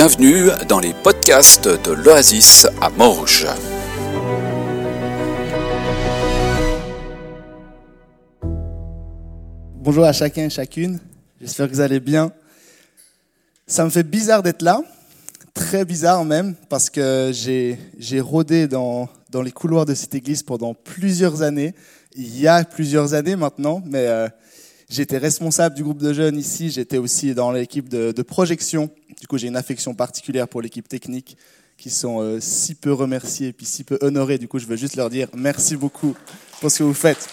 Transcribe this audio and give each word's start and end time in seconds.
Bienvenue 0.00 0.50
dans 0.68 0.78
les 0.78 0.94
podcasts 0.94 1.66
de 1.66 1.90
l'Oasis 1.90 2.68
à 2.80 2.88
Morges. 2.88 3.48
Bonjour 9.74 10.04
à 10.04 10.12
chacun 10.12 10.44
et 10.44 10.50
chacune, 10.50 11.00
j'espère 11.40 11.66
que 11.66 11.72
vous 11.72 11.80
allez 11.80 11.98
bien. 11.98 12.30
Ça 13.66 13.84
me 13.84 13.90
fait 13.90 14.04
bizarre 14.04 14.44
d'être 14.44 14.62
là, 14.62 14.82
très 15.52 15.84
bizarre 15.84 16.24
même, 16.24 16.54
parce 16.68 16.90
que 16.90 17.32
j'ai 17.34 18.20
rôdé 18.20 18.68
dans, 18.68 19.08
dans 19.30 19.42
les 19.42 19.50
couloirs 19.50 19.84
de 19.84 19.94
cette 19.94 20.14
église 20.14 20.44
pendant 20.44 20.74
plusieurs 20.74 21.42
années, 21.42 21.74
il 22.14 22.38
y 22.38 22.46
a 22.46 22.62
plusieurs 22.62 23.14
années 23.14 23.34
maintenant, 23.34 23.82
mais 23.84 24.06
euh, 24.06 24.28
J'étais 24.90 25.18
responsable 25.18 25.74
du 25.74 25.84
groupe 25.84 25.98
de 25.98 26.14
jeunes 26.14 26.38
ici, 26.38 26.70
j'étais 26.70 26.96
aussi 26.96 27.34
dans 27.34 27.52
l'équipe 27.52 27.90
de, 27.90 28.10
de, 28.10 28.22
projection. 28.22 28.88
Du 29.20 29.26
coup, 29.26 29.38
j'ai 29.38 29.48
une 29.48 29.56
affection 29.56 29.94
particulière 29.94 30.46
pour 30.46 30.62
l'équipe 30.62 30.88
technique 30.88 31.36
qui 31.76 31.90
sont 31.90 32.20
euh, 32.20 32.40
si 32.40 32.74
peu 32.74 32.92
remerciés 32.92 33.48
et 33.48 33.52
puis 33.52 33.66
si 33.66 33.84
peu 33.84 33.98
honorés. 34.00 34.38
Du 34.38 34.48
coup, 34.48 34.58
je 34.58 34.66
veux 34.66 34.76
juste 34.76 34.96
leur 34.96 35.10
dire 35.10 35.28
merci 35.34 35.76
beaucoup 35.76 36.14
pour 36.60 36.70
ce 36.70 36.78
que 36.78 36.84
vous 36.84 36.94
faites. 36.94 37.28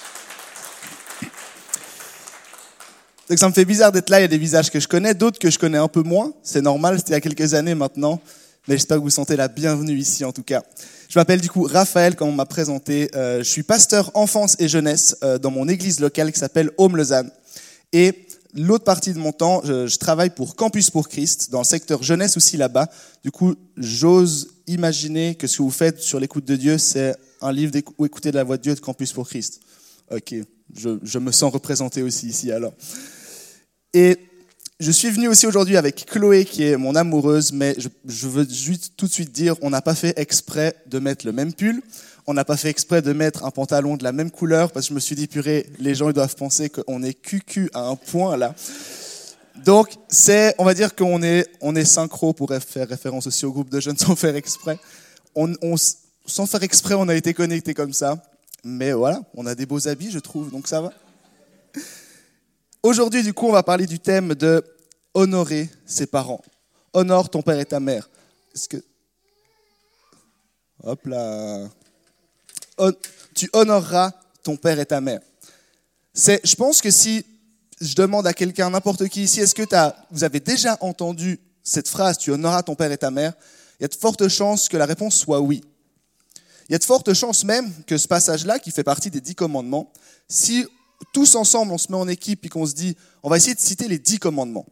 Donc 3.27 3.39
ça 3.39 3.49
me 3.49 3.53
fait 3.53 3.65
bizarre 3.65 3.91
d'être 3.91 4.09
là, 4.09 4.19
il 4.19 4.21
y 4.21 4.25
a 4.25 4.27
des 4.29 4.37
visages 4.37 4.69
que 4.69 4.79
je 4.79 4.87
connais, 4.87 5.15
d'autres 5.15 5.39
que 5.39 5.49
je 5.49 5.57
connais 5.57 5.79
un 5.79 5.87
peu 5.87 6.03
moins. 6.03 6.31
C'est 6.43 6.61
normal, 6.61 6.97
c'était 6.97 7.11
il 7.11 7.13
y 7.13 7.17
a 7.17 7.21
quelques 7.21 7.55
années 7.55 7.73
maintenant. 7.73 8.21
Mais 8.67 8.75
j'espère 8.75 8.97
que 8.97 9.01
vous 9.01 9.09
sentez 9.09 9.35
la 9.35 9.47
bienvenue 9.47 9.97
ici 9.97 10.23
en 10.23 10.31
tout 10.31 10.43
cas. 10.43 10.63
Je 11.09 11.17
m'appelle 11.17 11.41
du 11.41 11.49
coup 11.49 11.63
Raphaël, 11.63 12.15
comme 12.15 12.29
on 12.29 12.33
m'a 12.33 12.45
présenté. 12.45 13.09
Euh, 13.15 13.39
je 13.39 13.49
suis 13.49 13.63
pasteur 13.63 14.11
enfance 14.13 14.55
et 14.59 14.67
jeunesse 14.67 15.17
euh, 15.23 15.39
dans 15.39 15.51
mon 15.51 15.67
église 15.67 15.99
locale 15.99 16.31
qui 16.31 16.39
s'appelle 16.39 16.71
Home 16.77 16.97
Lausanne. 16.97 17.31
Et 17.93 18.24
l'autre 18.55 18.85
partie 18.85 19.13
de 19.13 19.19
mon 19.19 19.31
temps, 19.31 19.61
je, 19.63 19.97
travaille 19.97 20.29
pour 20.29 20.55
Campus 20.55 20.89
pour 20.89 21.09
Christ, 21.09 21.51
dans 21.51 21.59
le 21.59 21.65
secteur 21.65 22.01
jeunesse 22.01 22.37
aussi 22.37 22.57
là-bas. 22.57 22.89
Du 23.23 23.31
coup, 23.31 23.55
j'ose 23.77 24.49
imaginer 24.67 25.35
que 25.35 25.47
ce 25.47 25.57
que 25.57 25.63
vous 25.63 25.71
faites 25.71 25.99
sur 25.99 26.19
l'écoute 26.19 26.45
de 26.45 26.55
Dieu, 26.55 26.77
c'est 26.77 27.15
un 27.41 27.51
livre 27.51 27.73
où 27.97 28.05
écouter 28.05 28.31
de 28.31 28.37
la 28.37 28.43
voix 28.43 28.57
de 28.57 28.63
Dieu 28.63 28.73
de 28.73 28.79
Campus 28.79 29.13
pour 29.13 29.27
Christ. 29.27 29.59
Ok, 30.11 30.35
je, 30.75 31.19
me 31.19 31.31
sens 31.31 31.51
représenté 31.51 32.01
aussi 32.01 32.27
ici 32.27 32.51
alors. 32.51 32.73
Et 33.93 34.17
je 34.79 34.91
suis 34.91 35.09
venu 35.09 35.27
aussi 35.27 35.47
aujourd'hui 35.47 35.77
avec 35.77 36.05
Chloé, 36.05 36.45
qui 36.45 36.63
est 36.63 36.77
mon 36.77 36.95
amoureuse, 36.95 37.51
mais 37.51 37.75
je, 37.77 37.87
je 38.05 38.27
veux 38.27 38.47
juste 38.47 38.93
tout 38.97 39.07
de 39.07 39.11
suite 39.11 39.31
dire, 39.31 39.55
on 39.61 39.69
n'a 39.69 39.81
pas 39.81 39.95
fait 39.95 40.17
exprès 40.17 40.75
de 40.87 40.99
mettre 40.99 41.25
le 41.25 41.31
même 41.31 41.53
pull. 41.53 41.81
On 42.27 42.33
n'a 42.33 42.43
pas 42.43 42.57
fait 42.57 42.69
exprès 42.69 43.01
de 43.01 43.13
mettre 43.13 43.45
un 43.45 43.51
pantalon 43.51 43.97
de 43.97 44.03
la 44.03 44.11
même 44.11 44.31
couleur 44.31 44.71
parce 44.71 44.87
que 44.87 44.89
je 44.89 44.95
me 44.95 44.99
suis 44.99 45.15
dit, 45.15 45.27
purée, 45.27 45.69
les 45.77 45.93
gens 45.93 46.09
ils 46.09 46.13
doivent 46.13 46.35
penser 46.35 46.69
qu'on 46.69 47.03
est 47.03 47.13
cucu 47.13 47.69
à 47.73 47.81
un 47.81 47.95
point 47.95 48.35
là. 48.35 48.55
Donc, 49.63 49.89
c'est, 50.09 50.53
on 50.57 50.65
va 50.65 50.73
dire 50.73 50.95
qu'on 50.95 51.21
est, 51.23 51.47
on 51.61 51.75
est 51.75 51.85
synchro 51.85 52.33
pour 52.33 52.51
faire 52.53 52.87
référence 52.87 53.27
aussi 53.27 53.45
au 53.45 53.51
groupe 53.51 53.69
de 53.69 53.79
jeunes 53.79 53.97
sans 53.99 54.15
faire 54.15 54.35
exprès. 54.35 54.79
On, 55.35 55.53
sans 56.25 56.45
faire 56.45 56.63
exprès, 56.63 56.93
on 56.95 57.07
a 57.07 57.15
été 57.15 57.33
connectés 57.33 57.73
comme 57.73 57.93
ça. 57.93 58.21
Mais 58.63 58.91
voilà, 58.93 59.21
on 59.35 59.45
a 59.45 59.53
des 59.53 59.65
beaux 59.65 59.87
habits, 59.87 60.11
je 60.11 60.19
trouve, 60.19 60.49
donc 60.49 60.67
ça 60.67 60.81
va. 60.81 60.91
Aujourd'hui, 62.81 63.23
du 63.23 63.33
coup, 63.33 63.47
on 63.47 63.51
va 63.51 63.63
parler 63.63 63.85
du 63.85 63.99
thème 63.99 64.33
de 64.33 64.63
honorer 65.13 65.69
ses 65.85 66.07
parents. 66.07 66.41
Honore 66.93 67.29
ton 67.29 67.41
père 67.41 67.59
et 67.59 67.65
ta 67.65 67.79
mère. 67.79 68.09
Est-ce 68.53 68.67
que. 68.69 68.77
Hop 70.83 71.05
là 71.05 71.67
tu 73.33 73.49
honoreras 73.53 74.11
ton 74.43 74.57
père 74.57 74.79
et 74.79 74.85
ta 74.85 75.01
mère. 75.01 75.19
C'est, 76.13 76.39
je 76.45 76.55
pense 76.55 76.81
que 76.81 76.91
si 76.91 77.25
je 77.81 77.95
demande 77.95 78.25
à 78.25 78.33
quelqu'un, 78.33 78.69
n'importe 78.69 79.07
qui 79.09 79.23
ici, 79.23 79.41
est-ce 79.41 79.55
que 79.55 79.63
vous 80.11 80.23
avez 80.23 80.39
déjà 80.39 80.77
entendu 80.81 81.39
cette 81.63 81.89
phrase, 81.89 82.17
tu 82.17 82.31
honoreras 82.31 82.63
ton 82.63 82.75
père 82.75 82.91
et 82.91 82.97
ta 82.97 83.11
mère 83.11 83.33
Il 83.79 83.83
y 83.83 83.85
a 83.85 83.87
de 83.87 83.95
fortes 83.95 84.27
chances 84.27 84.69
que 84.69 84.77
la 84.77 84.85
réponse 84.85 85.15
soit 85.15 85.41
oui. 85.41 85.63
Il 86.69 86.71
y 86.71 86.75
a 86.75 86.79
de 86.79 86.83
fortes 86.83 87.13
chances 87.13 87.43
même 87.43 87.71
que 87.85 87.97
ce 87.97 88.07
passage-là, 88.07 88.59
qui 88.59 88.71
fait 88.71 88.83
partie 88.83 89.11
des 89.11 89.21
dix 89.21 89.35
commandements, 89.35 89.91
si 90.27 90.65
tous 91.13 91.35
ensemble 91.35 91.71
on 91.71 91.77
se 91.77 91.91
met 91.91 91.97
en 91.97 92.07
équipe 92.07 92.45
et 92.45 92.49
qu'on 92.49 92.65
se 92.65 92.73
dit, 92.73 92.95
on 93.23 93.29
va 93.29 93.37
essayer 93.37 93.55
de 93.55 93.59
citer 93.59 93.87
les 93.87 93.99
dix 93.99 94.19
commandements, 94.19 94.65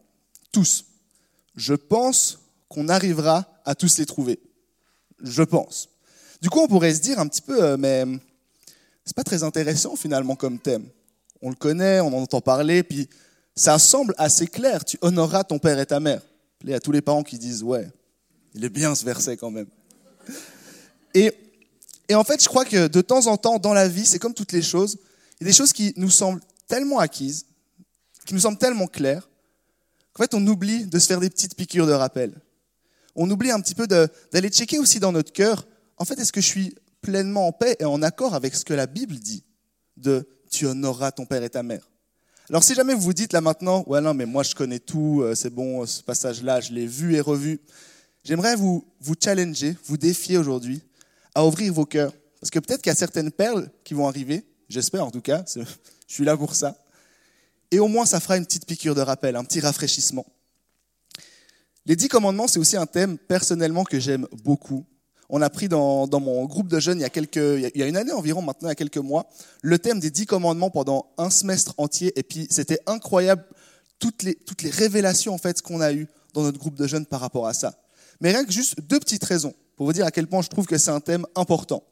tous, 0.50 0.84
je 1.56 1.74
pense 1.74 2.40
qu'on 2.68 2.88
arrivera 2.88 3.46
à 3.64 3.74
tous 3.74 3.98
les 3.98 4.06
trouver. 4.06 4.40
Je 5.20 5.42
pense. 5.42 5.88
Du 6.40 6.50
coup, 6.50 6.60
on 6.60 6.68
pourrait 6.68 6.94
se 6.94 7.00
dire 7.00 7.18
un 7.18 7.26
petit 7.26 7.42
peu, 7.42 7.62
euh, 7.62 7.76
mais 7.76 8.04
c'est 9.04 9.16
pas 9.16 9.24
très 9.24 9.42
intéressant 9.42 9.96
finalement 9.96 10.36
comme 10.36 10.58
thème. 10.58 10.86
On 11.42 11.50
le 11.50 11.56
connaît, 11.56 12.00
on 12.00 12.08
en 12.08 12.22
entend 12.22 12.40
parler, 12.40 12.82
puis 12.82 13.08
ça 13.54 13.78
semble 13.78 14.14
assez 14.18 14.46
clair. 14.46 14.84
Tu 14.84 14.98
honoreras 15.00 15.44
ton 15.44 15.58
père 15.58 15.78
et 15.78 15.86
ta 15.86 16.00
mère. 16.00 16.22
Il 16.62 16.70
y 16.70 16.74
a 16.74 16.80
tous 16.80 16.92
les 16.92 17.02
parents 17.02 17.22
qui 17.22 17.38
disent, 17.38 17.62
ouais, 17.62 17.88
il 18.54 18.64
est 18.64 18.70
bien 18.70 18.94
ce 18.94 19.04
verset 19.04 19.36
quand 19.36 19.50
même. 19.50 19.66
Et, 21.12 21.32
et 22.08 22.14
en 22.14 22.24
fait, 22.24 22.42
je 22.42 22.48
crois 22.48 22.64
que 22.64 22.88
de 22.88 23.00
temps 23.00 23.26
en 23.26 23.36
temps, 23.36 23.58
dans 23.58 23.74
la 23.74 23.88
vie, 23.88 24.06
c'est 24.06 24.18
comme 24.18 24.34
toutes 24.34 24.52
les 24.52 24.62
choses, 24.62 24.96
il 25.40 25.44
y 25.44 25.48
a 25.48 25.50
des 25.50 25.56
choses 25.56 25.72
qui 25.72 25.92
nous 25.96 26.10
semblent 26.10 26.40
tellement 26.66 26.98
acquises, 26.98 27.46
qui 28.24 28.34
nous 28.34 28.40
semblent 28.40 28.58
tellement 28.58 28.86
claires, 28.86 29.28
qu'en 30.12 30.22
fait, 30.22 30.34
on 30.34 30.46
oublie 30.46 30.86
de 30.86 30.98
se 30.98 31.06
faire 31.06 31.20
des 31.20 31.28
petites 31.28 31.56
piqûres 31.56 31.86
de 31.86 31.92
rappel. 31.92 32.32
On 33.14 33.30
oublie 33.30 33.50
un 33.50 33.60
petit 33.60 33.74
peu 33.74 33.86
d'aller 33.86 34.48
checker 34.48 34.78
aussi 34.78 34.98
dans 34.98 35.12
notre 35.12 35.32
cœur 35.32 35.66
en 35.96 36.04
fait, 36.04 36.18
est-ce 36.18 36.32
que 36.32 36.40
je 36.40 36.46
suis 36.46 36.74
pleinement 37.00 37.46
en 37.46 37.52
paix 37.52 37.76
et 37.78 37.84
en 37.84 38.02
accord 38.02 38.34
avec 38.34 38.54
ce 38.54 38.64
que 38.64 38.74
la 38.74 38.86
Bible 38.86 39.14
dit 39.16 39.44
de 39.96 40.26
tu 40.50 40.66
honoreras 40.66 41.12
ton 41.12 41.26
père 41.26 41.42
et 41.42 41.50
ta 41.50 41.62
mère 41.62 41.88
Alors 42.48 42.64
si 42.64 42.74
jamais 42.74 42.94
vous 42.94 43.02
vous 43.02 43.12
dites 43.12 43.32
là 43.32 43.40
maintenant, 43.40 43.84
ouais 43.86 44.00
non 44.00 44.14
mais 44.14 44.26
moi 44.26 44.42
je 44.42 44.54
connais 44.54 44.78
tout, 44.78 45.20
euh, 45.22 45.34
c'est 45.34 45.50
bon, 45.50 45.84
ce 45.86 46.02
passage-là, 46.02 46.60
je 46.60 46.72
l'ai 46.72 46.86
vu 46.86 47.14
et 47.14 47.20
revu, 47.20 47.60
j'aimerais 48.24 48.56
vous, 48.56 48.84
vous 49.00 49.14
challenger, 49.22 49.76
vous 49.84 49.96
défier 49.96 50.38
aujourd'hui 50.38 50.82
à 51.34 51.46
ouvrir 51.46 51.72
vos 51.72 51.84
cœurs. 51.84 52.12
Parce 52.40 52.50
que 52.50 52.58
peut-être 52.58 52.82
qu'il 52.82 52.90
y 52.90 52.92
a 52.92 52.96
certaines 52.96 53.30
perles 53.30 53.70
qui 53.84 53.94
vont 53.94 54.08
arriver, 54.08 54.44
j'espère 54.68 55.04
en 55.04 55.10
tout 55.10 55.22
cas, 55.22 55.44
je 55.54 55.64
suis 56.06 56.24
là 56.24 56.36
pour 56.36 56.54
ça. 56.54 56.76
Et 57.70 57.78
au 57.78 57.88
moins 57.88 58.06
ça 58.06 58.20
fera 58.20 58.36
une 58.36 58.44
petite 58.44 58.66
piqûre 58.66 58.94
de 58.94 59.00
rappel, 59.00 59.36
un 59.36 59.44
petit 59.44 59.60
rafraîchissement. 59.60 60.26
Les 61.86 61.96
dix 61.96 62.08
commandements, 62.08 62.48
c'est 62.48 62.58
aussi 62.58 62.78
un 62.78 62.86
thème 62.86 63.18
personnellement 63.18 63.84
que 63.84 64.00
j'aime 64.00 64.26
beaucoup 64.42 64.86
on 65.28 65.42
a 65.42 65.50
pris 65.50 65.68
dans, 65.68 66.08
mon 66.20 66.44
groupe 66.44 66.68
de 66.68 66.78
jeunes 66.80 66.98
il 66.98 67.02
y, 67.02 67.06
a 67.06 67.10
quelques, 67.10 67.36
il 67.36 67.72
y 67.74 67.82
a 67.82 67.86
une 67.86 67.96
année 67.96 68.12
environ 68.12 68.42
maintenant, 68.42 68.68
il 68.68 68.70
y 68.70 68.72
a 68.72 68.76
quelques 68.76 68.98
mois, 68.98 69.26
le 69.62 69.78
thème 69.78 70.00
des 70.00 70.10
dix 70.10 70.26
commandements 70.26 70.70
pendant 70.70 71.06
un 71.18 71.30
semestre 71.30 71.74
entier. 71.78 72.12
Et 72.18 72.22
puis 72.22 72.46
c'était 72.50 72.78
incroyable 72.86 73.44
toutes 73.98 74.22
les, 74.22 74.36
révélations 74.70 75.34
en 75.34 75.38
fait 75.38 75.62
qu'on 75.62 75.80
a 75.80 75.92
eues 75.92 76.08
dans 76.34 76.42
notre 76.42 76.58
groupe 76.58 76.74
de 76.74 76.86
jeunes 76.86 77.06
par 77.06 77.20
rapport 77.20 77.46
à 77.46 77.54
ça. 77.54 77.74
Mais 78.20 78.30
rien 78.30 78.44
que 78.44 78.52
juste 78.52 78.80
deux 78.80 79.00
petites 79.00 79.24
raisons 79.24 79.54
pour 79.76 79.86
vous 79.86 79.92
dire 79.92 80.04
à 80.04 80.10
quel 80.10 80.26
point 80.26 80.42
je 80.42 80.48
trouve 80.48 80.66
que 80.66 80.78
c'est 80.78 80.90
un 80.90 81.00
thème 81.00 81.26
important. 81.34 81.82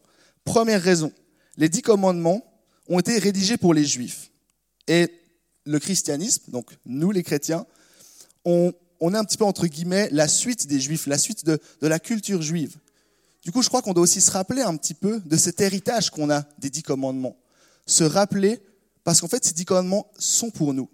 Première 0.45 0.81
raison, 0.81 1.11
les 1.57 1.69
dix 1.69 1.81
commandements 1.81 2.43
ont 2.87 2.99
été 2.99 3.17
rédigés 3.17 3.57
pour 3.57 3.73
les 3.73 3.85
juifs. 3.85 4.31
Et 4.87 5.09
le 5.65 5.79
christianisme, 5.79 6.51
donc 6.51 6.77
nous 6.85 7.11
les 7.11 7.23
chrétiens, 7.23 7.65
on, 8.45 8.73
on 8.99 9.13
est 9.13 9.17
un 9.17 9.23
petit 9.23 9.37
peu 9.37 9.45
entre 9.45 9.67
guillemets 9.67 10.09
la 10.11 10.27
suite 10.27 10.67
des 10.67 10.79
juifs, 10.79 11.07
la 11.07 11.17
suite 11.17 11.45
de 11.45 11.59
la 11.81 11.99
culture 11.99 12.41
juive. 12.41 12.77
Du 13.43 13.51
coup, 13.51 13.61
je 13.61 13.67
crois 13.67 13.81
qu'on 13.81 13.93
doit 13.93 14.03
aussi 14.03 14.21
se 14.21 14.31
rappeler 14.31 14.61
un 14.61 14.75
petit 14.77 14.93
peu 14.93 15.19
de 15.25 15.35
cet 15.35 15.59
héritage 15.59 16.09
qu'on 16.09 16.29
a 16.29 16.43
des 16.59 16.69
dix 16.69 16.83
commandements. 16.83 17.35
Se 17.85 18.03
rappeler, 18.03 18.61
parce 19.03 19.19
qu'en 19.19 19.27
fait, 19.27 19.43
ces 19.43 19.53
dix 19.53 19.65
commandements 19.65 20.09
sont 20.17 20.49
pour 20.49 20.73
nous, 20.73 20.89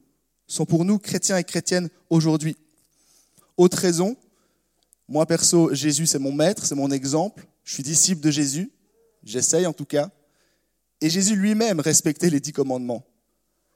sont 0.48 0.66
pour 0.66 0.84
nous, 0.84 0.98
chrétiens 0.98 1.38
et 1.38 1.44
chrétiennes, 1.44 1.90
aujourd'hui. 2.10 2.58
Autre 3.56 3.78
raison, 3.78 4.18
moi 5.08 5.26
perso, 5.28 5.74
Jésus, 5.74 6.08
c'est 6.08 6.18
mon 6.18 6.32
maître, 6.32 6.66
c'est 6.66 6.76
mon 6.76 6.90
exemple. 6.90 7.46
Je 7.64 7.76
suis 7.76 7.84
disciple 7.84 8.22
de 8.22 8.32
Jésus, 8.32 8.72
j'essaye 9.24 9.68
en 9.68 9.74
tout 9.74 9.86
cas. 9.86 10.10
Et 11.02 11.10
Jésus 11.10 11.36
lui-même 11.36 11.80
respectait 11.80 12.32
les 12.32 12.40
dix 12.40 12.52
commandements. 12.52 13.06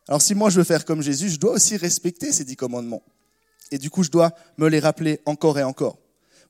Alors 0.08 0.22
si 0.22 0.36
moi 0.36 0.50
je 0.50 0.58
veux 0.58 0.64
faire 0.64 0.84
comme 0.84 1.02
Jésus, 1.02 1.30
je 1.30 1.40
dois 1.40 1.54
aussi 1.54 1.78
respecter 1.78 2.32
ces 2.32 2.44
dix 2.44 2.56
commandements. 2.56 3.04
Et 3.72 3.78
du 3.78 3.90
coup, 3.90 4.04
je 4.04 4.10
dois 4.10 4.34
me 4.58 4.68
les 4.68 4.80
rappeler 4.80 5.22
encore 5.26 5.58
et 5.60 5.64
encore. 5.64 6.00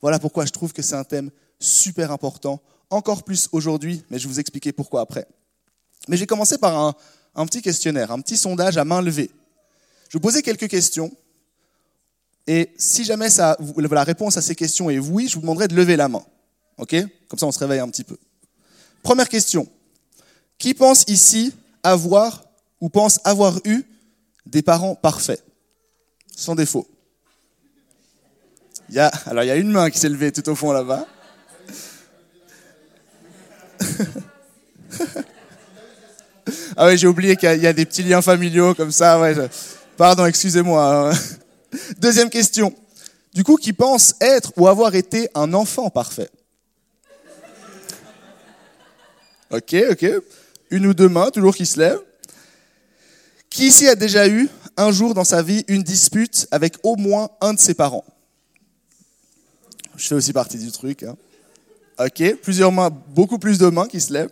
Voilà 0.01 0.19
pourquoi 0.19 0.45
je 0.45 0.51
trouve 0.51 0.73
que 0.73 0.81
c'est 0.81 0.95
un 0.95 1.03
thème 1.03 1.31
super 1.63 2.11
important, 2.11 2.61
encore 2.89 3.23
plus 3.23 3.49
aujourd'hui, 3.51 4.03
mais 4.09 4.19
je 4.19 4.27
vais 4.27 4.33
vous 4.33 4.39
expliquer 4.39 4.71
pourquoi 4.71 5.01
après. 5.01 5.27
Mais 6.07 6.17
j'ai 6.17 6.27
commencé 6.27 6.57
par 6.57 6.95
un, 7.35 7.45
petit 7.45 7.61
questionnaire, 7.61 8.11
un 8.11 8.19
petit 8.19 8.37
sondage 8.37 8.77
à 8.77 8.85
main 8.85 9.01
levée. 9.01 9.31
Je 10.09 10.17
vous 10.17 10.21
poser 10.21 10.41
quelques 10.41 10.67
questions, 10.67 11.11
et 12.45 12.71
si 12.77 13.03
jamais 13.03 13.29
ça, 13.29 13.57
la 13.77 14.03
réponse 14.03 14.37
à 14.37 14.41
ces 14.41 14.55
questions 14.55 14.89
est 14.89 14.99
oui, 14.99 15.27
je 15.27 15.35
vous 15.35 15.41
demanderai 15.41 15.67
de 15.67 15.75
lever 15.75 15.95
la 15.95 16.09
main. 16.09 16.23
OK? 16.77 16.95
Comme 17.29 17.39
ça, 17.39 17.45
on 17.45 17.51
se 17.51 17.59
réveille 17.59 17.79
un 17.79 17.89
petit 17.89 18.03
peu. 18.03 18.17
Première 19.01 19.29
question. 19.29 19.67
Qui 20.57 20.73
pense 20.73 21.03
ici 21.07 21.53
avoir 21.83 22.43
ou 22.81 22.89
pense 22.89 23.19
avoir 23.23 23.59
eu 23.63 23.83
des 24.45 24.61
parents 24.61 24.95
parfaits, 24.95 25.43
sans 26.35 26.55
défaut 26.55 26.87
il 28.89 28.95
y 28.95 28.99
a, 28.99 29.07
Alors, 29.25 29.43
il 29.43 29.47
y 29.47 29.51
a 29.51 29.55
une 29.55 29.71
main 29.71 29.89
qui 29.89 29.99
s'est 29.99 30.09
levée 30.09 30.31
tout 30.31 30.47
au 30.49 30.55
fond 30.55 30.71
là-bas. 30.71 31.07
Ah 36.75 36.87
oui, 36.87 36.97
j'ai 36.97 37.07
oublié 37.07 37.35
qu'il 37.35 37.61
y, 37.61 37.67
a 37.67 37.73
des 37.73 37.85
petits 37.85 38.03
liens 38.03 38.21
familiaux 38.21 38.73
comme 38.73 38.91
ça. 38.91 39.19
Ouais, 39.19 39.35
Pardon, 39.97 40.25
excusez-moi. 40.25 41.11
Hein. 41.11 41.17
Deuxième 41.97 42.29
question. 42.29 42.73
du 43.33 43.43
coup, 43.43 43.57
qui 43.57 43.73
pense 43.73 44.15
être 44.21 44.51
ou 44.57 44.67
avoir 44.67 44.95
été 44.95 45.29
un 45.35 45.53
enfant 45.53 45.89
parfait? 45.89 46.29
Ok, 49.51 49.75
ok. 49.91 50.05
Une 50.71 50.87
ou 50.87 50.93
deux 50.93 51.09
mains, 51.09 51.29
toujours 51.29 51.55
qui 51.55 51.65
se 51.65 51.79
lèvent. 51.79 52.01
Qui 53.49 53.67
ici 53.67 53.87
a 53.87 53.95
déjà 53.95 54.27
eu, 54.27 54.49
un 54.77 54.91
jour 54.91 55.13
dans 55.13 55.23
sa 55.23 55.43
vie, 55.43 55.63
une 55.67 55.83
dispute 55.83 56.47
avec 56.49 56.77
au 56.81 56.95
moins 56.95 57.29
un 57.39 57.53
de 57.53 57.59
ses 57.59 57.75
parents? 57.75 58.05
Je 59.95 60.07
fais 60.07 60.15
aussi 60.15 60.33
partie 60.33 60.57
du 60.57 60.71
truc. 60.71 61.03
Hein. 61.03 61.15
Ok, 61.99 62.35
plusieurs 62.41 62.71
mains, 62.71 62.89
beaucoup 62.89 63.37
plus 63.37 63.57
de 63.57 63.67
mains 63.67 63.87
qui 63.87 64.01
se 64.01 64.11
lèvent. 64.11 64.31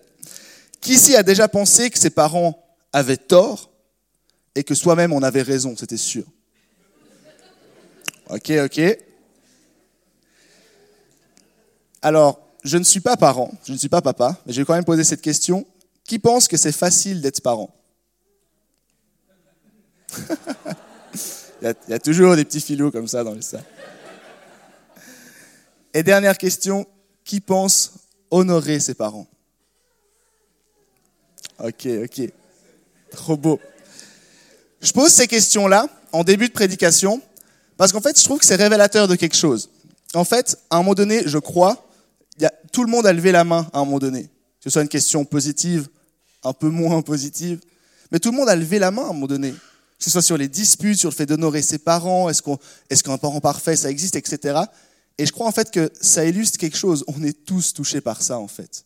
Qui 0.79 0.93
ici 0.93 1.15
a 1.15 1.23
déjà 1.23 1.47
pensé 1.47 1.89
que 1.89 1.99
ses 1.99 2.09
parents 2.09 2.63
avaient 2.91 3.17
tort 3.17 3.69
et 4.55 4.63
que 4.63 4.73
soi-même 4.73 5.13
on 5.13 5.21
avait 5.21 5.43
raison, 5.43 5.75
c'était 5.77 5.97
sûr 5.97 6.23
Ok, 8.29 8.49
ok. 8.49 8.97
Alors, 12.01 12.39
je 12.63 12.77
ne 12.77 12.83
suis 12.83 12.99
pas 12.99 13.17
parent, 13.17 13.51
je 13.65 13.73
ne 13.73 13.77
suis 13.77 13.89
pas 13.89 14.01
papa, 14.01 14.39
mais 14.45 14.53
je 14.53 14.61
vais 14.61 14.65
quand 14.65 14.73
même 14.73 14.85
poser 14.85 15.03
cette 15.03 15.21
question. 15.21 15.65
Qui 16.03 16.17
pense 16.17 16.47
que 16.47 16.57
c'est 16.57 16.71
facile 16.71 17.21
d'être 17.21 17.41
parent? 17.41 17.75
Il, 21.61 21.75
y 21.89 21.93
a, 21.93 21.99
toujours 21.99 22.35
des 22.35 22.43
petits 22.43 22.59
filous 22.59 22.89
comme 22.89 23.07
ça 23.07 23.23
dans 23.23 23.35
le 23.35 23.41
salles. 23.41 23.63
Et 25.93 26.01
dernière 26.01 26.37
question, 26.37 26.87
qui 27.23 27.39
pense 27.39 27.93
honorer 28.29 28.79
ses 28.79 28.93
parents 28.93 29.27
Ok, 31.63 31.87
ok. 32.03 32.31
Trop 33.11 33.37
beau. 33.37 33.59
Je 34.81 34.91
pose 34.91 35.11
ces 35.11 35.27
questions-là 35.27 35.87
en 36.11 36.23
début 36.23 36.47
de 36.47 36.53
prédication 36.53 37.21
parce 37.77 37.91
qu'en 37.91 38.01
fait, 38.01 38.17
je 38.17 38.23
trouve 38.23 38.39
que 38.39 38.45
c'est 38.45 38.55
révélateur 38.55 39.07
de 39.07 39.15
quelque 39.15 39.35
chose. 39.35 39.69
En 40.13 40.23
fait, 40.23 40.57
à 40.69 40.77
un 40.77 40.79
moment 40.79 40.95
donné, 40.95 41.23
je 41.25 41.37
crois 41.37 41.87
tout 42.71 42.83
le 42.83 42.89
monde 42.89 43.05
a 43.05 43.13
levé 43.13 43.31
la 43.31 43.43
main 43.43 43.67
à 43.73 43.79
un 43.79 43.85
moment 43.85 43.99
donné. 43.99 44.23
Que 44.23 44.65
ce 44.65 44.69
soit 44.69 44.81
une 44.81 44.87
question 44.87 45.25
positive, 45.25 45.87
un 46.43 46.53
peu 46.53 46.69
moins 46.69 47.01
positive. 47.01 47.59
Mais 48.11 48.19
tout 48.19 48.31
le 48.31 48.37
monde 48.37 48.49
a 48.49 48.55
levé 48.55 48.79
la 48.79 48.91
main 48.91 49.03
à 49.03 49.05
un 49.05 49.13
moment 49.13 49.27
donné. 49.27 49.51
Que 49.51 50.05
ce 50.05 50.09
soit 50.09 50.21
sur 50.21 50.37
les 50.37 50.47
disputes, 50.47 50.97
sur 50.97 51.09
le 51.09 51.15
fait 51.15 51.25
d'honorer 51.25 51.61
ses 51.61 51.77
parents, 51.77 52.29
est-ce 52.29 53.03
qu'un 53.03 53.17
parent 53.17 53.41
parfait, 53.41 53.75
ça 53.75 53.89
existe, 53.89 54.15
etc. 54.15 54.59
Et 55.17 55.25
je 55.25 55.31
crois 55.31 55.47
en 55.47 55.51
fait 55.51 55.71
que 55.71 55.91
ça 55.99 56.25
illustre 56.25 56.57
quelque 56.57 56.77
chose. 56.77 57.03
On 57.07 57.23
est 57.23 57.45
tous 57.45 57.73
touchés 57.73 58.01
par 58.01 58.21
ça, 58.21 58.39
en 58.39 58.47
fait. 58.47 58.85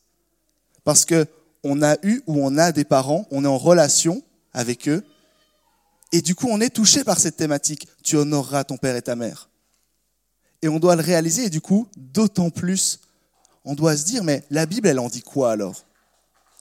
Parce 0.83 1.05
que 1.05 1.25
on 1.63 1.81
a 1.81 1.97
eu 2.03 2.21
ou 2.27 2.45
on 2.45 2.57
a 2.57 2.71
des 2.71 2.83
parents, 2.83 3.27
on 3.31 3.43
est 3.43 3.47
en 3.47 3.57
relation 3.57 4.21
avec 4.53 4.87
eux. 4.87 5.03
Et 6.11 6.21
du 6.21 6.35
coup, 6.35 6.47
on 6.49 6.61
est 6.61 6.69
touché 6.69 7.03
par 7.03 7.19
cette 7.19 7.37
thématique. 7.37 7.87
Tu 8.03 8.15
honoreras 8.15 8.63
ton 8.63 8.77
père 8.77 8.95
et 8.95 9.01
ta 9.01 9.15
mère. 9.15 9.49
Et 10.61 10.67
on 10.67 10.79
doit 10.79 10.95
le 10.95 11.01
réaliser, 11.01 11.45
et 11.45 11.49
du 11.49 11.61
coup, 11.61 11.87
d'autant 11.97 12.49
plus 12.49 12.99
on 13.65 13.73
doit 13.73 13.97
se 13.97 14.05
dire, 14.05 14.23
mais 14.23 14.43
la 14.51 14.65
Bible, 14.67 14.87
elle 14.87 14.99
en 14.99 15.09
dit 15.09 15.23
quoi 15.23 15.51
alors? 15.51 15.83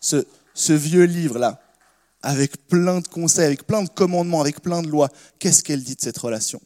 Ce, 0.00 0.26
ce 0.54 0.72
vieux 0.72 1.04
livre-là, 1.04 1.60
avec 2.22 2.66
plein 2.66 3.00
de 3.00 3.08
conseils, 3.08 3.44
avec 3.44 3.66
plein 3.66 3.82
de 3.82 3.90
commandements, 3.90 4.40
avec 4.40 4.60
plein 4.62 4.82
de 4.82 4.88
lois, 4.88 5.10
qu'est-ce 5.38 5.62
qu'elle 5.62 5.82
dit 5.82 5.94
de 5.94 6.00
cette 6.00 6.18
relation? 6.18 6.60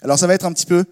Alors 0.00 0.18
ça 0.18 0.26
va 0.26 0.34
être 0.34 0.46
un 0.46 0.52
petit 0.52 0.66
peu 0.66 0.84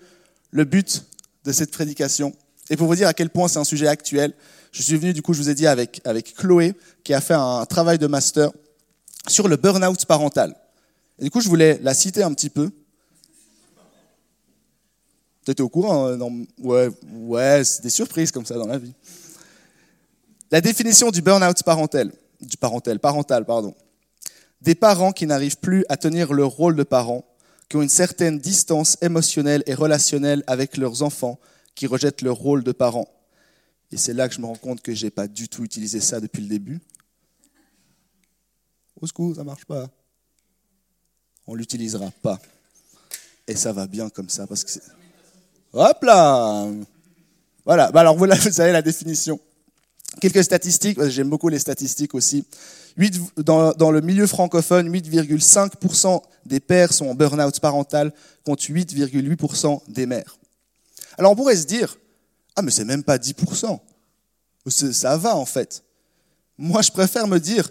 le 0.50 0.64
but 0.64 1.06
de 1.46 1.52
cette 1.52 1.70
prédication. 1.70 2.34
Et 2.68 2.76
pour 2.76 2.86
vous 2.88 2.96
dire 2.96 3.08
à 3.08 3.14
quel 3.14 3.30
point 3.30 3.48
c'est 3.48 3.58
un 3.58 3.64
sujet 3.64 3.86
actuel, 3.86 4.34
je 4.72 4.82
suis 4.82 4.96
venu, 4.96 5.12
du 5.14 5.22
coup, 5.22 5.32
je 5.32 5.40
vous 5.40 5.48
ai 5.48 5.54
dit, 5.54 5.66
avec, 5.66 6.02
avec 6.04 6.34
Chloé, 6.34 6.74
qui 7.04 7.14
a 7.14 7.20
fait 7.20 7.34
un 7.34 7.64
travail 7.64 7.98
de 7.98 8.06
master 8.06 8.50
sur 9.28 9.48
le 9.48 9.56
burn-out 9.56 10.04
parental. 10.04 10.54
Et 11.18 11.24
du 11.24 11.30
coup, 11.30 11.40
je 11.40 11.48
voulais 11.48 11.78
la 11.82 11.94
citer 11.94 12.22
un 12.22 12.34
petit 12.34 12.50
peu 12.50 12.70
T'étais 15.46 15.62
au 15.62 15.68
courant 15.68 16.08
hein, 16.08 16.18
Ouais, 16.58 16.88
ouais 17.12 17.62
c'est 17.62 17.80
des 17.80 17.90
surprises 17.90 18.32
comme 18.32 18.44
ça 18.44 18.56
dans 18.56 18.66
la 18.66 18.78
vie. 18.78 18.92
La 20.50 20.60
définition 20.60 21.10
du 21.10 21.22
burn-out 21.22 21.62
parental, 21.62 22.12
du 22.40 22.56
parental, 22.56 22.98
parental, 22.98 23.44
pardon. 23.44 23.72
Des 24.60 24.74
parents 24.74 25.12
qui 25.12 25.24
n'arrivent 25.24 25.58
plus 25.58 25.84
à 25.88 25.96
tenir 25.96 26.32
leur 26.32 26.50
rôle 26.50 26.74
de 26.74 26.82
parents, 26.82 27.24
qui 27.68 27.76
ont 27.76 27.82
une 27.82 27.88
certaine 27.88 28.38
distance 28.38 28.96
émotionnelle 29.02 29.62
et 29.66 29.74
relationnelle 29.74 30.44
avec 30.46 30.76
leurs 30.76 31.02
enfants, 31.02 31.38
qui 31.74 31.86
rejettent 31.86 32.22
leur 32.22 32.36
rôle 32.36 32.64
de 32.64 32.72
parents. 32.72 33.08
Et 33.92 33.96
c'est 33.96 34.14
là 34.14 34.28
que 34.28 34.34
je 34.34 34.40
me 34.40 34.46
rends 34.46 34.56
compte 34.56 34.82
que 34.82 34.94
j'ai 34.94 35.10
pas 35.10 35.28
du 35.28 35.48
tout 35.48 35.64
utilisé 35.64 36.00
ça 36.00 36.20
depuis 36.20 36.42
le 36.42 36.48
début. 36.48 36.80
Au 39.00 39.06
secours, 39.06 39.36
ça 39.36 39.44
marche 39.44 39.64
pas. 39.64 39.88
On 41.46 41.54
l'utilisera 41.54 42.10
pas. 42.22 42.40
Et 43.46 43.54
ça 43.54 43.72
va 43.72 43.86
bien 43.86 44.08
comme 44.08 44.28
ça 44.28 44.46
parce 44.46 44.64
que 44.64 44.70
Hop 45.72 46.02
là 46.02 46.66
Voilà, 47.64 47.92
bah 47.92 48.00
alors 48.00 48.16
voilà, 48.16 48.34
vous 48.40 48.50
savez 48.50 48.72
la 48.72 48.82
définition. 48.82 49.38
Quelques 50.20 50.44
statistiques, 50.44 51.02
j'aime 51.04 51.28
beaucoup 51.28 51.48
les 51.48 51.58
statistiques 51.58 52.14
aussi. 52.14 52.44
8, 52.96 53.42
dans, 53.44 53.72
dans 53.72 53.90
le 53.90 54.00
milieu 54.00 54.26
francophone, 54.26 54.90
8,5% 54.90 56.22
des 56.46 56.60
pères 56.60 56.92
sont 56.92 57.06
en 57.06 57.14
burn-out 57.14 57.60
parental 57.60 58.12
contre 58.44 58.64
8,8% 58.64 59.80
des 59.88 60.06
mères. 60.06 60.38
Alors 61.18 61.32
on 61.32 61.36
pourrait 61.36 61.56
se 61.56 61.66
dire, 61.66 61.98
ah 62.54 62.62
mais 62.62 62.70
c'est 62.70 62.84
même 62.84 63.02
pas 63.02 63.18
10%. 63.18 63.78
Ça 64.68 65.16
va 65.16 65.36
en 65.36 65.44
fait. 65.44 65.82
Moi 66.56 66.82
je 66.82 66.90
préfère 66.90 67.26
me 67.26 67.38
dire, 67.38 67.70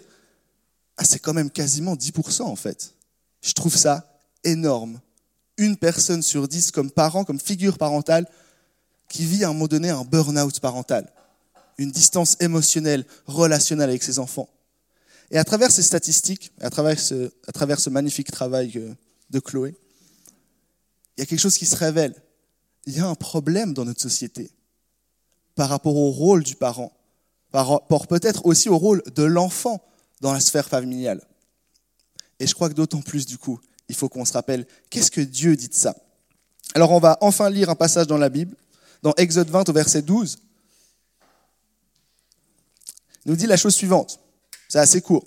ah 0.96 1.04
c'est 1.04 1.18
quand 1.18 1.34
même 1.34 1.50
quasiment 1.50 1.94
10% 1.94 2.42
en 2.42 2.56
fait. 2.56 2.94
Je 3.42 3.52
trouve 3.52 3.76
ça 3.76 4.20
énorme 4.44 5.00
une 5.58 5.76
personne 5.76 6.22
sur 6.22 6.48
dix 6.48 6.70
comme 6.70 6.90
parent, 6.90 7.24
comme 7.24 7.40
figure 7.40 7.78
parentale, 7.78 8.26
qui 9.08 9.24
vit 9.24 9.44
à 9.44 9.48
un 9.48 9.52
moment 9.52 9.66
donné 9.66 9.90
un 9.90 10.04
burn-out 10.04 10.60
parental, 10.60 11.10
une 11.78 11.90
distance 11.90 12.36
émotionnelle, 12.40 13.04
relationnelle 13.26 13.88
avec 13.88 14.02
ses 14.02 14.18
enfants. 14.18 14.48
Et 15.30 15.38
à 15.38 15.44
travers 15.44 15.70
ces 15.70 15.82
statistiques, 15.82 16.52
à 16.60 16.70
travers 16.70 16.98
ce, 17.00 17.90
magnifique 17.90 18.30
travail 18.30 18.96
de 19.30 19.40
Chloé, 19.40 19.74
il 21.16 21.20
y 21.20 21.22
a 21.22 21.26
quelque 21.26 21.40
chose 21.40 21.56
qui 21.56 21.66
se 21.66 21.76
révèle. 21.76 22.14
Il 22.86 22.96
y 22.96 23.00
a 23.00 23.06
un 23.06 23.14
problème 23.14 23.74
dans 23.74 23.84
notre 23.84 24.00
société 24.00 24.50
par 25.54 25.68
rapport 25.68 25.96
au 25.96 26.10
rôle 26.10 26.44
du 26.44 26.54
parent, 26.54 26.92
par 27.50 27.68
rapport 27.68 28.06
peut-être 28.06 28.46
aussi 28.46 28.68
au 28.68 28.78
rôle 28.78 29.02
de 29.14 29.22
l'enfant 29.22 29.82
dans 30.20 30.32
la 30.32 30.40
sphère 30.40 30.68
familiale. 30.68 31.26
Et 32.38 32.46
je 32.46 32.54
crois 32.54 32.68
que 32.68 32.74
d'autant 32.74 33.00
plus 33.00 33.26
du 33.26 33.38
coup, 33.38 33.58
il 33.88 33.94
faut 33.94 34.08
qu'on 34.08 34.24
se 34.24 34.34
rappelle 34.34 34.66
qu'est-ce 34.90 35.10
que 35.10 35.22
Dieu 35.22 35.56
dit 35.56 35.68
de 35.68 35.74
ça? 35.74 35.96
Alors 36.74 36.92
on 36.92 36.98
va 36.98 37.16
enfin 37.22 37.48
lire 37.48 37.70
un 37.70 37.74
passage 37.74 38.06
dans 38.06 38.18
la 38.18 38.28
Bible, 38.28 38.54
dans 39.02 39.14
Exode 39.14 39.48
20 39.48 39.68
au 39.68 39.72
verset 39.72 40.02
12. 40.02 40.38
Nous 43.26 43.36
dit 43.36 43.46
la 43.46 43.56
chose 43.56 43.74
suivante, 43.74 44.20
c'est 44.68 44.78
assez 44.78 45.02
court. 45.02 45.26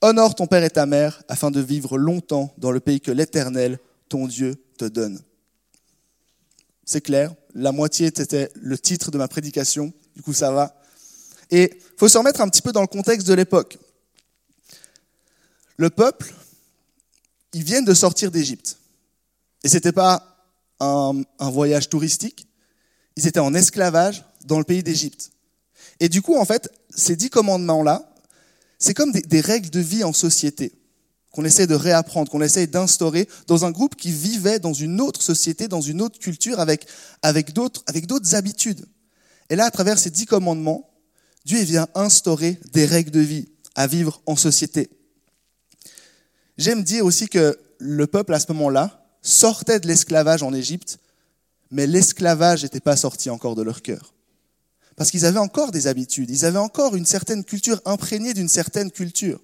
Honore 0.00 0.34
ton 0.34 0.46
père 0.46 0.64
et 0.64 0.70
ta 0.70 0.86
mère 0.86 1.22
afin 1.28 1.50
de 1.50 1.60
vivre 1.60 1.98
longtemps 1.98 2.54
dans 2.58 2.70
le 2.70 2.80
pays 2.80 3.00
que 3.00 3.10
l'Éternel, 3.10 3.78
ton 4.08 4.26
Dieu, 4.26 4.54
te 4.78 4.84
donne. 4.84 5.20
C'est 6.84 7.00
clair, 7.00 7.34
la 7.54 7.72
moitié 7.72 8.10
c'était 8.14 8.50
le 8.54 8.78
titre 8.78 9.10
de 9.10 9.18
ma 9.18 9.28
prédication, 9.28 9.92
du 10.16 10.22
coup 10.22 10.32
ça 10.32 10.50
va. 10.50 10.74
Et 11.50 11.70
il 11.74 11.98
faut 11.98 12.08
se 12.08 12.16
remettre 12.16 12.40
un 12.40 12.48
petit 12.48 12.62
peu 12.62 12.72
dans 12.72 12.80
le 12.80 12.86
contexte 12.86 13.26
de 13.26 13.34
l'époque. 13.34 13.78
Le 15.76 15.90
peuple, 15.90 16.32
ils 17.52 17.62
viennent 17.62 17.84
de 17.84 17.94
sortir 17.94 18.30
d'Égypte. 18.30 18.78
Et 19.62 19.68
ce 19.68 19.74
n'était 19.74 19.92
pas 19.92 20.32
un, 20.80 21.22
voyage 21.38 21.88
touristique, 21.88 22.46
ils 23.16 23.26
étaient 23.26 23.40
en 23.40 23.54
esclavage 23.54 24.24
dans 24.44 24.58
le 24.58 24.64
pays 24.64 24.82
d'Égypte. 24.82 25.30
Et 26.02 26.08
du 26.08 26.20
coup, 26.20 26.34
en 26.34 26.44
fait, 26.44 26.68
ces 26.90 27.14
dix 27.14 27.30
commandements-là, 27.30 28.12
c'est 28.80 28.92
comme 28.92 29.12
des, 29.12 29.40
règles 29.40 29.70
de 29.70 29.78
vie 29.78 30.02
en 30.02 30.12
société 30.12 30.72
qu'on 31.30 31.44
essaie 31.44 31.68
de 31.68 31.76
réapprendre, 31.76 32.28
qu'on 32.28 32.42
essaie 32.42 32.66
d'instaurer 32.66 33.28
dans 33.46 33.64
un 33.64 33.70
groupe 33.70 33.94
qui 33.94 34.10
vivait 34.10 34.58
dans 34.58 34.72
une 34.72 35.00
autre 35.00 35.22
société, 35.22 35.68
dans 35.68 35.80
une 35.80 36.02
autre 36.02 36.18
culture, 36.18 36.58
avec, 36.58 36.88
avec 37.22 37.52
d'autres 37.52 37.84
avec 37.86 38.06
d'autres 38.06 38.34
habitudes. 38.34 38.84
Et 39.48 39.54
là, 39.54 39.66
à 39.66 39.70
travers 39.70 39.96
ces 39.96 40.10
dix 40.10 40.26
commandements, 40.26 40.90
Dieu 41.44 41.62
vient 41.62 41.86
instaurer 41.94 42.58
des 42.72 42.84
règles 42.84 43.12
de 43.12 43.20
vie 43.20 43.48
à 43.76 43.86
vivre 43.86 44.20
en 44.26 44.34
société. 44.34 44.90
J'aime 46.58 46.82
dire 46.82 47.04
aussi 47.04 47.28
que 47.28 47.56
le 47.78 48.08
peuple 48.08 48.34
à 48.34 48.40
ce 48.40 48.50
moment-là 48.52 49.06
sortait 49.22 49.78
de 49.78 49.86
l'esclavage 49.86 50.42
en 50.42 50.52
Égypte, 50.52 50.98
mais 51.70 51.86
l'esclavage 51.86 52.64
n'était 52.64 52.80
pas 52.80 52.96
sorti 52.96 53.30
encore 53.30 53.54
de 53.54 53.62
leur 53.62 53.82
cœur. 53.82 54.12
Parce 54.96 55.10
qu'ils 55.10 55.24
avaient 55.24 55.38
encore 55.38 55.72
des 55.72 55.86
habitudes, 55.86 56.30
ils 56.30 56.44
avaient 56.44 56.58
encore 56.58 56.96
une 56.96 57.06
certaine 57.06 57.44
culture 57.44 57.80
imprégnée 57.84 58.34
d'une 58.34 58.48
certaine 58.48 58.90
culture. 58.90 59.40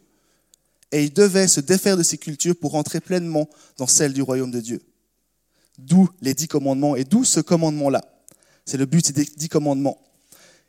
Et 0.93 1.05
ils 1.05 1.13
devaient 1.13 1.49
se 1.49 1.61
défaire 1.61 1.97
de 1.97 2.03
ces 2.03 2.19
cultures 2.19 2.57
pour 2.57 2.75
entrer 2.75 3.01
pleinement 3.01 3.49
dans 3.77 3.87
celle 3.87 4.13
du 4.13 4.23
royaume 4.23 4.51
de 4.51 4.61
Dieu. 4.61 4.81
D'où 5.79 6.09
les 6.23 6.35
dix 6.35 6.49
commandements 6.49 6.97
et 6.97 7.05
d'où 7.05 7.25
ce 7.25 7.41
commandement-là. 7.41 8.03
C'est 8.65 8.79
le 8.79 8.87
but 8.87 9.13
des 9.13 9.25
dix 9.37 9.49
commandements. 9.49 9.99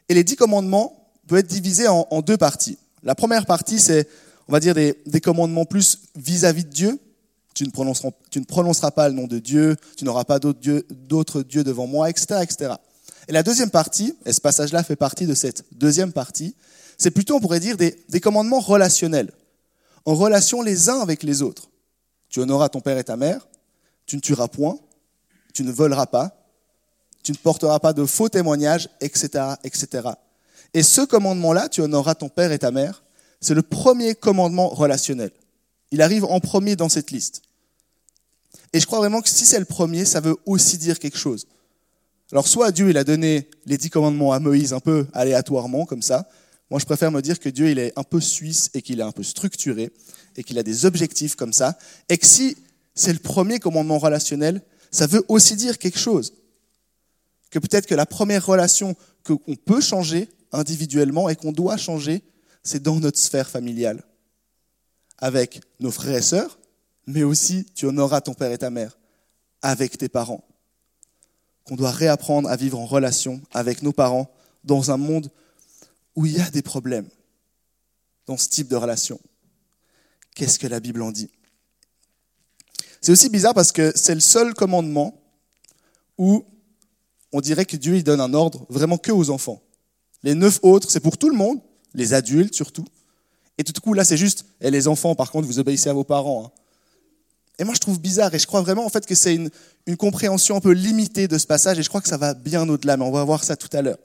Et 0.07 0.13
les 0.13 0.23
dix 0.23 0.35
commandements 0.35 1.11
peuvent 1.27 1.39
être 1.39 1.47
divisés 1.47 1.87
en, 1.87 2.21
deux 2.21 2.37
parties. 2.37 2.77
La 3.03 3.15
première 3.15 3.45
partie, 3.45 3.79
c'est 3.79 4.07
on 4.47 4.51
va 4.51 4.59
dire, 4.59 4.73
des, 4.73 5.21
commandements 5.21 5.65
plus 5.65 5.99
vis-à-vis 6.15 6.63
de 6.63 6.69
Dieu. 6.69 6.99
tu 7.53 7.65
ne, 7.65 7.69
prononceras, 8.45 8.91
pas 8.91 9.07
le 9.07 9.13
nom 9.13 9.27
de 9.27 9.37
Dieu, 9.37 9.75
tu 9.95 10.05
n'auras 10.05 10.23
pas 10.23 10.39
d'autres 10.39 10.59
dieux, 10.59 10.85
dieux 11.47 11.63
devant 11.63 11.85
moi, 11.85 12.09
etc., 12.09 12.39
etc. 12.41 12.73
Et 13.29 13.31
la 13.31 13.43
deuxième 13.43 13.69
partie, 13.69 14.15
et 14.25 14.33
ce 14.33 14.41
passage-là 14.41 14.83
fait 14.83 14.95
partie 14.95 15.27
de 15.27 15.35
cette 15.35 15.63
deuxième 15.71 16.11
partie, 16.11 16.55
c'est 16.97 17.11
plutôt, 17.11 17.35
on 17.35 17.39
pourrait 17.39 17.59
dire, 17.59 17.77
des, 17.77 18.19
commandements 18.19 18.59
relationnels, 18.59 19.31
en 20.05 20.15
relation 20.15 20.63
les 20.63 20.89
uns 20.89 20.99
avec 20.99 21.21
les 21.21 21.43
autres. 21.43 21.69
Tu 22.29 22.39
honoreras 22.39 22.69
ton 22.69 22.81
père 22.81 22.97
et 22.97 23.03
ta 23.03 23.17
mère, 23.17 23.47
tu 24.07 24.15
ne 24.15 24.21
tueras 24.21 24.47
point, 24.47 24.79
tu 25.53 25.63
ne 25.63 25.71
voleras 25.71 26.07
pas, 26.07 26.43
tu 27.21 27.31
ne 27.31 27.37
porteras 27.37 27.77
pas 27.77 27.93
de 27.93 28.03
faux 28.03 28.29
témoignages, 28.29 28.89
etc., 28.99 29.29
etc. 29.63 30.09
Et 30.73 30.81
ce 30.81 31.01
commandement-là, 31.01 31.69
tu 31.69 31.81
honoreras 31.81 32.15
ton 32.15 32.29
père 32.29 32.51
et 32.51 32.57
ta 32.57 32.71
mère, 32.71 33.03
c'est 33.41 33.53
le 33.53 33.61
premier 33.61 34.15
commandement 34.15 34.69
relationnel. 34.69 35.29
Il 35.91 36.01
arrive 36.01 36.25
en 36.25 36.39
premier 36.39 36.75
dans 36.75 36.89
cette 36.89 37.11
liste. 37.11 37.43
Et 38.73 38.79
je 38.79 38.87
crois 38.87 38.97
vraiment 38.97 39.21
que 39.21 39.29
si 39.29 39.45
c'est 39.45 39.59
le 39.59 39.65
premier, 39.65 40.03
ça 40.03 40.19
veut 40.19 40.37
aussi 40.47 40.79
dire 40.79 40.97
quelque 40.97 41.17
chose. 41.17 41.45
Alors 42.31 42.47
soit 42.47 42.71
Dieu, 42.71 42.89
il 42.89 42.97
a 42.97 43.03
donné 43.03 43.49
les 43.65 43.77
dix 43.77 43.89
commandements 43.89 44.33
à 44.33 44.39
Moïse 44.39 44.73
un 44.73 44.79
peu 44.79 45.07
aléatoirement, 45.13 45.85
comme 45.85 46.01
ça. 46.01 46.27
Moi, 46.69 46.79
je 46.79 46.85
préfère 46.85 47.11
me 47.11 47.21
dire 47.21 47.39
que 47.39 47.49
Dieu, 47.49 47.69
il 47.69 47.79
est 47.79 47.97
un 47.97 48.03
peu 48.03 48.21
suisse 48.21 48.69
et 48.75 48.81
qu'il 48.81 48.99
est 48.99 49.03
un 49.03 49.11
peu 49.11 49.23
structuré 49.23 49.91
et 50.35 50.43
qu'il 50.43 50.59
a 50.59 50.63
des 50.63 50.85
objectifs 50.85 51.35
comme 51.35 51.53
ça. 51.53 51.77
Et 52.07 52.17
que 52.17 52.25
si 52.25 52.55
c'est 52.93 53.13
le 53.13 53.19
premier 53.19 53.59
commandement 53.59 53.97
relationnel, 53.97 54.61
ça 54.91 55.07
veut 55.07 55.23
aussi 55.27 55.55
dire 55.55 55.79
quelque 55.79 55.97
chose. 55.97 56.33
Que 57.49 57.57
peut-être 57.57 57.87
que 57.87 57.95
la 57.95 58.05
première 58.05 58.45
relation 58.45 58.95
qu'on 59.23 59.55
peut 59.55 59.81
changer 59.81 60.29
individuellement 60.51 61.29
et 61.29 61.35
qu'on 61.35 61.51
doit 61.51 61.77
changer, 61.77 62.21
c'est 62.63 62.83
dans 62.83 62.99
notre 62.99 63.17
sphère 63.17 63.49
familiale. 63.49 64.03
Avec 65.17 65.61
nos 65.79 65.91
frères 65.91 66.17
et 66.17 66.21
sœurs, 66.21 66.59
mais 67.07 67.23
aussi 67.23 67.65
tu 67.73 67.87
honoreras 67.87 68.21
ton 68.21 68.35
père 68.35 68.51
et 68.51 68.57
ta 68.59 68.69
mère, 68.69 68.99
avec 69.63 69.97
tes 69.97 70.09
parents. 70.09 70.45
Qu'on 71.69 71.75
doit 71.75 71.91
réapprendre 71.91 72.49
à 72.49 72.55
vivre 72.55 72.79
en 72.79 72.87
relation 72.87 73.39
avec 73.51 73.83
nos 73.83 73.93
parents 73.93 74.27
dans 74.63 74.89
un 74.89 74.97
monde 74.97 75.29
où 76.15 76.25
il 76.25 76.35
y 76.35 76.41
a 76.41 76.49
des 76.49 76.63
problèmes 76.63 77.07
dans 78.25 78.37
ce 78.37 78.49
type 78.49 78.69
de 78.69 78.75
relation. 78.75 79.19
Qu'est-ce 80.33 80.57
que 80.57 80.65
la 80.65 80.79
Bible 80.79 81.03
en 81.03 81.11
dit? 81.11 81.29
C'est 83.01 83.11
aussi 83.11 83.29
bizarre 83.29 83.53
parce 83.53 83.71
que 83.71 83.91
c'est 83.95 84.15
le 84.15 84.19
seul 84.19 84.55
commandement 84.55 85.21
où 86.17 86.43
on 87.33 87.39
dirait 87.39 87.65
que 87.65 87.77
Dieu 87.77 87.97
il 87.97 88.03
donne 88.03 88.19
un 88.19 88.33
ordre 88.33 88.65
vraiment 88.69 88.97
que 88.97 89.11
aux 89.11 89.29
enfants. 89.29 89.61
Les 90.23 90.33
neuf 90.33 90.59
autres, 90.63 90.89
c'est 90.89 90.99
pour 90.99 91.19
tout 91.19 91.29
le 91.29 91.37
monde, 91.37 91.61
les 91.93 92.15
adultes 92.15 92.55
surtout. 92.55 92.85
Et 93.59 93.63
tout 93.63 93.79
coup, 93.79 93.93
là, 93.93 94.03
c'est 94.03 94.17
juste, 94.17 94.45
et 94.59 94.71
les 94.71 94.87
enfants, 94.87 95.13
par 95.13 95.29
contre, 95.29 95.45
vous 95.45 95.59
obéissez 95.59 95.89
à 95.89 95.93
vos 95.93 96.03
parents. 96.03 96.45
Hein. 96.45 96.51
Et 97.59 97.65
moi, 97.65 97.75
je 97.75 97.79
trouve 97.79 97.99
bizarre, 97.99 98.33
et 98.33 98.39
je 98.39 98.47
crois 98.47 98.61
vraiment 98.61 98.85
en 98.85 98.89
fait 98.89 99.05
que 99.05 99.15
c'est 99.15 99.35
une, 99.35 99.49
une 99.85 99.97
compréhension 99.97 100.55
un 100.55 100.61
peu 100.61 100.71
limitée 100.71 101.27
de 101.27 101.37
ce 101.37 101.45
passage, 101.45 101.77
et 101.77 101.83
je 101.83 101.89
crois 101.89 102.01
que 102.01 102.07
ça 102.07 102.17
va 102.17 102.33
bien 102.33 102.67
au-delà, 102.67 102.95
mais 102.95 103.03
on 103.03 103.11
va 103.11 103.23
voir 103.25 103.43
ça 103.43 103.57
tout 103.57 103.69
à 103.73 103.81
l'heure. 103.81 103.97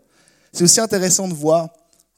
C'est 0.53 0.65
aussi 0.65 0.81
intéressant 0.81 1.29
de 1.29 1.35
voir, 1.35 1.69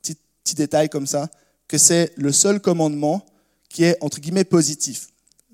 petit, 0.02 0.16
petit 0.42 0.54
détail 0.54 0.88
comme 0.88 1.06
ça, 1.06 1.28
que 1.68 1.78
c'est 1.78 2.12
le 2.16 2.32
seul 2.32 2.60
commandement 2.60 3.24
qui 3.68 3.84
est, 3.84 3.98
entre 4.00 4.18
guillemets, 4.18 4.44
positif. 4.44 5.08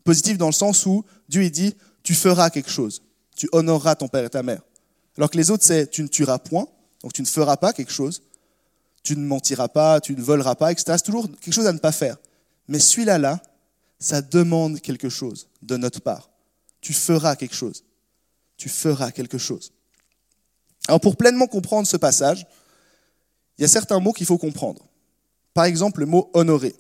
Positif 0.05 0.39
dans 0.39 0.47
le 0.47 0.53
sens 0.53 0.87
où 0.87 1.05
Dieu, 1.29 1.43
il 1.43 1.51
dit, 1.51 1.75
tu 2.03 2.15
feras 2.15 2.51
quelque 2.51 2.71
chose, 2.71 3.03
tu 3.37 3.49
honoreras 3.53 3.97
ton 3.97 4.09
père 4.09 4.25
et 4.25 4.31
ta 4.31 4.43
mère. 4.43 4.63
Alors 5.17 5.31
que 5.31 5.37
les 5.37 5.51
autres, 5.51 5.65
c'est, 5.65 5.91
tu 5.91 6.03
ne 6.03 6.09
tueras 6.09 6.39
point, 6.39 6.67
donc 7.03 7.13
tu 7.13 7.23
ne 7.23 7.27
feras 7.27 7.57
pas 7.57 7.73
quelque 7.73 7.93
chose, 7.93 8.23
tu 9.03 9.17
ne 9.17 9.25
mentiras 9.25 9.69
pas, 9.69 10.01
tu 10.01 10.15
ne 10.15 10.23
voleras 10.23 10.55
pas, 10.55 10.71
etc. 10.71 10.85
C'est 10.97 11.05
toujours 11.05 11.29
quelque 11.41 11.53
chose 11.53 11.67
à 11.67 11.73
ne 11.73 11.79
pas 11.79 11.93
faire. 11.93 12.17
Mais 12.69 12.79
celui-là, 12.79 13.19
là, 13.19 13.43
ça 14.03 14.23
demande 14.23 14.81
quelque 14.81 15.09
chose 15.09 15.49
de 15.63 15.77
notre 15.77 16.01
part. 16.01 16.31
Tu 16.81 16.93
feras 16.93 17.37
quelque 17.37 17.55
chose. 17.55 17.85
Tu 18.57 18.69
feras 18.69 19.11
quelque 19.13 19.39
chose. 19.39 19.73
Alors 20.89 21.01
pour 21.01 21.17
pleinement 21.17 21.47
comprendre 21.47 21.87
ce 21.87 21.97
passage, 21.97 22.47
il 23.57 23.63
y 23.63 23.65
a 23.65 23.69
certains 23.69 24.01
mots 24.01 24.13
qu'il 24.13 24.27
faut 24.27 24.39
comprendre. 24.39 24.83
Par 25.55 25.65
exemple, 25.65 26.01
le 26.01 26.07
mot 26.07 26.31
honorer. 26.35 26.75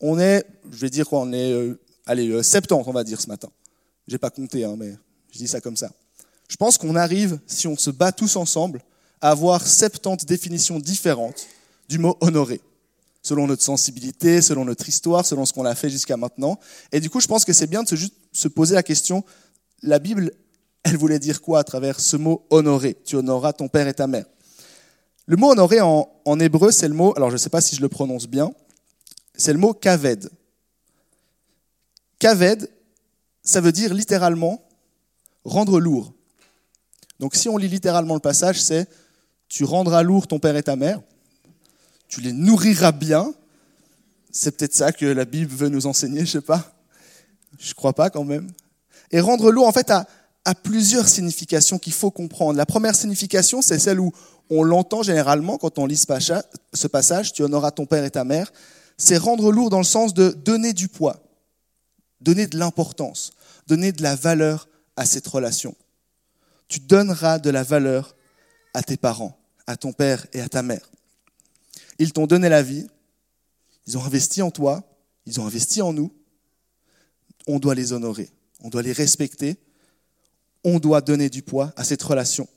On 0.00 0.18
est, 0.18 0.44
je 0.70 0.78
vais 0.78 0.90
dire 0.90 1.08
quoi, 1.08 1.20
on 1.20 1.32
est, 1.32 1.52
euh, 1.52 1.78
allez, 2.06 2.28
70, 2.30 2.72
euh, 2.72 2.82
on 2.86 2.92
va 2.92 3.04
dire 3.04 3.20
ce 3.20 3.28
matin. 3.28 3.48
J'ai 4.08 4.18
pas 4.18 4.30
compté, 4.30 4.64
hein, 4.64 4.74
mais 4.76 4.96
je 5.30 5.38
dis 5.38 5.46
ça 5.46 5.60
comme 5.60 5.76
ça. 5.76 5.92
Je 6.48 6.56
pense 6.56 6.76
qu'on 6.76 6.96
arrive, 6.96 7.38
si 7.46 7.68
on 7.68 7.76
se 7.76 7.90
bat 7.90 8.10
tous 8.10 8.34
ensemble, 8.36 8.82
avoir 9.20 9.64
70 9.64 10.26
définitions 10.26 10.80
différentes 10.80 11.46
du 11.88 11.98
mot 11.98 12.16
honorer, 12.20 12.60
selon 13.22 13.46
notre 13.46 13.62
sensibilité, 13.62 14.42
selon 14.42 14.64
notre 14.64 14.88
histoire, 14.88 15.24
selon 15.24 15.46
ce 15.46 15.52
qu'on 15.52 15.64
a 15.64 15.74
fait 15.74 15.90
jusqu'à 15.90 16.16
maintenant. 16.16 16.58
Et 16.90 17.00
du 17.00 17.08
coup, 17.08 17.20
je 17.20 17.28
pense 17.28 17.44
que 17.44 17.52
c'est 17.52 17.68
bien 17.68 17.82
de 17.82 17.88
se, 18.32 18.48
poser 18.48 18.74
la 18.74 18.82
question, 18.82 19.24
la 19.82 19.98
Bible, 19.98 20.32
elle 20.82 20.96
voulait 20.96 21.20
dire 21.20 21.40
quoi 21.40 21.60
à 21.60 21.64
travers 21.64 22.00
ce 22.00 22.16
mot 22.16 22.44
honorer 22.50 22.96
Tu 23.04 23.16
honoreras 23.16 23.52
ton 23.52 23.68
père 23.68 23.86
et 23.86 23.94
ta 23.94 24.06
mère. 24.06 24.26
Le 25.26 25.36
mot 25.36 25.52
honorer 25.52 25.80
en, 25.80 26.08
en 26.24 26.40
hébreu, 26.40 26.72
c'est 26.72 26.88
le 26.88 26.94
mot, 26.94 27.12
alors 27.16 27.30
je 27.30 27.34
ne 27.34 27.38
sais 27.38 27.50
pas 27.50 27.60
si 27.60 27.76
je 27.76 27.80
le 27.80 27.88
prononce 27.88 28.26
bien, 28.26 28.52
c'est 29.36 29.52
le 29.52 29.58
mot 29.58 29.72
kaved. 29.72 30.28
Kaved, 32.18 32.68
ça 33.42 33.60
veut 33.60 33.72
dire 33.72 33.94
littéralement 33.94 34.62
rendre 35.44 35.80
lourd. 35.80 36.12
Donc 37.20 37.36
si 37.36 37.48
on 37.48 37.56
lit 37.56 37.68
littéralement 37.68 38.14
le 38.14 38.20
passage, 38.20 38.60
c'est 38.60 38.88
tu 39.48 39.64
rendras 39.64 40.02
lourd 40.02 40.26
ton 40.26 40.38
père 40.38 40.56
et 40.56 40.62
ta 40.62 40.76
mère, 40.76 41.00
tu 42.12 42.20
les 42.20 42.34
nourriras 42.34 42.92
bien. 42.92 43.32
C'est 44.30 44.54
peut-être 44.54 44.74
ça 44.74 44.92
que 44.92 45.06
la 45.06 45.24
Bible 45.24 45.50
veut 45.50 45.70
nous 45.70 45.86
enseigner, 45.86 46.26
je 46.26 46.32
sais 46.32 46.40
pas. 46.42 46.74
Je 47.58 47.72
crois 47.72 47.94
pas 47.94 48.10
quand 48.10 48.24
même. 48.24 48.50
Et 49.12 49.20
rendre 49.20 49.50
lourd, 49.50 49.66
en 49.66 49.72
fait, 49.72 49.90
a, 49.90 50.06
plusieurs 50.62 51.08
significations 51.08 51.78
qu'il 51.78 51.94
faut 51.94 52.10
comprendre. 52.10 52.58
La 52.58 52.66
première 52.66 52.94
signification, 52.94 53.62
c'est 53.62 53.78
celle 53.78 53.98
où 53.98 54.12
on 54.50 54.62
l'entend 54.62 55.02
généralement 55.02 55.56
quand 55.56 55.78
on 55.78 55.86
lit 55.86 55.96
ce 55.96 56.86
passage, 56.86 57.32
tu 57.32 57.44
honoreras 57.44 57.70
ton 57.70 57.86
père 57.86 58.04
et 58.04 58.10
ta 58.10 58.24
mère. 58.24 58.52
C'est 58.98 59.16
rendre 59.16 59.50
lourd 59.50 59.70
dans 59.70 59.78
le 59.78 59.84
sens 59.84 60.12
de 60.12 60.32
donner 60.32 60.74
du 60.74 60.88
poids, 60.88 61.16
donner 62.20 62.46
de 62.46 62.58
l'importance, 62.58 63.30
donner 63.68 63.90
de 63.90 64.02
la 64.02 64.16
valeur 64.16 64.68
à 64.96 65.06
cette 65.06 65.26
relation. 65.28 65.74
Tu 66.68 66.78
donneras 66.78 67.38
de 67.38 67.48
la 67.48 67.62
valeur 67.62 68.14
à 68.74 68.82
tes 68.82 68.98
parents 68.98 69.38
à 69.66 69.76
ton 69.76 69.92
père 69.92 70.26
et 70.32 70.40
à 70.40 70.48
ta 70.48 70.62
mère. 70.62 70.90
Ils 72.02 72.12
t'ont 72.12 72.26
donné 72.26 72.48
la 72.48 72.64
vie, 72.64 72.84
ils 73.86 73.96
ont 73.96 74.02
investi 74.02 74.42
en 74.42 74.50
toi, 74.50 74.82
ils 75.24 75.40
ont 75.40 75.46
investi 75.46 75.82
en 75.82 75.92
nous. 75.92 76.12
On 77.46 77.60
doit 77.60 77.76
les 77.76 77.92
honorer, 77.92 78.28
on 78.58 78.70
doit 78.70 78.82
les 78.82 78.90
respecter, 78.90 79.54
on 80.64 80.80
doit 80.80 81.00
donner 81.00 81.30
du 81.30 81.42
poids 81.42 81.72
à 81.76 81.84
cette 81.84 82.02
relation. 82.02 82.48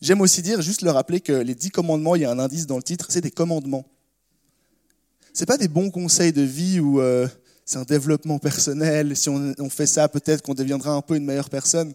J'aime 0.00 0.22
aussi 0.22 0.40
dire, 0.40 0.62
juste 0.62 0.80
le 0.80 0.90
rappeler 0.90 1.20
que 1.20 1.34
les 1.34 1.54
dix 1.54 1.68
commandements, 1.68 2.14
il 2.16 2.22
y 2.22 2.24
a 2.24 2.30
un 2.30 2.38
indice 2.38 2.66
dans 2.66 2.78
le 2.78 2.82
titre, 2.82 3.08
c'est 3.10 3.20
des 3.20 3.30
commandements. 3.30 3.84
Ce 5.34 5.44
pas 5.44 5.58
des 5.58 5.68
bons 5.68 5.90
conseils 5.90 6.32
de 6.32 6.40
vie 6.40 6.80
ou 6.80 7.02
euh, 7.02 7.28
c'est 7.66 7.76
un 7.76 7.84
développement 7.84 8.38
personnel. 8.38 9.14
Si 9.14 9.28
on, 9.28 9.54
on 9.58 9.68
fait 9.68 9.86
ça, 9.86 10.08
peut-être 10.08 10.40
qu'on 10.40 10.54
deviendra 10.54 10.92
un 10.92 11.02
peu 11.02 11.16
une 11.16 11.26
meilleure 11.26 11.50
personne. 11.50 11.92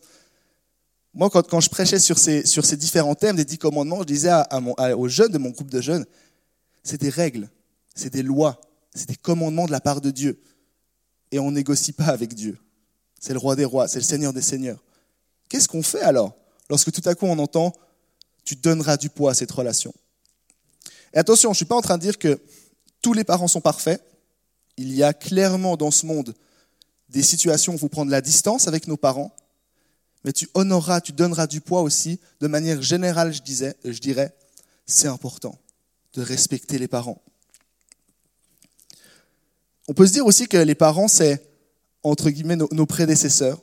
Moi, 1.14 1.30
quand, 1.30 1.60
je 1.60 1.70
prêchais 1.70 2.00
sur 2.00 2.18
ces, 2.18 2.78
différents 2.78 3.14
thèmes 3.14 3.36
des 3.36 3.46
dix 3.46 3.60
commandements, 3.60 4.00
je 4.00 4.08
disais 4.08 4.32
aux 4.98 5.08
jeunes 5.08 5.32
de 5.32 5.38
mon 5.38 5.52
groupe 5.52 5.70
de 5.70 5.80
jeunes, 5.80 6.06
c'est 6.84 7.00
des 7.00 7.10
règles, 7.10 7.50
c'est 7.94 8.12
des 8.12 8.24
lois, 8.24 8.60
c'est 8.96 9.08
des 9.08 9.16
commandements 9.16 9.68
de 9.68 9.72
la 9.72 9.80
part 9.80 10.02
de 10.02 10.10
Dieu. 10.10 10.42
Et 11.32 11.40
on 11.40 11.52
négocie 11.52 11.94
pas 11.94 12.08
avec 12.08 12.34
Dieu. 12.34 12.58
C'est 13.20 13.34
le 13.34 13.40
roi 13.40 13.56
des 13.56 13.66
rois, 13.66 13.88
c'est 13.88 14.00
le 14.00 14.06
Seigneur 14.06 14.34
des 14.34 14.42
seigneurs. 14.42 14.84
Qu'est-ce 15.50 15.68
qu'on 15.68 15.84
fait 15.84 16.02
alors 16.02 16.36
lorsque 16.70 16.92
tout 16.92 17.08
à 17.08 17.14
coup 17.14 17.26
on 17.26 17.38
entend 17.38 17.74
tu 18.44 18.56
donneras 18.56 18.98
du 18.98 19.10
poids 19.10 19.32
à 19.32 19.34
cette 19.34 19.52
relation? 19.52 19.94
Et 21.14 21.18
attention, 21.18 21.50
je 21.50 21.54
ne 21.54 21.58
suis 21.58 21.66
pas 21.66 21.76
en 21.76 21.82
train 21.82 21.98
de 21.98 22.02
dire 22.02 22.18
que 22.18 22.42
tous 23.02 23.14
les 23.14 23.24
parents 23.24 23.48
sont 23.48 23.62
parfaits. 23.62 24.04
Il 24.78 24.94
y 24.94 25.04
a 25.04 25.14
clairement 25.14 25.78
dans 25.78 25.92
ce 25.92 26.08
monde 26.08 26.34
des 27.10 27.22
situations 27.22 27.74
où 27.74 27.76
il 27.76 27.80
faut 27.80 27.88
prendre 27.88 28.10
la 28.10 28.22
distance 28.22 28.68
avec 28.68 28.88
nos 28.88 28.98
parents 28.98 29.34
mais 30.24 30.34
tu 30.34 30.50
honoreras, 30.54 31.02
tu 31.02 31.12
donneras 31.12 31.48
du 31.48 31.62
poids 31.62 31.82
aussi. 31.82 32.20
De 32.40 32.48
manière 32.48 32.82
générale, 32.82 33.34
je, 33.34 33.42
disais, 33.42 33.76
je 33.84 34.00
dirais, 34.00 34.34
c'est 34.86 35.08
important 35.08 35.58
de 36.14 36.22
respecter 36.22 36.78
les 36.78 36.88
parents. 36.88 37.22
On 39.88 39.94
peut 39.94 40.08
se 40.08 40.14
dire 40.14 40.26
aussi 40.26 40.48
que 40.48 40.58
les 40.58 40.76
parents, 40.76 41.08
c'est, 41.10 41.46
entre 42.04 42.30
guillemets, 42.30 42.56
nos, 42.56 42.70
nos 42.72 42.86
prédécesseurs, 42.86 43.62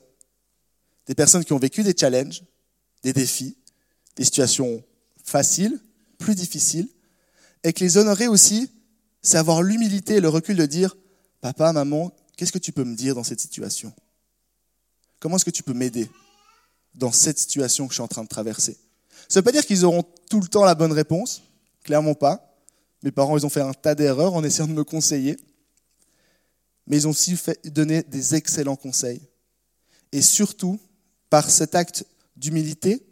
des 1.07 1.15
personnes 1.15 1.45
qui 1.45 1.53
ont 1.53 1.59
vécu 1.59 1.83
des 1.83 1.95
challenges, 1.99 2.43
des 3.03 3.13
défis, 3.13 3.57
des 4.17 4.25
situations 4.25 4.83
faciles, 5.25 5.81
plus 6.19 6.35
difficiles, 6.35 6.89
et 7.65 7.73
que 7.73 7.83
les 7.83 7.97
honorer 7.97 8.29
aussi, 8.29 8.71
c'est 9.23 9.39
avoir 9.39 9.63
l'humilité 9.63 10.17
et 10.17 10.21
le 10.21 10.29
recul 10.29 10.57
de 10.57 10.67
dire, 10.67 10.97
papa, 11.41 11.73
maman, 11.73 12.15
qu'est-ce 12.37 12.53
que 12.53 12.59
tu 12.59 12.73
peux 12.73 12.85
me 12.85 12.95
dire 12.95 13.15
dans 13.15 13.25
cette 13.25 13.41
situation? 13.41 13.93
Comment 15.19 15.37
est-ce 15.37 15.45
que 15.45 15.51
tu 15.51 15.63
peux 15.63 15.75
m'aider? 15.75 16.11
Dans 16.95 17.13
cette 17.13 17.39
situation 17.39 17.87
que 17.87 17.93
je 17.93 17.97
suis 17.97 18.03
en 18.03 18.09
train 18.09 18.25
de 18.25 18.29
traverser. 18.29 18.79
Ça 19.29 19.39
ne 19.39 19.41
veut 19.41 19.45
pas 19.45 19.53
dire 19.53 19.65
qu'ils 19.65 19.85
auront 19.85 20.05
tout 20.29 20.41
le 20.41 20.49
temps 20.49 20.65
la 20.65 20.75
bonne 20.75 20.93
réponse, 20.93 21.43
clairement 21.85 22.15
pas. 22.15 22.57
Mes 23.03 23.13
parents, 23.13 23.37
ils 23.39 23.47
ont 23.47 23.51
fait 23.51 23.61
un 23.61 23.73
tas 23.73 23.95
d'erreurs 23.95 24.35
en 24.35 24.45
essayant 24.45 24.69
de 24.69 24.73
me 24.73 24.85
conseiller. 24.85 25.37
mais 26.87 26.97
ils 26.97 27.07
ont 27.07 27.11
aussi 27.11 27.39
donné 27.65 28.03
des 28.03 28.35
excellents 28.35 28.77
conseils. 28.77 29.21
Et 30.13 30.23
surtout, 30.23 30.81
par 31.29 31.49
cet 31.49 31.75
acte 31.75 32.05
d'humilité, 32.37 33.07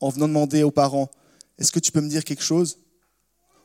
en 0.00 0.08
venant 0.08 0.26
demander 0.26 0.62
aux 0.62 0.70
parents, 0.70 1.10
est-ce 1.58 1.70
que 1.70 1.78
tu 1.78 1.92
peux 1.92 2.00
me 2.00 2.08
dire 2.08 2.24
quelque 2.24 2.42
chose? 2.42 2.78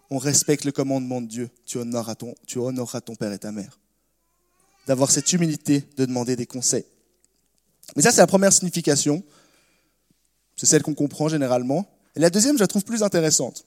On 0.10 0.20
respecte 0.20 0.66
le 0.66 0.72
commandement 0.72 1.22
de 1.22 1.28
Dieu, 1.28 1.50
tu 1.66 1.78
honoreras 1.78 2.16
ton, 2.16 2.36
tu 2.46 2.60
honoreras 2.60 3.02
ton 3.02 3.16
père 3.16 3.34
et 3.34 3.40
ta 3.40 3.52
mère. 3.52 3.80
D'avoir 4.86 5.10
cette 5.10 5.34
humilité 5.34 5.84
de 5.98 6.06
demander 6.06 6.36
des 6.36 6.46
conseils. 6.46 6.86
Mais 7.96 8.04
ça, 8.04 8.12
c'est 8.12 8.22
la 8.22 8.28
première 8.28 8.54
signification. 8.54 9.24
C'est 10.56 10.66
celle 10.66 10.84
qu'on 10.84 10.94
comprend 10.94 11.28
généralement. 11.28 11.86
Et 12.16 12.20
la 12.20 12.30
deuxième, 12.30 12.56
je 12.56 12.62
la 12.62 12.68
trouve 12.68 12.84
plus 12.84 13.04
intéressante, 13.04 13.66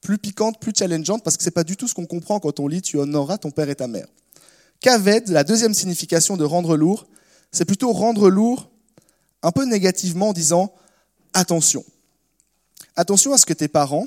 plus 0.00 0.18
piquante, 0.18 0.60
plus 0.60 0.72
challengeante, 0.76 1.22
parce 1.22 1.36
que 1.36 1.42
ce 1.42 1.48
n'est 1.48 1.52
pas 1.52 1.64
du 1.64 1.76
tout 1.76 1.88
ce 1.88 1.94
qu'on 1.94 2.06
comprend 2.06 2.40
quand 2.40 2.60
on 2.60 2.68
lit 2.68 2.82
Tu 2.82 2.98
honoreras 2.98 3.38
ton 3.38 3.50
père 3.50 3.68
et 3.68 3.74
ta 3.74 3.86
mère. 3.86 4.06
Kaved, 4.80 5.28
la 5.28 5.44
deuxième 5.44 5.74
signification 5.74 6.36
de 6.36 6.44
rendre 6.44 6.76
lourd, 6.76 7.06
c'est 7.52 7.64
plutôt 7.64 7.92
rendre 7.92 8.28
lourd 8.28 8.70
un 9.42 9.52
peu 9.52 9.64
négativement 9.64 10.30
en 10.30 10.32
disant 10.32 10.74
attention. 11.32 11.84
Attention 12.96 13.32
à 13.32 13.38
ce 13.38 13.46
que 13.46 13.52
tes 13.52 13.68
parents 13.68 14.06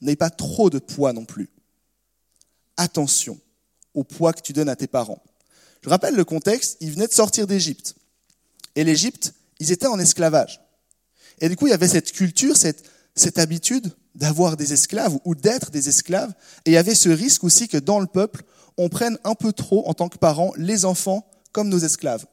n'aient 0.00 0.16
pas 0.16 0.30
trop 0.30 0.70
de 0.70 0.78
poids 0.78 1.12
non 1.12 1.24
plus. 1.24 1.48
Attention 2.76 3.38
au 3.94 4.02
poids 4.02 4.32
que 4.32 4.42
tu 4.42 4.52
donnes 4.52 4.68
à 4.68 4.76
tes 4.76 4.88
parents. 4.88 5.22
Je 5.82 5.88
rappelle 5.88 6.14
le 6.14 6.24
contexte, 6.24 6.76
ils 6.80 6.90
venaient 6.90 7.06
de 7.06 7.12
sortir 7.12 7.46
d'Égypte. 7.46 7.94
Et 8.74 8.84
l'Égypte, 8.84 9.34
ils 9.60 9.70
étaient 9.70 9.86
en 9.86 9.98
esclavage. 9.98 10.60
Et 11.40 11.48
du 11.48 11.56
coup, 11.56 11.66
il 11.66 11.70
y 11.70 11.74
avait 11.74 11.88
cette 11.88 12.12
culture, 12.12 12.56
cette, 12.56 13.38
habitude 13.38 13.92
d'avoir 14.14 14.56
des 14.56 14.72
esclaves 14.72 15.18
ou 15.24 15.34
d'être 15.34 15.70
des 15.70 15.88
esclaves. 15.88 16.32
Et 16.64 16.70
il 16.70 16.74
y 16.74 16.76
avait 16.76 16.94
ce 16.94 17.08
risque 17.08 17.44
aussi 17.44 17.68
que 17.68 17.76
dans 17.76 18.00
le 18.00 18.06
peuple, 18.06 18.44
on 18.76 18.88
prenne 18.88 19.18
un 19.24 19.34
peu 19.34 19.52
trop, 19.52 19.86
en 19.88 19.94
tant 19.94 20.08
que 20.08 20.18
parents, 20.18 20.52
les 20.56 20.84
enfants 20.84 21.28
comme 21.52 21.68
nos 21.68 21.78
esclaves. 21.78 22.26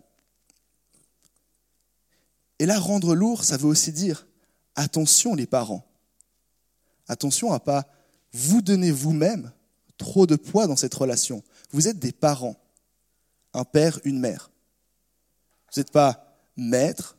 Et 2.59 2.65
là, 2.65 2.79
rendre 2.79 3.15
lourd, 3.15 3.43
ça 3.43 3.57
veut 3.57 3.67
aussi 3.67 3.91
dire 3.91 4.27
attention 4.75 5.35
les 5.35 5.47
parents. 5.47 5.85
Attention 7.07 7.51
à 7.51 7.59
pas 7.59 7.87
vous 8.33 8.61
donner 8.61 8.91
vous-même 8.91 9.51
trop 9.97 10.25
de 10.25 10.35
poids 10.35 10.67
dans 10.67 10.75
cette 10.75 10.93
relation. 10.93 11.43
Vous 11.71 11.87
êtes 11.87 11.99
des 11.99 12.11
parents, 12.11 12.55
un 13.53 13.63
père, 13.63 13.99
une 14.03 14.19
mère. 14.19 14.51
Vous 15.73 15.79
n'êtes 15.79 15.91
pas 15.91 16.37
maître, 16.57 17.17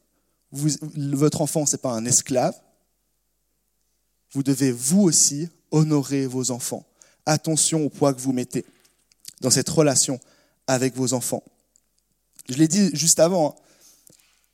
votre 0.52 1.40
enfant, 1.40 1.66
ce 1.66 1.76
n'est 1.76 1.80
pas 1.80 1.92
un 1.92 2.04
esclave. 2.04 2.54
Vous 4.32 4.42
devez 4.42 4.72
vous 4.72 5.02
aussi 5.02 5.48
honorer 5.70 6.26
vos 6.26 6.50
enfants. 6.50 6.86
Attention 7.26 7.84
au 7.84 7.88
poids 7.88 8.12
que 8.12 8.20
vous 8.20 8.32
mettez 8.32 8.64
dans 9.40 9.50
cette 9.50 9.68
relation 9.68 10.20
avec 10.66 10.94
vos 10.94 11.14
enfants. 11.14 11.42
Je 12.48 12.54
l'ai 12.54 12.68
dit 12.68 12.90
juste 12.94 13.20
avant, 13.20 13.50
hein. 13.50 13.54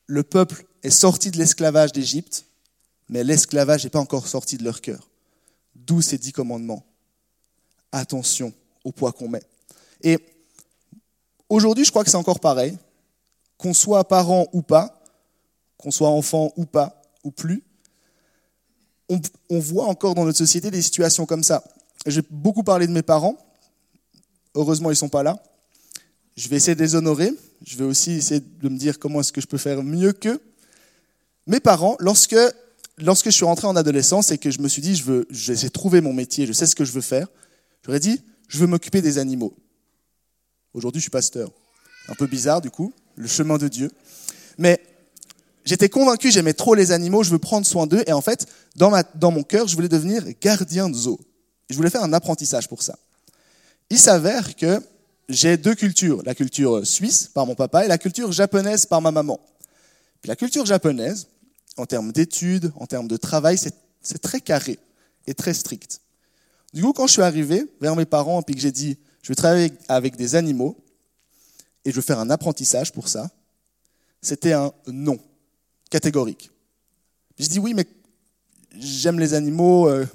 le 0.07 0.23
peuple 0.23 0.67
est 0.83 0.90
sorti 0.90 1.31
de 1.31 1.38
l'esclavage 1.38 1.93
d'Égypte, 1.93 2.47
mais 3.09 3.25
l'esclavage 3.25 3.85
n'est 3.85 3.90
pas 3.90 3.99
encore 3.99 4.28
sorti 4.28 4.57
de 4.57 4.64
leur 4.64 4.81
cœur. 4.81 5.09
D'où 5.75 6.02
ces 6.02 6.19
dix 6.19 6.33
commandements. 6.33 6.85
Attention 7.93 8.52
au 8.85 8.93
poids 8.93 9.12
qu'on 9.12 9.28
met. 9.28 9.43
Et 10.02 10.19
aujourd'hui, 11.49 11.85
je 11.85 11.90
crois 11.90 12.05
que 12.05 12.11
c'est 12.11 12.17
encore 12.17 12.40
pareil. 12.40 12.76
Qu'on 13.57 13.75
soit 13.75 14.07
parent 14.07 14.47
ou 14.52 14.62
pas, 14.62 14.98
qu'on 15.79 15.91
soit 15.91 16.09
enfant 16.09 16.53
ou 16.57 16.67
pas, 16.67 17.01
ou 17.25 17.31
plus, 17.31 17.63
on, 19.09 19.59
voit 19.59 19.87
encore 19.87 20.15
dans 20.15 20.25
notre 20.25 20.39
société 20.39 20.71
des 20.71 20.83
situations 20.83 21.25
comme 21.25 21.43
ça. 21.43 21.65
J'ai 22.07 22.23
beaucoup 22.31 22.63
parlé 22.63 22.87
de 22.87 22.93
mes 22.93 23.03
parents. 23.03 23.37
Heureusement, 24.55 24.91
ils 24.91 24.93
ne 24.93 24.97
sont 24.97 25.09
pas 25.09 25.23
là. 25.23 25.43
Je 26.37 26.49
vais 26.49 26.57
essayer 26.57 26.75
de 26.75 26.83
les 26.83 26.95
honorer. 26.95 27.33
Je 27.65 27.77
vais 27.77 27.85
aussi 27.85 28.13
essayer 28.13 28.41
de 28.41 28.69
me 28.69 28.77
dire 28.77 28.99
comment 28.99 29.21
est-ce 29.21 29.33
que 29.33 29.41
je 29.41 29.47
peux 29.47 29.59
faire 29.59 29.83
mieux 29.83 30.13
qu'eux. 30.13 30.41
Mes 31.47 31.61
parents, 31.61 31.97
lorsque, 32.01 32.37
je 32.99 33.31
suis 33.31 33.45
rentré 33.45 33.67
en 33.67 33.77
adolescence 33.77 34.31
et 34.31 34.38
que 34.38 34.51
je 34.51 34.61
me 34.61 34.69
suis 34.69 34.83
dit, 34.83 34.95
je 34.95 35.05
veux, 35.05 35.27
j'essaie 35.31 35.69
de 35.69 35.73
trouver 35.73 36.03
mon 36.03 36.12
métier, 36.12 36.47
je 36.47 36.53
sais 36.53 36.67
ce 36.67 36.77
que 36.77 36.85
je 36.85 36.93
veux 36.93 37.01
faire, 37.01 37.27
j'aurais 37.85 38.01
dit, 38.01 38.21
je 38.49 38.59
veux 38.59 38.67
m'occuper 38.67 39.01
des 39.01 39.17
animaux. 39.17 39.55
Aujourd'hui, 40.75 41.01
je 41.01 41.05
suis 41.05 41.11
pasteur. 41.11 41.51
Un 42.09 42.14
peu 42.14 42.27
bizarre, 42.27 42.61
du 42.61 42.71
coup, 42.71 42.93
le 43.17 43.27
chemin 43.27 43.57
de 43.57 43.69
Dieu. 43.69 43.91
J'étais 45.68 45.90
convaincu, 45.90 46.31
j'aimais 46.31 46.54
trop 46.54 46.74
les 46.74 46.92
animaux, 46.92 47.22
je 47.22 47.28
veux 47.28 47.38
prendre 47.38 47.66
soin 47.66 47.87
d'eux. 47.87 48.02
Et 48.07 48.14
en 48.14 48.22
fait, 48.22 48.46
dans, 48.76 49.31
mon 49.31 49.42
cœur, 49.42 49.68
je 49.68 49.76
voulais 49.76 49.90
devenir 49.90 50.24
gardien 50.40 50.88
de 50.88 50.94
zoo. 50.94 51.20
Je 51.68 51.76
voulais 51.76 51.90
faire 51.90 52.02
un 52.02 52.14
apprentissage 52.14 52.70
pour 52.70 52.83
ça. 52.83 52.98
Il 53.90 53.98
s'avère 53.98 54.57
que 54.57 54.81
j'ai 55.28 55.59
deux 55.59 55.74
cultures, 55.74 56.22
la 56.24 56.35
culture 56.35 56.87
suisse 56.87 57.28
par 57.35 57.44
mon 57.44 57.54
papa 57.54 57.85
et 57.85 57.88
la 57.88 57.98
culture 57.98 58.33
japonaise 58.33 58.87
par 58.87 59.02
ma 59.02 59.11
maman. 59.11 59.38
Puis 60.22 60.28
la 60.28 60.37
culture 60.37 60.64
japonaise, 60.64 61.26
en 61.76 61.85
termes 61.85 62.12
d'études, 62.12 62.72
en 62.76 62.87
termes 62.87 63.07
de 63.07 63.18
travail, 63.18 63.59
c'est 63.59 64.22
très 64.22 64.40
carré 64.40 64.78
et 65.26 65.35
très 65.35 65.52
strict. 65.52 66.00
Du 66.72 66.81
coup, 66.81 66.94
quand 66.94 67.07
je 67.07 67.12
suis 67.12 67.22
arrivé 67.22 67.66
vers 67.83 67.94
mes 67.94 68.07
parents 68.07 68.40
et 68.40 68.54
que 68.54 68.61
j'ai 68.61 68.72
dit, 68.72 68.96
je 69.20 69.28
vais 69.28 69.37
travailler 69.37 69.72
avec 69.88 70.16
des 70.16 70.35
animaux 70.35 70.83
et 71.85 71.90
je 71.90 71.96
veux 71.96 72.00
faire 72.00 72.20
un 72.20 72.31
apprentissage 72.31 72.90
pour 72.90 73.09
ça, 73.09 73.28
c'était 74.22 74.54
un 74.54 74.72
non 74.87 75.18
catégorique. 75.90 76.51
je 77.38 77.46
dis 77.46 77.59
oui, 77.59 77.74
mais 77.74 77.87
j'aime 78.79 79.18
les 79.18 79.35
animaux, 79.35 79.88
euh, 79.88 80.07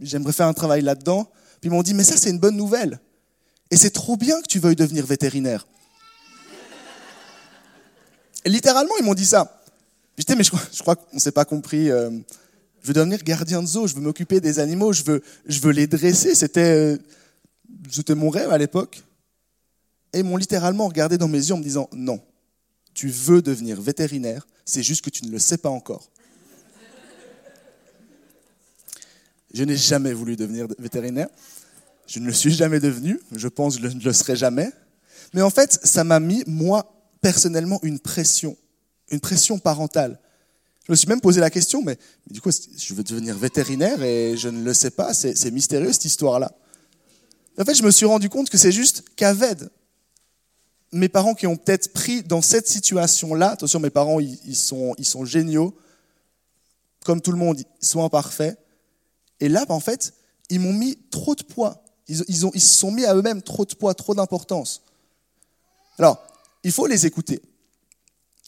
j'aimerais 0.00 0.32
faire 0.32 0.46
un 0.46 0.54
travail 0.54 0.82
là-dedans. 0.82 1.30
Puis 1.60 1.68
ils 1.68 1.70
m'ont 1.70 1.82
dit, 1.82 1.94
mais 1.94 2.04
ça 2.04 2.16
c'est 2.16 2.30
une 2.30 2.38
bonne 2.38 2.56
nouvelle. 2.56 3.00
Et 3.70 3.76
c'est 3.76 3.90
trop 3.90 4.16
bien 4.16 4.40
que 4.40 4.46
tu 4.46 4.58
veuilles 4.58 4.76
devenir 4.76 5.06
vétérinaire. 5.06 5.66
Et 8.44 8.48
littéralement, 8.48 8.94
ils 8.98 9.04
m'ont 9.04 9.14
dit 9.14 9.26
ça. 9.26 9.62
Je 10.16 10.24
dis, 10.24 10.34
mais 10.34 10.44
je, 10.44 10.50
je 10.72 10.80
crois 10.80 10.96
qu'on 10.96 11.16
ne 11.16 11.20
s'est 11.20 11.32
pas 11.32 11.44
compris. 11.44 11.90
Euh, 11.90 12.10
je 12.82 12.88
veux 12.88 12.94
devenir 12.94 13.22
gardien 13.22 13.62
de 13.62 13.66
zoo, 13.66 13.86
je 13.86 13.94
veux 13.94 14.00
m'occuper 14.00 14.40
des 14.40 14.58
animaux, 14.58 14.92
je 14.92 15.02
veux, 15.02 15.22
je 15.46 15.60
veux 15.60 15.72
les 15.72 15.86
dresser. 15.86 16.34
C'était, 16.34 16.94
euh, 16.94 16.98
c'était 17.90 18.14
mon 18.14 18.30
rêve 18.30 18.50
à 18.50 18.58
l'époque. 18.58 19.02
Et 20.12 20.20
ils 20.20 20.24
m'ont 20.24 20.36
littéralement 20.36 20.88
regardé 20.88 21.18
dans 21.18 21.28
mes 21.28 21.38
yeux 21.38 21.54
en 21.54 21.58
me 21.58 21.62
disant, 21.62 21.88
non, 21.92 22.20
tu 22.94 23.08
veux 23.08 23.42
devenir 23.42 23.80
vétérinaire, 23.80 24.46
c'est 24.64 24.82
juste 24.82 25.04
que 25.04 25.10
tu 25.10 25.24
ne 25.24 25.30
le 25.30 25.38
sais 25.38 25.58
pas 25.58 25.70
encore. 25.70 26.10
Je 29.52 29.64
n'ai 29.64 29.76
jamais 29.76 30.12
voulu 30.12 30.36
devenir 30.36 30.68
vétérinaire. 30.78 31.28
Je 32.06 32.20
ne 32.20 32.26
le 32.26 32.32
suis 32.32 32.52
jamais 32.52 32.78
devenu. 32.78 33.20
Je 33.32 33.48
pense 33.48 33.76
que 33.76 33.88
je 33.88 33.96
ne 33.96 34.02
le 34.02 34.12
serai 34.12 34.36
jamais. 34.36 34.70
Mais 35.34 35.42
en 35.42 35.50
fait, 35.50 35.80
ça 35.82 36.04
m'a 36.04 36.20
mis, 36.20 36.44
moi, 36.46 36.92
personnellement, 37.20 37.80
une 37.82 37.98
pression. 37.98 38.56
Une 39.10 39.20
pression 39.20 39.58
parentale. 39.58 40.20
Je 40.86 40.92
me 40.92 40.96
suis 40.96 41.08
même 41.08 41.20
posé 41.20 41.40
la 41.40 41.50
question, 41.50 41.82
mais, 41.82 41.98
du 42.30 42.40
coup, 42.40 42.50
je 42.50 42.94
veux 42.94 43.02
devenir 43.02 43.36
vétérinaire 43.36 44.02
et 44.02 44.36
je 44.36 44.48
ne 44.48 44.62
le 44.64 44.72
sais 44.72 44.90
pas? 44.90 45.14
C'est 45.14 45.50
mystérieux, 45.50 45.92
cette 45.92 46.04
histoire-là. 46.04 46.52
En 47.58 47.64
fait, 47.64 47.74
je 47.74 47.82
me 47.82 47.90
suis 47.90 48.06
rendu 48.06 48.28
compte 48.28 48.50
que 48.50 48.58
c'est 48.58 48.72
juste 48.72 49.04
qu'Aved, 49.16 49.70
mes 50.92 51.08
parents 51.08 51.34
qui 51.34 51.46
ont 51.46 51.56
peut-être 51.56 51.92
pris 51.92 52.22
dans 52.22 52.42
cette 52.42 52.66
situation-là, 52.66 53.50
attention, 53.50 53.80
mes 53.80 53.90
parents, 53.90 54.18
ils, 54.20 54.56
sont, 54.56 55.24
géniaux, 55.24 55.76
comme 57.04 57.20
tout 57.20 57.30
le 57.30 57.38
monde, 57.38 57.60
ils 57.60 57.86
sont 57.86 58.04
imparfaits. 58.04 58.58
Et 59.38 59.48
là, 59.48 59.64
en 59.68 59.80
fait, 59.80 60.14
ils 60.48 60.60
m'ont 60.60 60.72
mis 60.72 60.98
trop 61.10 61.34
de 61.34 61.42
poids. 61.42 61.82
Ils, 62.08 62.36
se 62.36 62.58
sont 62.58 62.90
mis 62.90 63.04
à 63.04 63.14
eux-mêmes 63.14 63.40
trop 63.40 63.64
de 63.64 63.74
poids, 63.74 63.94
trop 63.94 64.14
d'importance. 64.14 64.82
Alors, 65.96 66.20
il 66.64 66.72
faut 66.72 66.86
les 66.86 67.06
écouter. 67.06 67.40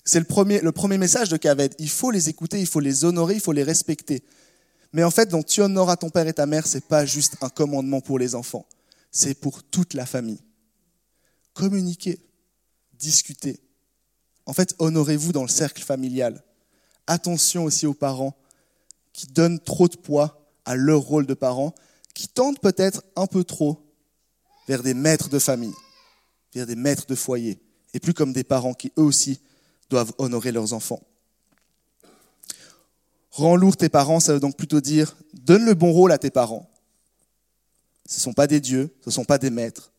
C'est 0.05 0.19
le 0.19 0.25
premier, 0.25 0.99
message 0.99 1.29
de 1.29 1.37
Kaved. 1.37 1.75
Il 1.79 1.89
faut 1.89 2.11
les 2.11 2.29
écouter, 2.29 2.61
il 2.61 2.67
faut 2.67 2.81
les 2.81 3.05
honorer, 3.05 3.35
il 3.35 3.41
faut 3.41 3.53
les 3.53 3.63
respecter. 3.63 4.25
Mais 4.93 5.05
en 5.05 5.13
fait, 5.13 5.29
donc, 5.29 5.47
tu 5.47 5.61
honoreras 5.61 5.97
ton 5.97 6.11
père 6.11 6.27
et 6.27 6.33
ta 6.33 6.45
mère, 6.45 6.67
c'est 6.67 6.85
pas 6.85 7.07
juste 7.07 7.37
un 7.41 7.49
commandement 7.49 8.01
pour 8.01 8.19
les 8.19 8.35
enfants. 8.35 8.67
C'est 9.13 9.35
pour 9.35 9.63
toute 9.63 9.95
la 9.95 10.07
famille. 10.07 10.41
Communiquez, 11.55 12.19
discutez. 13.03 13.61
En 14.47 14.53
fait, 14.53 14.75
honorez-vous 14.79 15.33
dans 15.33 15.43
le 15.43 15.49
cercle 15.49 15.83
familial. 15.83 16.43
Attention 17.07 17.65
aussi 17.65 17.87
aux 17.87 17.95
parents 17.95 18.35
qui 19.13 19.27
donnent 19.27 19.59
trop 19.61 19.89
de 19.89 19.97
poids 19.97 20.49
à 20.65 20.77
leur 20.77 21.01
rôle 21.01 21.27
de 21.27 21.35
parents, 21.35 21.75
qui 22.15 22.29
tendent 22.29 22.61
peut-être 22.61 23.03
un 23.17 23.27
peu 23.27 23.43
trop 23.43 23.85
vers 24.69 24.83
des 24.83 24.95
maîtres 24.95 25.29
de 25.29 25.41
famille, 25.41 25.75
vers 26.55 26.67
des 26.67 26.77
maîtres 26.77 27.07
de 27.07 27.17
foyer, 27.17 27.61
et 27.93 28.01
plus 28.01 28.15
comme 28.15 28.33
des 28.33 28.45
parents 28.45 28.73
qui 28.73 28.93
eux 28.97 29.03
aussi 29.03 29.41
doivent 29.91 30.13
honorer 30.19 30.53
leurs 30.53 30.73
enfants. 30.73 31.03
Rends 33.33 33.57
lourd 33.57 33.77
tes 33.77 33.89
parents, 33.89 34.21
ça 34.21 34.33
veut 34.33 34.41
donc 34.41 34.57
plutôt 34.57 34.81
dire 34.81 35.17
donne 35.35 35.65
le 35.65 35.75
bon 35.75 35.91
rôle 35.91 36.13
à 36.13 36.19
tes 36.19 36.31
parents. 36.31 36.71
Ce 38.07 38.17
ne 38.17 38.21
sont 38.21 38.33
pas 38.33 38.47
des 38.47 38.61
dieux, 38.61 38.95
ce 39.01 39.11
ne 39.11 39.13
sont 39.13 39.25
pas 39.25 39.39
des 39.39 39.51
maîtres. 39.51 39.93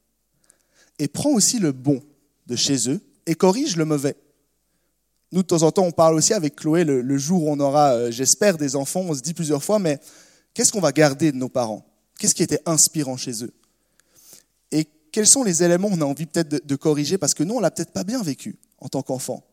Et 0.99 1.07
prends 1.07 1.31
aussi 1.31 1.59
le 1.59 1.71
bon 1.71 2.01
de 2.47 2.55
chez 2.55 2.89
eux 2.89 3.01
et 3.25 3.35
corrige 3.35 3.75
le 3.75 3.85
mauvais. 3.85 4.15
Nous, 5.31 5.41
de 5.41 5.47
temps 5.47 5.63
en 5.63 5.71
temps, 5.71 5.85
on 5.85 5.91
parle 5.91 6.15
aussi 6.15 6.33
avec 6.33 6.55
Chloé 6.55 6.83
le, 6.83 7.17
jour 7.17 7.45
où 7.45 7.51
on 7.51 7.59
aura, 7.59 7.93
euh, 7.93 8.11
j'espère, 8.11 8.57
des 8.57 8.75
enfants. 8.75 9.01
On 9.01 9.15
se 9.15 9.21
dit 9.21 9.33
plusieurs 9.33 9.63
fois, 9.63 9.79
mais 9.79 9.99
qu'est-ce 10.53 10.71
qu'on 10.71 10.79
va 10.79 10.91
garder 10.91 11.31
de 11.31 11.37
nos 11.37 11.49
parents? 11.49 11.83
Qu'est-ce 12.19 12.35
qui 12.35 12.43
était 12.43 12.61
inspirant 12.67 13.17
chez 13.17 13.43
eux? 13.43 13.51
Et 14.71 14.87
quels 15.11 15.25
sont 15.25 15.43
les 15.43 15.63
éléments 15.63 15.89
qu'on 15.89 16.01
a 16.01 16.05
envie 16.05 16.27
peut-être 16.27 16.65
de, 16.65 16.75
corriger? 16.75 17.17
Parce 17.17 17.33
que 17.33 17.43
nous, 17.43 17.55
on 17.55 17.59
l'a 17.59 17.71
peut-être 17.71 17.93
pas 17.93 18.03
bien 18.03 18.21
vécu 18.21 18.59
en 18.77 18.89
tant 18.89 19.01
qu'enfant. 19.01 19.43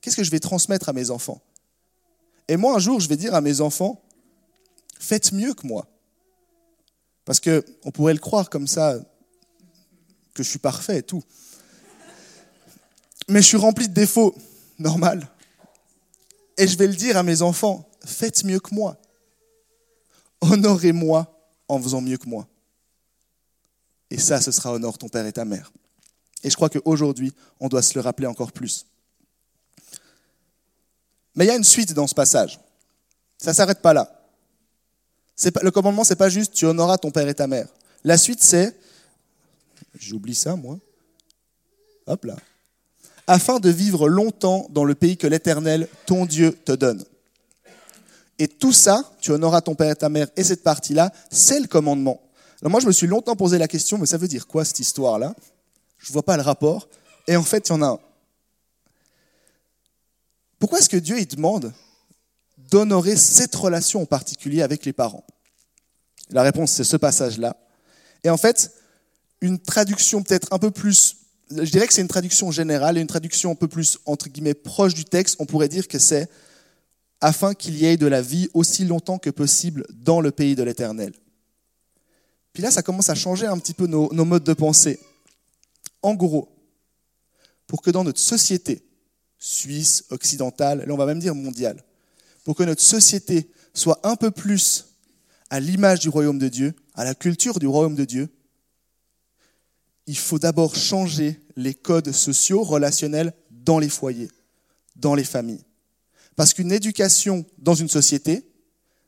Qu'est-ce 0.00 0.16
que 0.16 0.24
je 0.24 0.30
vais 0.30 0.40
transmettre 0.40 0.88
à 0.88 0.94
mes 0.94 1.10
enfants? 1.10 1.42
Et 2.48 2.56
moi, 2.56 2.74
un 2.74 2.78
jour, 2.78 2.98
je 2.98 3.08
vais 3.08 3.18
dire 3.18 3.34
à 3.34 3.42
mes 3.42 3.60
enfants, 3.60 4.02
faites 4.98 5.32
mieux 5.32 5.52
que 5.52 5.66
moi. 5.66 5.86
Parce 7.26 7.40
qu'on 7.40 7.90
pourrait 7.92 8.14
le 8.14 8.20
croire 8.20 8.48
comme 8.48 8.66
ça, 8.66 8.98
que 10.32 10.42
je 10.42 10.48
suis 10.48 10.58
parfait 10.58 10.98
et 10.98 11.02
tout. 11.02 11.22
Mais 13.28 13.42
je 13.42 13.48
suis 13.48 13.56
rempli 13.56 13.88
de 13.88 13.94
défauts, 13.94 14.34
normal. 14.78 15.28
Et 16.56 16.66
je 16.66 16.76
vais 16.76 16.86
le 16.86 16.94
dire 16.94 17.16
à 17.16 17.22
mes 17.22 17.42
enfants, 17.42 17.88
faites 18.04 18.44
mieux 18.44 18.60
que 18.60 18.74
moi. 18.74 18.96
Honorez-moi 20.40 21.26
en 21.68 21.80
faisant 21.80 22.00
mieux 22.00 22.16
que 22.16 22.28
moi. 22.28 22.46
Et 24.10 24.18
ça, 24.18 24.40
ce 24.40 24.52
sera 24.52 24.72
honore 24.72 24.98
ton 24.98 25.08
père 25.08 25.26
et 25.26 25.32
ta 25.32 25.44
mère. 25.44 25.72
Et 26.42 26.50
je 26.50 26.54
crois 26.54 26.70
qu'aujourd'hui, 26.70 27.32
on 27.58 27.68
doit 27.68 27.82
se 27.82 27.94
le 27.94 28.00
rappeler 28.00 28.26
encore 28.26 28.52
plus. 28.52 28.86
Mais 31.34 31.44
il 31.44 31.48
y 31.48 31.50
a 31.50 31.56
une 31.56 31.64
suite 31.64 31.92
dans 31.92 32.06
ce 32.06 32.14
passage. 32.14 32.60
Ça 33.38 33.50
ne 33.50 33.56
s'arrête 33.56 33.82
pas 33.82 33.92
là. 33.92 34.12
Le 35.62 35.70
commandement, 35.70 36.04
c'est 36.04 36.16
pas 36.16 36.30
juste 36.30 36.54
tu 36.54 36.64
honoreras 36.64 36.98
ton 36.98 37.10
père 37.10 37.28
et 37.28 37.34
ta 37.34 37.46
mère. 37.46 37.68
La 38.04 38.16
suite, 38.16 38.42
c'est, 38.42 38.78
j'oublie 39.98 40.34
ça 40.34 40.56
moi, 40.56 40.78
hop 42.06 42.24
là, 42.24 42.36
afin 43.26 43.58
de 43.58 43.70
vivre 43.70 44.08
longtemps 44.08 44.66
dans 44.70 44.84
le 44.84 44.94
pays 44.94 45.16
que 45.16 45.26
l'Éternel, 45.26 45.88
ton 46.06 46.26
Dieu, 46.26 46.52
te 46.64 46.72
donne. 46.72 47.04
Et 48.38 48.48
tout 48.48 48.72
ça, 48.72 49.12
tu 49.20 49.30
honoreras 49.32 49.62
ton 49.62 49.74
père 49.74 49.90
et 49.90 49.96
ta 49.96 50.08
mère, 50.08 50.28
et 50.36 50.44
cette 50.44 50.62
partie-là, 50.62 51.12
c'est 51.30 51.60
le 51.60 51.66
commandement. 51.66 52.20
Alors 52.60 52.70
moi, 52.70 52.80
je 52.80 52.86
me 52.86 52.92
suis 52.92 53.06
longtemps 53.06 53.36
posé 53.36 53.58
la 53.58 53.68
question, 53.68 53.98
mais 53.98 54.06
ça 54.06 54.18
veut 54.18 54.28
dire 54.28 54.46
quoi 54.46 54.64
cette 54.64 54.80
histoire-là? 54.80 55.34
Je 55.98 56.10
ne 56.10 56.12
vois 56.12 56.22
pas 56.22 56.36
le 56.36 56.42
rapport. 56.42 56.88
Et 57.26 57.36
en 57.36 57.42
fait, 57.42 57.68
il 57.68 57.72
y 57.72 57.74
en 57.74 57.82
a 57.82 57.86
un. 57.86 57.98
Pourquoi 60.58 60.78
est-ce 60.78 60.88
que 60.88 60.96
Dieu 60.96 61.18
il 61.18 61.26
demande 61.26 61.72
d'honorer 62.70 63.16
cette 63.16 63.54
relation 63.54 64.02
en 64.02 64.06
particulier 64.06 64.62
avec 64.62 64.84
les 64.84 64.92
parents? 64.92 65.24
La 66.30 66.42
réponse, 66.42 66.72
c'est 66.72 66.84
ce 66.84 66.96
passage-là. 66.96 67.56
Et 68.24 68.30
en 68.30 68.36
fait, 68.36 68.72
une 69.40 69.58
traduction 69.58 70.22
peut-être 70.22 70.48
un 70.52 70.58
peu 70.58 70.70
plus, 70.70 71.16
je 71.50 71.70
dirais 71.70 71.86
que 71.86 71.94
c'est 71.94 72.02
une 72.02 72.08
traduction 72.08 72.50
générale 72.50 72.98
et 72.98 73.00
une 73.00 73.06
traduction 73.06 73.52
un 73.52 73.54
peu 73.54 73.68
plus, 73.68 73.98
entre 74.04 74.28
guillemets, 74.28 74.54
proche 74.54 74.94
du 74.94 75.04
texte, 75.04 75.36
on 75.38 75.46
pourrait 75.46 75.68
dire 75.68 75.88
que 75.88 75.98
c'est 75.98 76.28
afin 77.20 77.54
qu'il 77.54 77.76
y 77.76 77.86
ait 77.86 77.96
de 77.96 78.06
la 78.06 78.20
vie 78.20 78.48
aussi 78.52 78.84
longtemps 78.84 79.18
que 79.18 79.30
possible 79.30 79.86
dans 79.92 80.20
le 80.20 80.30
pays 80.30 80.54
de 80.54 80.62
l'Éternel. 80.62 81.12
Puis 82.52 82.62
là, 82.62 82.70
ça 82.70 82.82
commence 82.82 83.10
à 83.10 83.14
changer 83.14 83.46
un 83.46 83.58
petit 83.58 83.74
peu 83.74 83.86
nos, 83.86 84.10
modes 84.12 84.44
de 84.44 84.52
pensée. 84.52 84.98
En 86.02 86.14
gros, 86.14 86.48
pour 87.66 87.82
que 87.82 87.90
dans 87.90 88.04
notre 88.04 88.20
société, 88.20 88.82
suisse, 89.38 90.04
occidentale, 90.10 90.84
là 90.86 90.94
on 90.94 90.96
va 90.96 91.06
même 91.06 91.18
dire 91.18 91.34
mondiale, 91.34 91.82
pour 92.44 92.56
que 92.56 92.62
notre 92.62 92.82
société 92.82 93.50
soit 93.74 94.00
un 94.04 94.16
peu 94.16 94.30
plus 94.30 94.86
à 95.50 95.60
l'image 95.60 96.00
du 96.00 96.08
royaume 96.08 96.38
de 96.38 96.48
Dieu, 96.48 96.74
à 96.94 97.04
la 97.04 97.14
culture 97.14 97.58
du 97.58 97.66
royaume 97.66 97.94
de 97.94 98.04
Dieu, 98.04 98.28
il 100.06 100.16
faut 100.16 100.38
d'abord 100.38 100.74
changer 100.74 101.40
les 101.56 101.74
codes 101.74 102.12
sociaux, 102.12 102.62
relationnels 102.62 103.32
dans 103.50 103.78
les 103.78 103.88
foyers, 103.88 104.30
dans 104.94 105.14
les 105.14 105.24
familles. 105.24 105.64
Parce 106.36 106.54
qu'une 106.54 106.72
éducation 106.72 107.44
dans 107.58 107.74
une 107.74 107.88
société, 107.88 108.46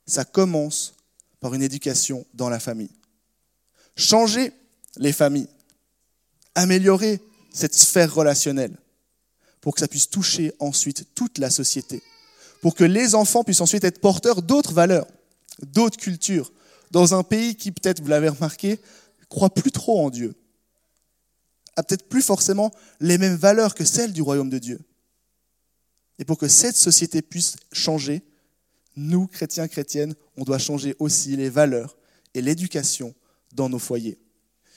ça 0.06 0.24
commence 0.24 0.94
par 1.40 1.54
une 1.54 1.62
éducation 1.62 2.26
dans 2.34 2.48
la 2.48 2.58
famille. 2.58 2.90
Changer 3.96 4.52
les 4.96 5.12
familles, 5.12 5.48
améliorer 6.54 7.20
cette 7.52 7.74
sphère 7.74 8.14
relationnelle 8.14 8.76
pour 9.60 9.74
que 9.74 9.80
ça 9.80 9.88
puisse 9.88 10.08
toucher 10.08 10.52
ensuite 10.58 11.14
toute 11.14 11.38
la 11.38 11.50
société 11.50 12.02
pour 12.60 12.74
que 12.74 12.84
les 12.84 13.14
enfants 13.14 13.44
puissent 13.44 13.60
ensuite 13.60 13.84
être 13.84 14.00
porteurs 14.00 14.42
d'autres 14.42 14.72
valeurs, 14.72 15.06
d'autres 15.62 15.96
cultures, 15.96 16.52
dans 16.90 17.14
un 17.14 17.22
pays 17.22 17.54
qui, 17.54 17.70
peut-être, 17.70 18.00
vous 18.00 18.08
l'avez 18.08 18.28
remarqué, 18.28 18.78
croit 19.28 19.50
plus 19.50 19.70
trop 19.70 20.04
en 20.04 20.10
Dieu, 20.10 20.34
a 21.78 21.82
peut-être 21.82 22.08
plus 22.08 22.22
forcément 22.22 22.70
les 23.00 23.18
mêmes 23.18 23.36
valeurs 23.36 23.74
que 23.74 23.84
celles 23.84 24.12
du 24.12 24.22
royaume 24.22 24.50
de 24.50 24.58
Dieu. 24.58 24.80
Et 26.18 26.24
pour 26.24 26.38
que 26.38 26.48
cette 26.48 26.76
société 26.76 27.22
puisse 27.22 27.56
changer, 27.72 28.22
nous, 28.96 29.26
chrétiens, 29.26 29.68
chrétiennes, 29.68 30.14
on 30.36 30.44
doit 30.44 30.58
changer 30.58 30.96
aussi 30.98 31.36
les 31.36 31.50
valeurs 31.50 31.96
et 32.34 32.42
l'éducation 32.42 33.14
dans 33.54 33.68
nos 33.68 33.78
foyers. 33.78 34.18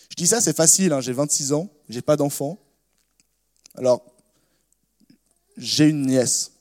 Je 0.09 0.15
dis 0.15 0.27
ça, 0.27 0.41
c'est 0.41 0.55
facile, 0.55 0.93
hein, 0.93 1.01
j'ai 1.01 1.13
26 1.13 1.53
ans, 1.53 1.69
j'ai 1.89 2.01
pas 2.01 2.15
d'enfant. 2.15 2.59
Alors, 3.75 4.05
j'ai 5.57 5.89
une 5.89 6.05
nièce 6.05 6.51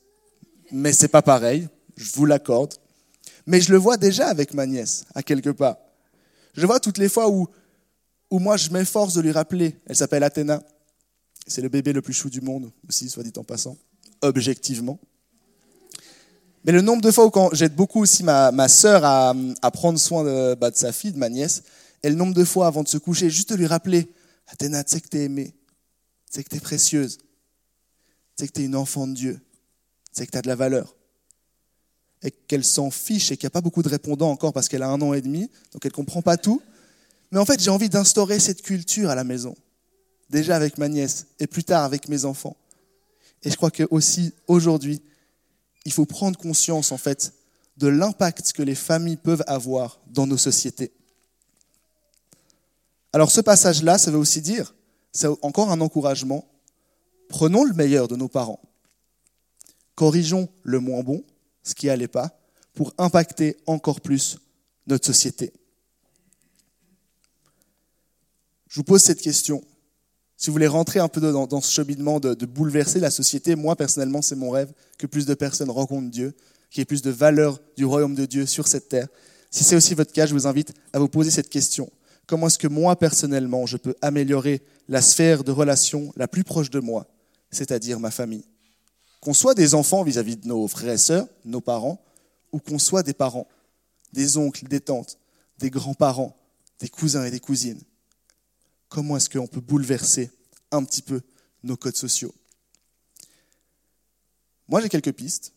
mais 0.70 0.92
c'est 0.92 1.08
pas 1.08 1.22
pareil, 1.22 1.68
je 1.96 2.12
vous 2.12 2.26
l'accorde. 2.26 2.74
Mais 3.46 3.60
je 3.60 3.72
le 3.72 3.78
vois 3.78 3.96
déjà 3.96 4.28
avec 4.28 4.54
ma 4.54 4.66
nièce, 4.66 5.04
à 5.14 5.22
quelque 5.22 5.50
part. 5.50 5.76
Je 6.54 6.66
vois 6.66 6.80
toutes 6.80 6.98
les 6.98 7.08
fois 7.08 7.28
où, 7.28 7.48
où 8.30 8.38
moi 8.38 8.56
je 8.56 8.70
m'efforce 8.70 9.14
de 9.14 9.20
lui 9.20 9.32
rappeler. 9.32 9.76
Elle 9.86 9.96
s'appelle 9.96 10.22
Athéna. 10.22 10.62
C'est 11.46 11.62
le 11.62 11.68
bébé 11.68 11.92
le 11.92 12.02
plus 12.02 12.12
chou 12.12 12.30
du 12.30 12.40
monde 12.40 12.70
aussi, 12.88 13.08
soit 13.08 13.22
dit 13.22 13.32
en 13.36 13.44
passant, 13.44 13.76
objectivement. 14.22 14.98
Mais 16.64 16.72
le 16.72 16.82
nombre 16.82 17.02
de 17.02 17.10
fois 17.10 17.26
où 17.26 17.30
quand 17.30 17.54
j'aide 17.54 17.74
beaucoup 17.74 18.00
aussi 18.00 18.22
ma, 18.22 18.52
ma 18.52 18.68
sœur 18.68 19.04
à, 19.04 19.34
prendre 19.72 19.98
soin 19.98 20.24
de, 20.24 20.54
bah, 20.54 20.70
de 20.70 20.76
sa 20.76 20.92
fille, 20.92 21.12
de 21.12 21.18
ma 21.18 21.28
nièce, 21.28 21.62
et 22.02 22.08
le 22.08 22.14
nombre 22.14 22.34
de 22.34 22.44
fois 22.44 22.66
avant 22.66 22.82
de 22.82 22.88
se 22.88 22.98
coucher, 22.98 23.30
juste 23.30 23.50
de 23.50 23.56
lui 23.56 23.66
rappeler, 23.66 24.08
Athéna, 24.46 24.84
tu 24.84 24.92
sais 24.92 25.00
que 25.00 25.08
t'es 25.08 25.24
aimée, 25.24 25.54
tu 26.30 26.34
sais 26.36 26.44
que 26.44 26.48
t'es 26.48 26.60
précieuse, 26.60 27.16
tu 27.16 27.24
sais 28.36 28.46
que 28.46 28.52
t'es 28.52 28.64
une 28.64 28.76
enfant 28.76 29.06
de 29.06 29.14
Dieu, 29.14 29.40
c'est 30.12 30.26
que 30.26 30.32
tu 30.32 30.38
as 30.38 30.42
de 30.42 30.48
la 30.48 30.56
valeur. 30.56 30.94
Et 32.22 32.30
qu'elle 32.30 32.64
s'en 32.64 32.90
fiche 32.90 33.32
et 33.32 33.38
qu'il 33.38 33.46
n'y 33.46 33.50
a 33.50 33.50
pas 33.50 33.62
beaucoup 33.62 33.82
de 33.82 33.88
répondants 33.88 34.30
encore 34.30 34.52
parce 34.52 34.68
qu'elle 34.68 34.82
a 34.82 34.88
un 34.88 35.00
an 35.00 35.14
et 35.14 35.22
demi, 35.22 35.50
donc 35.72 35.84
elle 35.84 35.92
ne 35.92 35.96
comprend 35.96 36.20
pas 36.20 36.36
tout. 36.36 36.60
Mais 37.30 37.38
en 37.38 37.44
fait, 37.44 37.60
j'ai 37.60 37.70
envie 37.70 37.88
d'instaurer 37.88 38.40
cette 38.40 38.62
culture 38.62 39.10
à 39.10 39.14
la 39.14 39.24
maison, 39.24 39.54
déjà 40.30 40.56
avec 40.56 40.78
ma 40.78 40.88
nièce 40.88 41.26
et 41.38 41.46
plus 41.46 41.64
tard 41.64 41.84
avec 41.84 42.08
mes 42.08 42.24
enfants. 42.24 42.56
Et 43.42 43.50
je 43.50 43.56
crois 43.56 43.70
que 43.70 43.86
aussi 43.90 44.32
aujourd'hui, 44.48 45.00
il 45.84 45.92
faut 45.92 46.06
prendre 46.06 46.38
conscience 46.38 46.92
en 46.92 46.98
fait 46.98 47.32
de 47.76 47.88
l'impact 47.88 48.52
que 48.52 48.62
les 48.62 48.74
familles 48.74 49.16
peuvent 49.16 49.44
avoir 49.46 50.00
dans 50.08 50.26
nos 50.26 50.36
sociétés. 50.36 50.92
Alors 53.12 53.30
ce 53.30 53.40
passage-là, 53.40 53.98
ça 53.98 54.10
veut 54.10 54.18
aussi 54.18 54.40
dire, 54.40 54.74
c'est 55.12 55.28
encore 55.42 55.70
un 55.70 55.80
encouragement, 55.80 56.46
prenons 57.28 57.64
le 57.64 57.72
meilleur 57.74 58.08
de 58.08 58.16
nos 58.16 58.28
parents. 58.28 58.60
Corrigeons 59.94 60.48
le 60.62 60.80
moins 60.80 61.02
bon, 61.02 61.24
ce 61.62 61.74
qui 61.74 61.86
n'allait 61.86 62.08
pas, 62.08 62.38
pour 62.74 62.92
impacter 62.98 63.56
encore 63.66 64.00
plus 64.00 64.38
notre 64.86 65.06
société. 65.06 65.52
Je 68.70 68.76
vous 68.76 68.84
pose 68.84 69.02
cette 69.02 69.20
question. 69.20 69.62
Si 70.36 70.46
vous 70.46 70.52
voulez 70.52 70.68
rentrer 70.68 71.00
un 71.00 71.08
peu 71.08 71.20
dans, 71.20 71.60
ce 71.60 71.72
cheminement 71.72 72.20
de, 72.20 72.46
bouleverser 72.46 73.00
la 73.00 73.10
société, 73.10 73.56
moi 73.56 73.74
personnellement, 73.74 74.22
c'est 74.22 74.36
mon 74.36 74.50
rêve 74.50 74.72
que 74.96 75.08
plus 75.08 75.26
de 75.26 75.34
personnes 75.34 75.70
rencontrent 75.70 76.08
Dieu, 76.08 76.34
qu'il 76.70 76.80
y 76.80 76.82
ait 76.82 76.86
plus 76.86 77.02
de 77.02 77.10
valeur 77.10 77.60
du 77.76 77.84
royaume 77.84 78.14
de 78.14 78.24
Dieu 78.26 78.46
sur 78.46 78.68
cette 78.68 78.88
terre. 78.88 79.08
Si 79.50 79.64
c'est 79.64 79.74
aussi 79.74 79.94
votre 79.94 80.12
cas, 80.12 80.24
je 80.24 80.34
vous 80.34 80.46
invite 80.46 80.72
à 80.92 81.00
vous 81.00 81.08
poser 81.08 81.32
cette 81.32 81.50
question. 81.50 81.90
Comment 82.28 82.46
est-ce 82.46 82.60
que 82.60 82.68
moi 82.68 82.94
personnellement, 82.94 83.66
je 83.66 83.76
peux 83.76 83.96
améliorer 84.02 84.62
la 84.88 85.02
sphère 85.02 85.42
de 85.42 85.50
relation 85.50 86.12
la 86.16 86.28
plus 86.28 86.44
proche 86.44 86.70
de 86.70 86.78
moi, 86.78 87.08
c'est-à-dire 87.50 87.98
ma 87.98 88.12
famille? 88.12 88.44
Qu'on 89.20 89.34
soit 89.34 89.54
des 89.54 89.74
enfants 89.74 90.04
vis-à-vis 90.04 90.36
de 90.36 90.46
nos 90.46 90.68
frères 90.68 90.92
et 90.92 90.98
sœurs, 90.98 91.26
nos 91.44 91.60
parents, 91.60 92.00
ou 92.52 92.60
qu'on 92.60 92.78
soit 92.78 93.02
des 93.02 93.14
parents, 93.14 93.48
des 94.12 94.36
oncles, 94.36 94.68
des 94.68 94.80
tantes, 94.80 95.18
des 95.58 95.70
grands-parents, 95.70 96.36
des 96.78 96.88
cousins 96.88 97.24
et 97.24 97.32
des 97.32 97.40
cousines. 97.40 97.80
Comment 98.90 99.16
est-ce 99.16 99.30
qu'on 99.30 99.46
peut 99.46 99.60
bouleverser 99.60 100.30
un 100.72 100.84
petit 100.84 101.00
peu 101.00 101.22
nos 101.62 101.76
codes 101.76 101.96
sociaux? 101.96 102.34
Moi, 104.68 104.82
j'ai 104.82 104.88
quelques 104.88 105.12
pistes. 105.12 105.52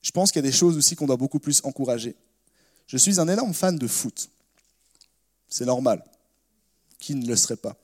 Je 0.00 0.10
pense 0.12 0.30
qu'il 0.30 0.42
y 0.42 0.46
a 0.46 0.50
des 0.50 0.56
choses 0.56 0.76
aussi 0.76 0.94
qu'on 0.96 1.06
doit 1.06 1.16
beaucoup 1.16 1.40
plus 1.40 1.60
encourager. 1.64 2.14
Je 2.86 2.96
suis 2.96 3.20
un 3.20 3.28
énorme 3.28 3.52
fan 3.52 3.76
de 3.76 3.86
foot. 3.88 4.30
C'est 5.48 5.64
normal. 5.64 6.04
Qui 7.00 7.16
ne 7.16 7.26
le 7.26 7.34
serait 7.34 7.56
pas? 7.56 7.76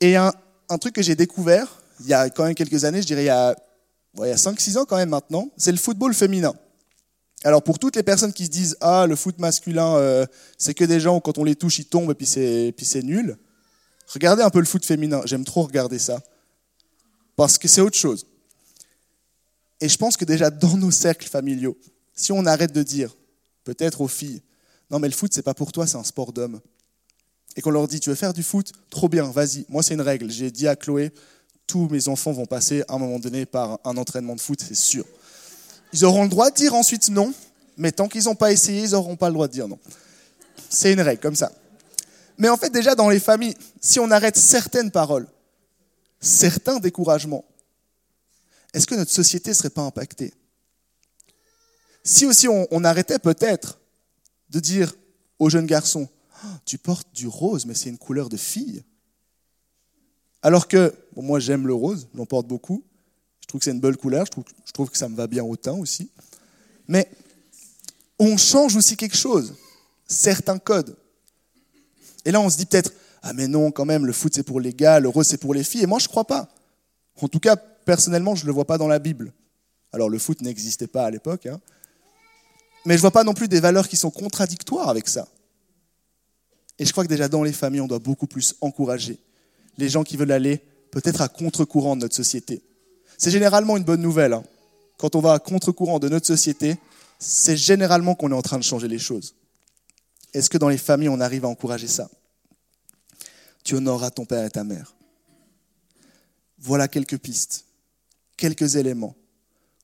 Et 0.00 0.16
un, 0.16 0.32
truc 0.80 0.94
que 0.94 1.02
j'ai 1.02 1.16
découvert, 1.16 1.82
il 2.00 2.06
y 2.06 2.14
a 2.14 2.30
quand 2.30 2.44
même 2.44 2.54
quelques 2.54 2.84
années, 2.84 3.00
je 3.00 3.06
dirais 3.06 3.22
il 3.22 3.26
y 3.26 3.30
a, 3.30 3.50
a 3.50 4.34
5-6 4.34 4.78
ans 4.78 4.84
quand 4.84 4.96
même 4.96 5.08
maintenant, 5.08 5.50
c'est 5.56 5.72
le 5.72 5.78
football 5.78 6.14
féminin. 6.14 6.54
Alors 7.44 7.62
pour 7.62 7.78
toutes 7.78 7.94
les 7.96 8.02
personnes 8.02 8.32
qui 8.32 8.46
se 8.46 8.50
disent 8.50 8.76
ah 8.80 9.06
le 9.08 9.14
foot 9.14 9.38
masculin 9.38 9.96
euh, 9.96 10.26
c'est 10.56 10.74
que 10.74 10.84
des 10.84 10.98
gens 10.98 11.20
quand 11.20 11.38
on 11.38 11.44
les 11.44 11.54
touche 11.54 11.78
ils 11.78 11.84
tombent 11.84 12.10
et 12.10 12.14
puis 12.14 12.26
c'est 12.26 12.72
puis 12.76 12.84
c'est 12.84 13.02
nul. 13.02 13.36
Regardez 14.08 14.42
un 14.42 14.50
peu 14.50 14.58
le 14.58 14.64
foot 14.64 14.84
féminin, 14.84 15.22
j'aime 15.24 15.44
trop 15.44 15.62
regarder 15.62 15.98
ça 15.98 16.20
parce 17.36 17.58
que 17.58 17.68
c'est 17.68 17.80
autre 17.80 17.96
chose. 17.96 18.26
Et 19.80 19.88
je 19.88 19.96
pense 19.96 20.16
que 20.16 20.24
déjà 20.24 20.50
dans 20.50 20.76
nos 20.76 20.90
cercles 20.90 21.28
familiaux, 21.28 21.78
si 22.14 22.32
on 22.32 22.44
arrête 22.46 22.72
de 22.72 22.82
dire 22.82 23.14
peut-être 23.62 24.00
aux 24.00 24.08
filles 24.08 24.42
non 24.90 24.98
mais 24.98 25.08
le 25.08 25.14
foot 25.14 25.32
c'est 25.32 25.42
pas 25.42 25.54
pour 25.54 25.70
toi, 25.70 25.86
c'est 25.86 25.98
un 25.98 26.04
sport 26.04 26.32
d'homme. 26.32 26.60
et 27.54 27.60
qu'on 27.60 27.70
leur 27.70 27.86
dit 27.86 28.00
tu 28.00 28.10
veux 28.10 28.16
faire 28.16 28.32
du 28.32 28.42
foot, 28.42 28.72
trop 28.90 29.08
bien, 29.08 29.30
vas-y. 29.30 29.64
Moi 29.68 29.84
c'est 29.84 29.94
une 29.94 30.00
règle. 30.00 30.28
J'ai 30.28 30.50
dit 30.50 30.66
à 30.66 30.74
Chloé, 30.74 31.12
tous 31.68 31.88
mes 31.88 32.08
enfants 32.08 32.32
vont 32.32 32.46
passer 32.46 32.82
à 32.88 32.94
un 32.94 32.98
moment 32.98 33.20
donné 33.20 33.46
par 33.46 33.78
un 33.84 33.96
entraînement 33.96 34.34
de 34.34 34.40
foot, 34.40 34.60
c'est 34.60 34.74
sûr. 34.74 35.04
Ils 35.92 36.04
auront 36.04 36.24
le 36.24 36.28
droit 36.28 36.50
de 36.50 36.56
dire 36.56 36.74
ensuite 36.74 37.08
non, 37.08 37.32
mais 37.76 37.92
tant 37.92 38.08
qu'ils 38.08 38.24
n'ont 38.24 38.34
pas 38.34 38.52
essayé, 38.52 38.82
ils 38.82 38.90
n'auront 38.90 39.16
pas 39.16 39.28
le 39.28 39.34
droit 39.34 39.48
de 39.48 39.52
dire 39.52 39.68
non. 39.68 39.78
C'est 40.68 40.92
une 40.92 41.00
règle 41.00 41.20
comme 41.20 41.36
ça. 41.36 41.52
Mais 42.36 42.48
en 42.48 42.56
fait, 42.56 42.70
déjà 42.70 42.94
dans 42.94 43.08
les 43.08 43.20
familles, 43.20 43.56
si 43.80 43.98
on 43.98 44.10
arrête 44.10 44.36
certaines 44.36 44.90
paroles, 44.90 45.26
certains 46.20 46.78
découragements, 46.78 47.44
est-ce 48.74 48.86
que 48.86 48.94
notre 48.94 49.10
société 49.10 49.50
ne 49.50 49.54
serait 49.54 49.70
pas 49.70 49.82
impactée? 49.82 50.34
Si 52.04 52.26
aussi 52.26 52.48
on, 52.48 52.84
arrêtait 52.84 53.18
peut-être 53.18 53.80
de 54.50 54.60
dire 54.60 54.94
aux 55.38 55.50
jeunes 55.50 55.66
garçons, 55.66 56.08
oh, 56.44 56.48
tu 56.64 56.78
portes 56.78 57.12
du 57.12 57.26
rose, 57.26 57.66
mais 57.66 57.74
c'est 57.74 57.90
une 57.90 57.98
couleur 57.98 58.28
de 58.28 58.36
fille. 58.36 58.82
Alors 60.42 60.68
que, 60.68 60.94
moi 61.16 61.40
j'aime 61.40 61.66
le 61.66 61.74
rose, 61.74 62.08
j'en 62.14 62.24
porte 62.24 62.46
beaucoup, 62.46 62.84
trouve 63.48 63.60
que 63.60 63.64
c'est 63.64 63.72
une 63.72 63.80
belle 63.80 63.96
couleur, 63.96 64.26
je 64.26 64.30
trouve, 64.30 64.44
je 64.64 64.90
que 64.90 64.98
ça 64.98 65.08
me 65.08 65.16
va 65.16 65.26
bien 65.26 65.42
au 65.42 65.56
teint 65.56 65.72
aussi. 65.72 66.10
Mais 66.86 67.10
on 68.18 68.36
change 68.36 68.76
aussi 68.76 68.96
quelque 68.96 69.16
chose, 69.16 69.54
certains 70.06 70.58
codes. 70.58 70.96
Et 72.24 72.30
là, 72.30 72.40
on 72.40 72.50
se 72.50 72.56
dit 72.56 72.66
peut-être, 72.66 72.92
ah 73.22 73.32
mais 73.32 73.48
non, 73.48 73.70
quand 73.70 73.84
même, 73.84 74.06
le 74.06 74.12
foot 74.12 74.34
c'est 74.34 74.42
pour 74.42 74.60
les 74.60 74.72
gars, 74.72 75.00
le 75.00 75.08
rose 75.08 75.26
c'est 75.26 75.38
pour 75.38 75.54
les 75.54 75.64
filles. 75.64 75.82
Et 75.82 75.86
moi, 75.86 75.98
je 75.98 76.08
crois 76.08 76.26
pas. 76.26 76.48
En 77.20 77.28
tout 77.28 77.40
cas, 77.40 77.56
personnellement, 77.56 78.34
je 78.34 78.42
ne 78.42 78.46
le 78.48 78.52
vois 78.52 78.66
pas 78.66 78.78
dans 78.78 78.88
la 78.88 78.98
Bible. 78.98 79.32
Alors, 79.92 80.10
le 80.10 80.18
foot 80.18 80.40
n'existait 80.42 80.86
pas 80.86 81.06
à 81.06 81.10
l'époque. 81.10 81.46
Hein. 81.46 81.58
Mais 82.84 82.94
je 82.94 82.98
ne 82.98 83.02
vois 83.02 83.10
pas 83.10 83.24
non 83.24 83.34
plus 83.34 83.48
des 83.48 83.60
valeurs 83.60 83.88
qui 83.88 83.96
sont 83.96 84.10
contradictoires 84.10 84.88
avec 84.88 85.08
ça. 85.08 85.26
Et 86.78 86.84
je 86.84 86.92
crois 86.92 87.04
que 87.04 87.08
déjà 87.08 87.28
dans 87.28 87.42
les 87.42 87.52
familles, 87.52 87.80
on 87.80 87.88
doit 87.88 87.98
beaucoup 87.98 88.26
plus 88.26 88.54
encourager 88.60 89.18
les 89.78 89.88
gens 89.88 90.04
qui 90.04 90.16
veulent 90.16 90.32
aller 90.32 90.60
peut-être 90.90 91.20
à 91.20 91.28
contre-courant 91.28 91.96
de 91.96 92.02
notre 92.02 92.14
société. 92.14 92.62
C'est 93.18 93.32
généralement 93.32 93.76
une 93.76 93.84
bonne 93.84 94.00
nouvelle. 94.00 94.32
Hein. 94.32 94.44
Quand 94.96 95.16
on 95.16 95.20
va 95.20 95.32
à 95.32 95.38
contre-courant 95.40 95.98
de 95.98 96.08
notre 96.08 96.26
société, 96.26 96.78
c'est 97.18 97.56
généralement 97.56 98.14
qu'on 98.14 98.30
est 98.30 98.34
en 98.34 98.42
train 98.42 98.58
de 98.58 98.64
changer 98.64 98.86
les 98.88 98.98
choses. 98.98 99.34
Est-ce 100.32 100.48
que 100.48 100.58
dans 100.58 100.68
les 100.68 100.78
familles, 100.78 101.08
on 101.08 101.20
arrive 101.20 101.44
à 101.44 101.48
encourager 101.48 101.88
ça? 101.88 102.08
Tu 103.64 103.74
honoreras 103.74 104.10
ton 104.10 104.24
père 104.24 104.44
et 104.44 104.50
ta 104.50 104.62
mère. 104.62 104.94
Voilà 106.60 106.86
quelques 106.86 107.18
pistes, 107.18 107.64
quelques 108.36 108.76
éléments 108.76 109.16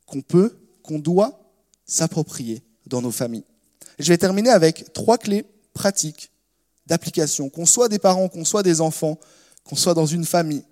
qu'on 0.06 0.22
peut, 0.22 0.56
qu'on 0.82 0.98
doit 0.98 1.40
s'approprier 1.86 2.62
dans 2.86 3.02
nos 3.02 3.10
familles. 3.10 3.44
Je 3.98 4.08
vais 4.08 4.18
terminer 4.18 4.50
avec 4.50 4.92
trois 4.92 5.18
clés 5.18 5.44
pratiques 5.72 6.30
d'application, 6.86 7.48
qu'on 7.48 7.66
soit 7.66 7.88
des 7.88 7.98
parents, 7.98 8.28
qu'on 8.28 8.44
soit 8.44 8.62
des 8.62 8.80
enfants, 8.80 9.18
qu'on 9.64 9.76
soit 9.76 9.94
dans 9.94 10.06
une 10.06 10.24
famille. 10.24 10.64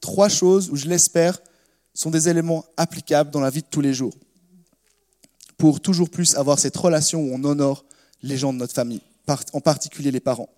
Trois 0.00 0.28
choses 0.28 0.70
où, 0.70 0.76
je 0.76 0.86
l'espère, 0.86 1.40
sont 1.94 2.10
des 2.10 2.28
éléments 2.28 2.64
applicables 2.76 3.30
dans 3.30 3.40
la 3.40 3.50
vie 3.50 3.62
de 3.62 3.68
tous 3.70 3.80
les 3.80 3.94
jours 3.94 4.14
pour 5.56 5.80
toujours 5.80 6.10
plus 6.10 6.34
avoir 6.34 6.58
cette 6.58 6.76
relation 6.76 7.20
où 7.22 7.34
on 7.34 7.44
honore 7.44 7.84
les 8.22 8.36
gens 8.36 8.52
de 8.52 8.58
notre 8.58 8.74
famille, 8.74 9.00
en 9.52 9.60
particulier 9.60 10.10
les 10.10 10.20
parents. 10.20 10.48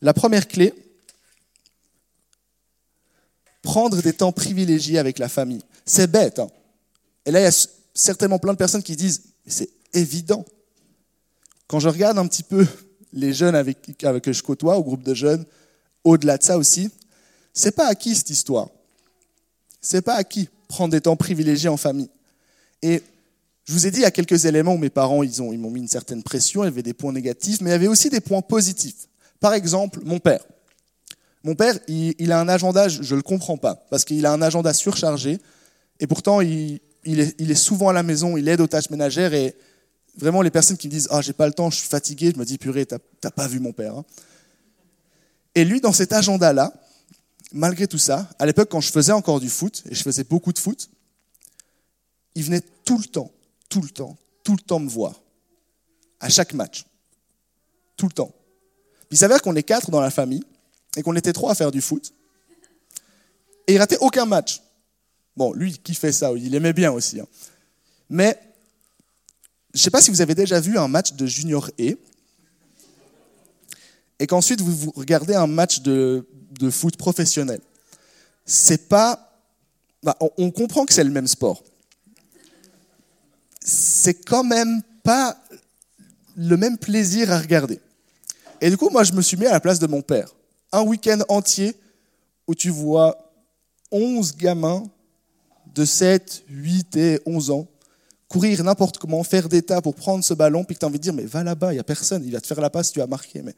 La 0.00 0.14
première 0.14 0.46
clé, 0.46 0.72
prendre 3.62 4.00
des 4.00 4.12
temps 4.12 4.32
privilégiés 4.32 4.98
avec 4.98 5.18
la 5.18 5.28
famille. 5.28 5.62
C'est 5.84 6.10
bête. 6.10 6.38
Hein 6.38 6.48
Et 7.24 7.32
là, 7.32 7.40
il 7.40 7.42
y 7.42 7.46
a 7.46 7.68
certainement 7.94 8.38
plein 8.38 8.52
de 8.52 8.58
personnes 8.58 8.82
qui 8.82 8.94
disent, 8.94 9.22
c'est 9.46 9.70
évident. 9.92 10.44
Quand 11.66 11.80
je 11.80 11.88
regarde 11.88 12.18
un 12.18 12.26
petit 12.26 12.44
peu 12.44 12.66
les 13.12 13.32
jeunes 13.32 13.56
avec, 13.56 14.04
avec 14.04 14.30
je 14.30 14.42
côtoie, 14.42 14.76
au 14.76 14.84
groupe 14.84 15.02
de 15.02 15.14
jeunes, 15.14 15.44
au-delà 16.04 16.38
de 16.38 16.44
ça 16.44 16.58
aussi, 16.58 16.90
c'est 17.52 17.74
pas 17.74 17.88
acquis 17.88 18.14
cette 18.14 18.30
histoire. 18.30 18.68
C'est 19.80 20.02
pas 20.02 20.14
acquis 20.14 20.48
prendre 20.68 20.92
des 20.92 21.00
temps 21.00 21.16
privilégiés 21.16 21.68
en 21.68 21.76
famille. 21.76 22.10
Et 22.82 23.02
je 23.64 23.72
vous 23.72 23.86
ai 23.86 23.90
dit, 23.90 23.98
il 23.98 24.02
y 24.02 24.06
a 24.06 24.10
quelques 24.10 24.44
éléments 24.44 24.74
où 24.74 24.78
mes 24.78 24.90
parents, 24.90 25.22
ils, 25.22 25.42
ont, 25.42 25.52
ils 25.52 25.58
m'ont 25.58 25.70
mis 25.70 25.80
une 25.80 25.88
certaine 25.88 26.22
pression, 26.22 26.62
il 26.62 26.66
y 26.66 26.68
avait 26.68 26.82
des 26.82 26.94
points 26.94 27.12
négatifs, 27.12 27.60
mais 27.60 27.70
il 27.70 27.72
y 27.72 27.76
avait 27.76 27.88
aussi 27.88 28.10
des 28.10 28.20
points 28.20 28.42
positifs. 28.42 29.08
Par 29.40 29.54
exemple, 29.54 30.00
mon 30.04 30.18
père. 30.18 30.40
Mon 31.42 31.54
père, 31.54 31.78
il, 31.88 32.32
a 32.32 32.40
un 32.40 32.48
agenda, 32.48 32.88
je 32.88 33.02
ne 33.02 33.16
le 33.16 33.22
comprends 33.22 33.56
pas, 33.56 33.74
parce 33.90 34.04
qu'il 34.04 34.24
a 34.26 34.32
un 34.32 34.42
agenda 34.42 34.72
surchargé, 34.72 35.38
et 36.00 36.06
pourtant, 36.06 36.40
il, 36.40 36.80
est, 37.04 37.54
souvent 37.54 37.88
à 37.88 37.92
la 37.92 38.02
maison, 38.02 38.36
il 38.36 38.48
aide 38.48 38.60
aux 38.60 38.66
tâches 38.66 38.90
ménagères, 38.90 39.34
et 39.34 39.54
vraiment, 40.16 40.42
les 40.42 40.50
personnes 40.50 40.76
qui 40.76 40.88
me 40.88 40.92
disent 40.92 41.08
«Ah, 41.10 41.20
j'ai 41.20 41.32
pas 41.32 41.46
le 41.46 41.52
temps, 41.52 41.70
je 41.70 41.76
suis 41.76 41.88
fatigué», 41.88 42.32
je 42.34 42.38
me 42.38 42.44
dis 42.44 42.58
«Purée, 42.58 42.86
t'as 42.86 43.30
pas 43.30 43.48
vu 43.48 43.60
mon 43.60 43.72
père 43.72 43.96
hein. 43.96 44.04
Et 45.54 45.64
lui, 45.64 45.80
dans 45.80 45.92
cet 45.92 46.12
agenda-là, 46.12 46.72
malgré 47.52 47.86
tout 47.86 47.98
ça, 47.98 48.28
à 48.38 48.46
l'époque, 48.46 48.68
quand 48.70 48.80
je 48.80 48.90
faisais 48.90 49.12
encore 49.12 49.40
du 49.40 49.48
foot, 49.48 49.82
et 49.90 49.94
je 49.94 50.02
faisais 50.02 50.24
beaucoup 50.24 50.52
de 50.52 50.58
foot, 50.58 50.90
il 52.34 52.44
venait 52.44 52.62
tout 52.84 52.98
le 52.98 53.04
temps 53.04 53.30
tout 53.68 53.80
le 53.80 53.88
temps, 53.88 54.16
tout 54.42 54.52
le 54.52 54.62
temps 54.62 54.78
me 54.78 54.88
voir. 54.88 55.20
À 56.20 56.28
chaque 56.28 56.54
match. 56.54 56.86
Tout 57.96 58.06
le 58.06 58.12
temps. 58.12 58.32
il 59.10 59.16
s'avère 59.16 59.40
qu'on 59.40 59.56
est 59.56 59.62
quatre 59.62 59.90
dans 59.90 60.00
la 60.00 60.10
famille 60.10 60.42
et 60.96 61.02
qu'on 61.02 61.16
était 61.16 61.32
trois 61.32 61.52
à 61.52 61.54
faire 61.54 61.70
du 61.70 61.80
foot. 61.80 62.12
Et 63.66 63.74
il 63.74 63.78
ratait 63.78 63.98
aucun 64.00 64.26
match. 64.26 64.62
Bon, 65.36 65.52
lui 65.52 65.78
qui 65.78 65.94
fait 65.94 66.12
ça, 66.12 66.32
il 66.36 66.54
aimait 66.54 66.72
bien 66.72 66.92
aussi. 66.92 67.20
Hein. 67.20 67.26
Mais 68.08 68.38
je 69.72 69.80
ne 69.80 69.82
sais 69.82 69.90
pas 69.90 70.00
si 70.00 70.10
vous 70.10 70.20
avez 70.20 70.34
déjà 70.34 70.60
vu 70.60 70.78
un 70.78 70.88
match 70.88 71.12
de 71.14 71.26
Junior 71.26 71.70
E. 71.78 71.98
Et 74.18 74.26
qu'ensuite 74.26 74.60
vous 74.60 74.92
regardez 74.96 75.34
un 75.34 75.46
match 75.46 75.80
de, 75.80 76.24
foot 76.70 76.96
professionnel. 76.96 77.60
C'est 78.44 78.88
pas. 78.88 79.32
Bah, 80.02 80.16
on 80.38 80.50
comprend 80.50 80.84
que 80.86 80.92
c'est 80.92 81.04
le 81.04 81.10
même 81.10 81.26
sport 81.26 81.62
c'est 83.66 84.14
quand 84.14 84.44
même 84.44 84.80
pas 85.02 85.36
le 86.36 86.56
même 86.56 86.78
plaisir 86.78 87.32
à 87.32 87.38
regarder. 87.38 87.80
Et 88.60 88.70
du 88.70 88.76
coup, 88.76 88.88
moi, 88.90 89.02
je 89.02 89.12
me 89.12 89.20
suis 89.20 89.36
mis 89.36 89.46
à 89.46 89.52
la 89.52 89.60
place 89.60 89.80
de 89.80 89.88
mon 89.88 90.02
père. 90.02 90.32
Un 90.70 90.82
week-end 90.82 91.18
entier 91.28 91.74
où 92.46 92.54
tu 92.54 92.70
vois 92.70 93.32
11 93.90 94.36
gamins 94.36 94.84
de 95.74 95.84
7, 95.84 96.44
8 96.48 96.96
et 96.96 97.20
11 97.26 97.50
ans 97.50 97.66
courir 98.28 98.62
n'importe 98.64 98.98
comment, 98.98 99.22
faire 99.22 99.48
des 99.48 99.62
tas 99.62 99.80
pour 99.80 99.94
prendre 99.94 100.24
ce 100.24 100.34
ballon, 100.34 100.64
puis 100.64 100.74
que 100.74 100.80
tu 100.80 100.84
as 100.84 100.88
envie 100.88 100.98
de 100.98 101.02
dire, 101.02 101.12
mais 101.12 101.24
va 101.24 101.44
là-bas, 101.44 101.72
il 101.72 101.76
n'y 101.76 101.80
a 101.80 101.84
personne, 101.84 102.24
il 102.24 102.32
va 102.32 102.40
te 102.40 102.46
faire 102.46 102.60
la 102.60 102.70
passe, 102.70 102.90
tu 102.90 103.00
as 103.00 103.06
marqué. 103.06 103.40
Mais... 103.40 103.54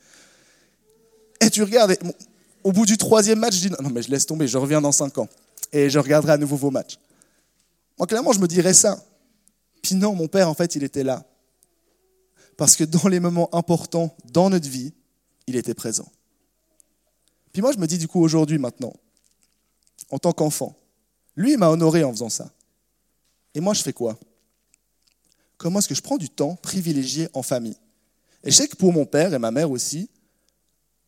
Et 1.41 1.51
tu 1.51 1.63
regardes, 1.63 1.97
au 2.65 2.73
bout 2.73 2.87
du 2.87 2.97
troisième 2.97 3.39
match, 3.39 3.55
je 3.55 3.69
dis, 3.69 3.71
non, 3.71 3.91
mais 3.91 4.03
je 4.03 4.11
laisse 4.11 4.27
tomber, 4.27 4.49
je 4.49 4.59
reviens 4.59 4.81
dans 4.81 4.93
5 4.93 5.19
ans. 5.19 5.29
Et 5.73 5.91
je 5.91 5.99
regarderai 5.99 6.33
à 6.33 6.39
nouveau 6.39 6.57
vos 6.57 6.71
matchs. 6.71 6.99
Moi, 7.99 8.07
clairement, 8.07 8.33
je 8.33 8.41
me 8.41 8.49
dirais 8.49 8.75
ça. 8.75 9.03
Puis 9.83 9.95
non, 9.95 10.15
mon 10.15 10.29
père, 10.29 10.49
en 10.49 10.55
fait, 10.55 10.75
il 10.75 10.83
était 10.83 11.05
là. 11.05 11.25
Parce 12.57 12.75
que 12.75 12.85
dans 12.85 13.09
les 13.09 13.21
moments 13.21 13.55
importants 13.55 14.15
dans 14.33 14.51
notre 14.51 14.69
vie, 14.69 14.93
il 15.47 15.57
était 15.57 15.75
présent. 15.75 16.11
Puis 17.53 17.63
moi, 17.63 17.73
je 17.73 17.79
me 17.79 17.87
dis 17.87 17.99
du 17.99 18.09
coup 18.09 18.21
aujourd'hui, 18.21 18.59
maintenant, 18.59 18.93
en 20.11 20.19
tant 20.19 20.33
qu'enfant, 20.33 20.77
lui, 21.37 21.53
il 21.53 21.59
m'a 21.59 21.71
honoré 21.71 22.05
en 22.05 22.13
faisant 22.13 22.29
ça. 22.29 22.51
Et 23.55 23.61
moi, 23.61 23.75
je 23.75 23.83
fais 23.83 23.93
quoi? 23.93 24.19
Comment 25.57 25.79
est-ce 25.79 25.89
que 25.89 25.95
je 25.95 26.03
prends 26.03 26.17
du 26.17 26.31
temps 26.31 26.57
privilégié 26.57 27.29
en 27.33 27.43
famille? 27.43 27.77
Et 28.45 28.51
je 28.51 28.57
sais 28.57 28.69
que 28.69 28.77
pour 28.77 28.93
mon 28.93 29.07
père 29.07 29.35
et 29.35 29.39
ma 29.39 29.51
mère 29.51 29.71
aussi, 29.71 30.09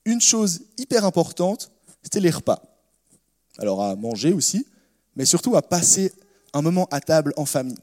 une 0.05 0.21
chose 0.21 0.63
hyper 0.79 1.05
importante, 1.05 1.71
c'était 2.03 2.21
les 2.21 2.31
repas. 2.31 2.63
Alors 3.59 3.83
à 3.83 3.95
manger 3.97 4.33
aussi, 4.33 4.67
mais 5.17 5.25
surtout 5.25 5.57
à 5.57 5.63
passer 5.63 6.13
un 6.53 6.63
moment 6.63 6.89
à 6.91 7.01
table 7.01 7.33
en 7.37 7.45
famille. 7.45 7.79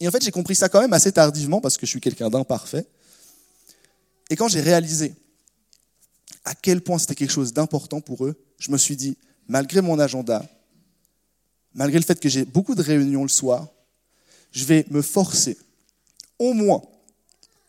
Et 0.00 0.08
en 0.08 0.10
fait, 0.10 0.22
j'ai 0.22 0.30
compris 0.30 0.54
ça 0.54 0.68
quand 0.68 0.80
même 0.80 0.92
assez 0.92 1.12
tardivement 1.12 1.60
parce 1.60 1.76
que 1.76 1.86
je 1.86 1.90
suis 1.90 2.00
quelqu'un 2.00 2.30
d'imparfait. 2.30 2.86
Et 4.30 4.36
quand 4.36 4.48
j'ai 4.48 4.60
réalisé 4.60 5.14
à 6.44 6.54
quel 6.54 6.80
point 6.80 6.98
c'était 6.98 7.14
quelque 7.14 7.32
chose 7.32 7.52
d'important 7.52 8.00
pour 8.00 8.24
eux, 8.24 8.34
je 8.58 8.70
me 8.70 8.78
suis 8.78 8.96
dit, 8.96 9.18
malgré 9.46 9.82
mon 9.82 9.98
agenda, 9.98 10.48
malgré 11.74 11.98
le 11.98 12.04
fait 12.04 12.18
que 12.18 12.28
j'ai 12.28 12.44
beaucoup 12.44 12.74
de 12.74 12.82
réunions 12.82 13.22
le 13.22 13.28
soir, 13.28 13.68
je 14.52 14.64
vais 14.64 14.86
me 14.90 15.02
forcer 15.02 15.58
au 16.38 16.54
moins 16.54 16.82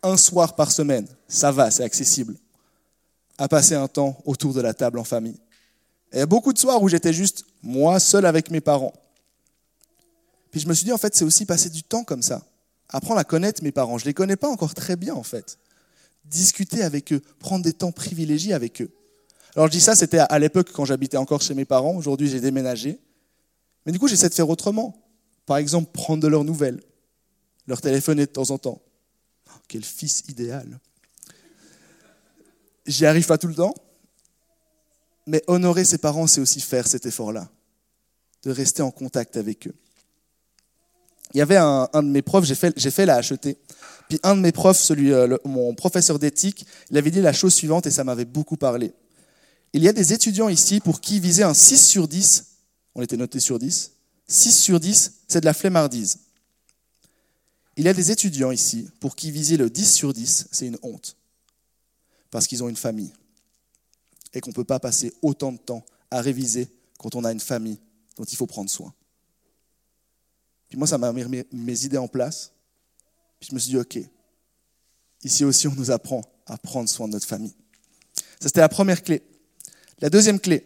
un 0.03 0.17
soir 0.17 0.55
par 0.55 0.71
semaine, 0.71 1.07
ça 1.27 1.51
va, 1.51 1.69
c'est 1.69 1.83
accessible, 1.83 2.35
à 3.41 3.47
passer 3.47 3.73
un 3.73 3.87
temps 3.87 4.21
autour 4.25 4.53
de 4.53 4.61
la 4.61 4.75
table 4.75 4.99
en 4.99 5.03
famille. 5.03 5.39
Il 6.13 6.19
y 6.19 6.21
a 6.21 6.27
beaucoup 6.27 6.53
de 6.53 6.59
soirs 6.59 6.79
où 6.83 6.87
j'étais 6.87 7.11
juste 7.11 7.43
moi 7.63 7.99
seul 7.99 8.27
avec 8.27 8.51
mes 8.51 8.61
parents. 8.61 8.93
Puis 10.51 10.59
je 10.59 10.67
me 10.67 10.75
suis 10.75 10.85
dit, 10.85 10.91
en 10.91 10.99
fait, 10.99 11.15
c'est 11.15 11.25
aussi 11.25 11.47
passer 11.47 11.71
du 11.71 11.81
temps 11.81 12.03
comme 12.03 12.21
ça. 12.21 12.43
Apprendre 12.89 13.19
à 13.19 13.23
connaître 13.23 13.63
mes 13.63 13.71
parents. 13.71 13.97
Je 13.97 14.03
ne 14.03 14.09
les 14.09 14.13
connais 14.13 14.35
pas 14.35 14.47
encore 14.47 14.75
très 14.75 14.95
bien, 14.95 15.15
en 15.15 15.23
fait. 15.23 15.57
Discuter 16.23 16.83
avec 16.83 17.11
eux, 17.13 17.21
prendre 17.39 17.63
des 17.63 17.73
temps 17.73 17.91
privilégiés 17.91 18.53
avec 18.53 18.79
eux. 18.79 18.91
Alors 19.55 19.65
je 19.67 19.71
dis 19.71 19.81
ça, 19.81 19.95
c'était 19.95 20.19
à 20.19 20.37
l'époque 20.37 20.71
quand 20.71 20.85
j'habitais 20.85 21.17
encore 21.17 21.41
chez 21.41 21.55
mes 21.55 21.65
parents. 21.65 21.95
Aujourd'hui, 21.95 22.29
j'ai 22.29 22.41
déménagé. 22.41 22.99
Mais 23.87 23.91
du 23.91 23.97
coup, 23.97 24.07
j'essaie 24.07 24.29
de 24.29 24.35
faire 24.35 24.49
autrement. 24.49 24.95
Par 25.47 25.57
exemple, 25.57 25.89
prendre 25.91 26.21
de 26.21 26.27
leurs 26.27 26.43
nouvelles, 26.43 26.79
leur 27.65 27.81
téléphoner 27.81 28.27
de 28.27 28.31
temps 28.31 28.51
en 28.51 28.59
temps. 28.59 28.79
Oh, 29.49 29.59
quel 29.67 29.83
fils 29.83 30.25
idéal. 30.29 30.79
J'y 32.91 33.05
arrive 33.05 33.25
pas 33.25 33.37
tout 33.37 33.47
le 33.47 33.55
temps, 33.55 33.73
Mais 35.25 35.41
honorer 35.47 35.85
ses 35.85 35.97
parents, 35.97 36.27
c'est 36.27 36.41
aussi 36.41 36.59
faire 36.59 36.87
cet 36.87 37.05
effort-là, 37.05 37.49
de 38.43 38.51
rester 38.51 38.81
en 38.81 38.91
contact 38.91 39.37
avec 39.37 39.67
eux. 39.67 39.75
Il 41.33 41.37
y 41.37 41.41
avait 41.41 41.55
un, 41.55 41.87
de 41.93 42.09
mes 42.09 42.21
profs, 42.21 42.43
j'ai 42.43 42.55
fait, 42.55 43.05
la 43.05 43.21
HET, 43.21 43.57
puis 44.09 44.19
un 44.23 44.35
de 44.35 44.41
mes 44.41 44.51
profs, 44.51 44.79
celui, 44.79 45.13
euh, 45.13 45.37
mon 45.45 45.73
professeur 45.73 46.19
d'éthique, 46.19 46.65
il 46.89 46.97
avait 46.97 47.11
dit 47.11 47.21
la 47.21 47.31
chose 47.31 47.53
suivante 47.53 47.85
et 47.85 47.91
ça 47.91 48.03
m'avait 48.03 48.25
beaucoup 48.25 48.57
parlé. 48.57 48.93
Il 49.71 49.81
y 49.81 49.87
a 49.87 49.93
des 49.93 50.11
étudiants 50.11 50.49
ici 50.49 50.81
pour 50.81 50.99
qui 50.99 51.21
viser 51.21 51.43
un 51.43 51.53
6 51.53 51.77
sur 51.77 52.09
10, 52.09 52.45
on 52.95 53.01
était 53.01 53.15
noté 53.15 53.39
sur 53.39 53.57
10, 53.57 53.93
6 54.27 54.51
sur 54.51 54.81
10, 54.81 55.13
c'est 55.29 55.39
de 55.39 55.45
la 55.45 55.53
flemmardise. 55.53 56.19
Il 57.77 57.85
y 57.85 57.87
a 57.87 57.93
des 57.93 58.11
étudiants 58.11 58.51
ici 58.51 58.89
pour 58.99 59.15
qui 59.15 59.31
viser 59.31 59.55
le 59.55 59.69
10 59.69 59.93
sur 59.93 60.13
10, 60.13 60.47
c'est 60.51 60.67
une 60.67 60.77
honte, 60.81 61.15
parce 62.31 62.47
qu'ils 62.47 62.63
ont 62.63 62.69
une 62.69 62.77
famille, 62.77 63.13
et 64.33 64.41
qu'on 64.41 64.49
ne 64.49 64.55
peut 64.55 64.63
pas 64.63 64.79
passer 64.79 65.13
autant 65.21 65.51
de 65.51 65.57
temps 65.57 65.85
à 66.09 66.21
réviser 66.21 66.69
quand 66.97 67.15
on 67.15 67.23
a 67.25 67.31
une 67.31 67.39
famille 67.39 67.79
dont 68.17 68.23
il 68.23 68.37
faut 68.37 68.47
prendre 68.47 68.69
soin. 68.69 68.93
Puis 70.69 70.77
moi, 70.77 70.87
ça 70.87 70.97
m'a 70.97 71.11
mis 71.11 71.43
mes 71.51 71.85
idées 71.85 71.97
en 71.97 72.07
place. 72.07 72.53
Puis 73.39 73.49
je 73.49 73.55
me 73.55 73.59
suis 73.59 73.71
dit, 73.71 73.77
OK, 73.77 73.99
ici 75.23 75.43
aussi, 75.43 75.67
on 75.67 75.75
nous 75.75 75.91
apprend 75.91 76.21
à 76.45 76.57
prendre 76.57 76.87
soin 76.87 77.07
de 77.07 77.13
notre 77.13 77.27
famille. 77.27 77.53
Ça, 78.39 78.47
c'était 78.47 78.61
la 78.61 78.69
première 78.69 79.03
clé. 79.03 79.21
La 79.99 80.09
deuxième 80.09 80.39
clé, 80.39 80.65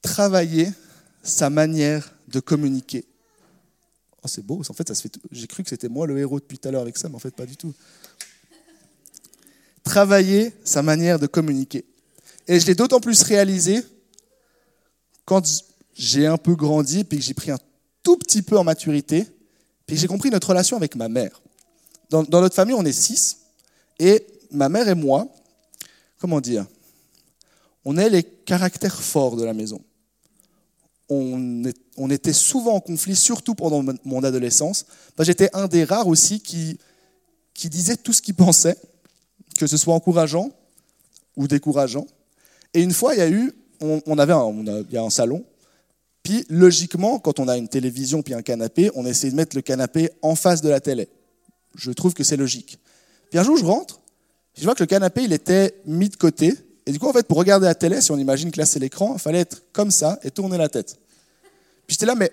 travailler 0.00 0.72
sa 1.22 1.50
manière 1.50 2.14
de 2.28 2.40
communiquer. 2.40 3.04
Oh, 4.22 4.28
c'est 4.28 4.44
beau, 4.44 4.62
en 4.66 4.72
fait. 4.72 4.92
J'ai 5.30 5.46
cru 5.46 5.62
que 5.62 5.68
c'était 5.68 5.88
moi 5.88 6.06
le 6.06 6.18
héros 6.18 6.40
depuis 6.40 6.58
tout 6.58 6.68
à 6.68 6.70
l'heure 6.72 6.82
avec 6.82 6.96
ça, 6.96 7.08
mais 7.08 7.16
en 7.16 7.20
fait, 7.20 7.34
pas 7.34 7.46
du 7.46 7.56
tout. 7.56 7.74
Travailler 9.90 10.52
sa 10.62 10.82
manière 10.82 11.18
de 11.18 11.26
communiquer. 11.26 11.84
Et 12.46 12.60
je 12.60 12.66
l'ai 12.68 12.76
d'autant 12.76 13.00
plus 13.00 13.24
réalisé 13.24 13.82
quand 15.24 15.42
j'ai 15.94 16.28
un 16.28 16.36
peu 16.36 16.54
grandi, 16.54 17.02
puis 17.02 17.18
que 17.18 17.24
j'ai 17.24 17.34
pris 17.34 17.50
un 17.50 17.58
tout 18.04 18.16
petit 18.16 18.42
peu 18.42 18.56
en 18.56 18.62
maturité, 18.62 19.26
puis 19.86 19.96
j'ai 19.96 20.06
compris 20.06 20.30
notre 20.30 20.50
relation 20.50 20.76
avec 20.76 20.94
ma 20.94 21.08
mère. 21.08 21.42
Dans, 22.08 22.22
notre 22.22 22.54
famille, 22.54 22.76
on 22.76 22.84
est 22.84 22.92
six, 22.92 23.38
et 23.98 24.24
ma 24.52 24.68
mère 24.68 24.88
et 24.88 24.94
moi, 24.94 25.26
comment 26.20 26.40
dire, 26.40 26.66
on 27.84 27.96
est 27.96 28.10
les 28.10 28.22
caractères 28.22 29.02
forts 29.02 29.34
de 29.34 29.42
la 29.42 29.54
maison. 29.54 29.82
On, 31.08 31.64
était 32.10 32.32
souvent 32.32 32.74
en 32.74 32.80
conflit, 32.80 33.16
surtout 33.16 33.56
pendant 33.56 33.84
mon 34.04 34.22
adolescence. 34.22 34.86
J'étais 35.18 35.50
un 35.52 35.66
des 35.66 35.82
rares 35.82 36.06
aussi 36.06 36.40
qui 36.40 36.78
disait 37.56 37.96
tout 37.96 38.12
ce 38.12 38.22
qu'il 38.22 38.36
pensait, 38.36 38.76
que 39.60 39.66
ce 39.66 39.76
soit 39.76 39.94
encourageant 39.94 40.50
ou 41.36 41.46
décourageant. 41.46 42.06
Et 42.74 42.82
une 42.82 42.92
fois, 42.92 43.14
il 43.14 43.18
y 43.18 43.22
a 43.22 43.28
eu, 43.28 43.52
on, 43.80 44.18
avait 44.18 44.32
un, 44.32 44.52
il 44.88 44.92
y 44.92 44.96
a 44.96 45.02
un 45.02 45.10
salon, 45.10 45.44
puis, 46.22 46.44
logiquement, 46.48 47.18
quand 47.18 47.38
on 47.40 47.48
a 47.48 47.56
une 47.56 47.68
télévision 47.68 48.22
puis 48.22 48.34
un 48.34 48.42
canapé, 48.42 48.90
on 48.94 49.06
essaie 49.06 49.30
de 49.30 49.36
mettre 49.36 49.56
le 49.56 49.62
canapé 49.62 50.10
en 50.22 50.34
face 50.34 50.60
de 50.60 50.68
la 50.68 50.80
télé. 50.80 51.08
Je 51.76 51.90
trouve 51.92 52.14
que 52.14 52.24
c'est 52.24 52.36
logique. 52.36 52.78
Puis 53.30 53.38
un 53.38 53.44
jour, 53.44 53.56
je 53.56 53.64
rentre, 53.64 54.00
je 54.56 54.64
vois 54.64 54.74
que 54.74 54.82
le 54.82 54.86
canapé, 54.86 55.22
il 55.24 55.32
était 55.32 55.74
mis 55.86 56.08
de 56.08 56.16
côté. 56.16 56.52
Et 56.84 56.92
du 56.92 56.98
coup, 56.98 57.08
en 57.08 57.12
fait, 57.12 57.26
pour 57.26 57.38
regarder 57.38 57.66
la 57.66 57.74
télé, 57.74 58.00
si 58.00 58.10
on 58.10 58.18
imagine 58.18 58.50
que 58.50 58.58
là, 58.58 58.66
c'est 58.66 58.78
l'écran, 58.78 59.14
il 59.14 59.20
fallait 59.20 59.40
être 59.40 59.62
comme 59.72 59.90
ça 59.90 60.18
et 60.22 60.30
tourner 60.30 60.58
la 60.58 60.68
tête. 60.68 60.98
Puis 61.86 61.94
j'étais 61.94 62.06
là, 62.06 62.14
mais 62.14 62.30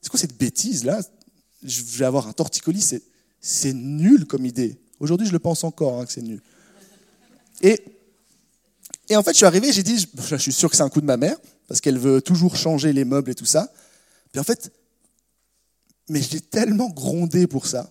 c'est 0.00 0.08
quoi 0.08 0.18
cette 0.18 0.38
bêtise 0.38 0.84
là 0.84 1.00
Je 1.62 1.82
vais 1.82 2.06
avoir 2.06 2.26
un 2.26 2.32
torticolis, 2.32 3.00
c'est 3.40 3.72
nul 3.74 4.26
comme 4.26 4.46
idée. 4.46 4.78
Aujourd'hui, 5.00 5.26
je 5.26 5.32
le 5.32 5.38
pense 5.38 5.64
encore 5.64 6.00
hein, 6.00 6.06
que 6.06 6.12
c'est 6.12 6.22
nul. 6.22 6.40
Et, 7.62 7.82
et 9.08 9.16
en 9.16 9.22
fait, 9.22 9.32
je 9.32 9.38
suis 9.38 9.46
arrivé, 9.46 9.72
j'ai 9.72 9.82
dit, 9.82 10.06
je 10.28 10.36
suis 10.36 10.52
sûr 10.52 10.70
que 10.70 10.76
c'est 10.76 10.82
un 10.82 10.88
coup 10.88 11.00
de 11.00 11.06
ma 11.06 11.16
mère 11.16 11.36
parce 11.66 11.80
qu'elle 11.80 11.98
veut 11.98 12.20
toujours 12.20 12.56
changer 12.56 12.92
les 12.92 13.04
meubles 13.04 13.30
et 13.30 13.34
tout 13.34 13.46
ça. 13.46 13.72
Puis 14.30 14.40
en 14.40 14.44
fait, 14.44 14.70
mais 16.08 16.20
je 16.20 16.32
l'ai 16.32 16.40
tellement 16.40 16.90
grondé 16.90 17.46
pour 17.46 17.66
ça. 17.66 17.90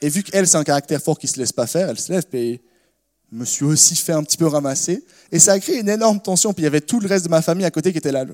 Et 0.00 0.08
vu 0.08 0.22
qu'elle, 0.22 0.46
c'est 0.46 0.56
un 0.56 0.64
caractère 0.64 1.02
fort 1.02 1.18
qui 1.18 1.26
ne 1.26 1.32
se 1.32 1.38
laisse 1.38 1.52
pas 1.52 1.66
faire, 1.66 1.88
elle 1.88 1.98
se 1.98 2.12
lève, 2.12 2.24
puis 2.24 2.60
je 3.30 3.36
me 3.36 3.44
suis 3.44 3.64
aussi 3.64 3.96
fait 3.96 4.12
un 4.12 4.22
petit 4.22 4.36
peu 4.36 4.46
ramasser. 4.46 5.04
Et 5.32 5.38
ça 5.38 5.52
a 5.52 5.60
créé 5.60 5.78
une 5.78 5.88
énorme 5.88 6.20
tension. 6.20 6.52
Puis 6.52 6.62
il 6.62 6.64
y 6.64 6.66
avait 6.66 6.80
tout 6.80 7.00
le 7.00 7.08
reste 7.08 7.24
de 7.24 7.30
ma 7.30 7.42
famille 7.42 7.64
à 7.64 7.70
côté 7.70 7.92
qui 7.92 7.98
était 7.98 8.12
là. 8.12 8.24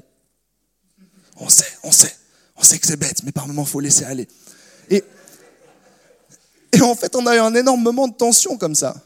On 1.37 1.49
sait, 1.49 1.67
on 1.83 1.93
sait, 1.93 2.15
on 2.57 2.63
sait 2.63 2.79
que 2.79 2.87
c'est 2.87 2.97
bête, 2.97 3.23
mais 3.25 3.33
par 3.33 3.47
moments, 3.47 3.65
il 3.65 3.69
faut 3.69 3.81
laisser 3.81 4.05
aller. 4.05 4.29
Et 6.77 6.83
en 6.83 6.95
fait, 6.95 7.17
on 7.17 7.27
a 7.27 7.37
eu 7.37 7.39
un 7.39 7.55
énorme 7.55 7.83
moment 7.83 8.07
de 8.07 8.15
tension 8.15 8.59
comme 8.59 8.75
ça. 8.75 8.97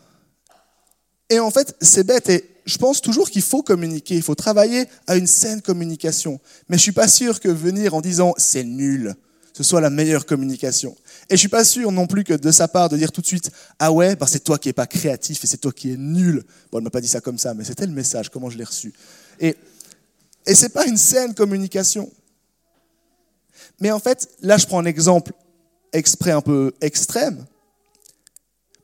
Et 1.29 1.39
en 1.39 1.51
fait, 1.51 1.77
c'est 1.81 2.05
bête. 2.05 2.29
Et 2.29 2.45
je 2.67 2.77
pense 2.79 3.01
toujours 3.01 3.31
qu'il 3.31 3.43
faut 3.43 3.63
communiquer, 3.63 4.17
il 4.17 4.23
faut 4.23 4.35
travailler 4.35 4.87
à 5.07 5.17
une 5.17 5.29
saine 5.29 5.63
communication. 5.63 6.41
Mais 6.69 6.77
je 6.77 6.83
suis 6.83 6.93
pas 6.93 7.07
sûr 7.07 7.39
que 7.39 7.49
venir 7.49 7.95
en 7.95 8.01
disant 8.01 8.35
c'est 8.37 8.65
nul, 8.65 9.15
ce 9.53 9.63
soit 9.63 9.81
la 9.81 9.91
meilleure 9.91 10.27
communication. 10.27 10.97
Et 11.29 11.35
je 11.35 11.37
suis 11.37 11.49
pas 11.49 11.65
sûr 11.65 11.93
non 11.93 12.09
plus 12.09 12.25
que 12.25 12.35
de 12.35 12.51
sa 12.51 12.67
part 12.67 12.89
de 12.89 12.97
dire 12.97 13.13
tout 13.13 13.21
de 13.21 13.27
suite 13.27 13.51
ah 13.79 13.93
ouais, 13.93 14.17
bah 14.17 14.27
c'est 14.29 14.43
toi 14.43 14.59
qui 14.59 14.69
es 14.69 14.73
pas 14.73 14.89
créatif 14.89 15.45
et 15.45 15.47
c'est 15.47 15.59
toi 15.59 15.73
qui 15.73 15.93
es 15.93 15.97
nul. 15.97 16.45
Bon, 16.73 16.79
elle 16.79 16.85
m'a 16.85 16.91
pas 16.91 17.01
dit 17.01 17.09
ça 17.09 17.21
comme 17.21 17.39
ça, 17.39 17.55
mais 17.55 17.63
c'était 17.63 17.87
le 17.87 17.93
message, 17.93 18.31
comment 18.31 18.51
je 18.51 18.59
l'ai 18.59 18.65
reçu. 18.65 18.93
Et 19.39 19.57
et 20.47 20.55
c'est 20.55 20.71
pas 20.71 20.87
une 20.87 20.97
saine 20.97 21.35
communication. 21.35 22.11
Mais 23.79 23.93
en 23.93 24.01
fait, 24.01 24.29
là 24.43 24.57
je 24.57 24.67
prends 24.67 24.81
un 24.81 24.87
exemple 24.87 25.33
exprès 25.93 26.33
un 26.33 26.41
peu 26.41 26.73
extrême. 26.81 27.47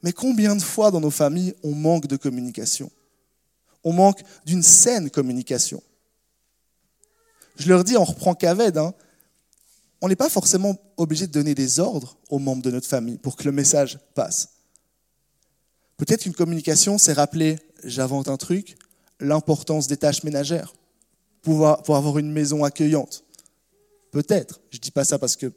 Mais 0.07 0.13
combien 0.13 0.55
de 0.55 0.63
fois 0.63 0.93
dans 0.93 1.01
nos 1.01 1.11
familles 1.11 1.53
on 1.65 1.75
manque 1.75 2.07
de 2.07 2.15
communication? 2.17 2.93
On 3.83 3.93
manque 3.93 4.23
d'une 4.45 4.63
saine 4.63 5.11
communication. 5.11 5.83
Je 7.57 7.69
leur 7.69 7.83
dis, 7.83 7.97
on 7.97 8.05
reprend 8.05 8.37
Caved, 8.37 8.79
hein, 8.79 8.95
on 10.01 10.07
n'est 10.07 10.15
pas 10.15 10.29
forcément 10.29 10.77
obligé 10.97 11.27
de 11.27 11.33
donner 11.33 11.57
des 11.57 11.81
ordres 11.81 12.17
aux 12.31 12.39
membres 12.39 12.63
de 12.63 12.71
notre 12.71 12.87
famille 12.87 13.19
pour 13.19 13.35
que 13.35 13.43
le 13.43 13.51
message 13.51 13.99
passe. 14.15 14.51
Peut-être 15.97 16.23
qu'une 16.23 16.35
communication, 16.35 16.99
c'est 16.99 17.15
rappeler, 17.15 17.59
j'invente 17.83 18.29
un 18.29 18.37
truc, 18.37 18.79
l'importance 19.19 19.89
des 19.89 19.97
tâches 19.97 20.23
ménagères 20.23 20.73
pour 21.43 21.67
avoir 21.67 22.19
une 22.19 22.31
maison 22.31 22.63
accueillante. 22.63 23.25
Peut-être. 24.13 24.61
Je 24.71 24.77
ne 24.77 24.83
dis 24.83 24.93
pas 24.93 25.05
ça 25.05 25.19
parce 25.19 25.35
que 25.35 25.53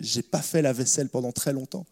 je 0.00 0.16
n'ai 0.16 0.24
pas 0.24 0.42
fait 0.42 0.60
la 0.60 0.72
vaisselle 0.72 1.08
pendant 1.08 1.30
très 1.30 1.52
longtemps. 1.52 1.86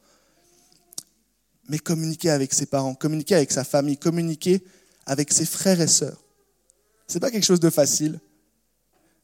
Mais 1.70 1.78
communiquer 1.78 2.30
avec 2.30 2.52
ses 2.52 2.66
parents, 2.66 2.94
communiquer 2.94 3.36
avec 3.36 3.52
sa 3.52 3.62
famille, 3.62 3.96
communiquer 3.96 4.62
avec 5.06 5.32
ses 5.32 5.46
frères 5.46 5.80
et 5.80 5.86
sœurs. 5.86 6.20
Ce 7.06 7.14
n'est 7.14 7.20
pas 7.20 7.30
quelque 7.30 7.44
chose 7.44 7.60
de 7.60 7.70
facile, 7.70 8.18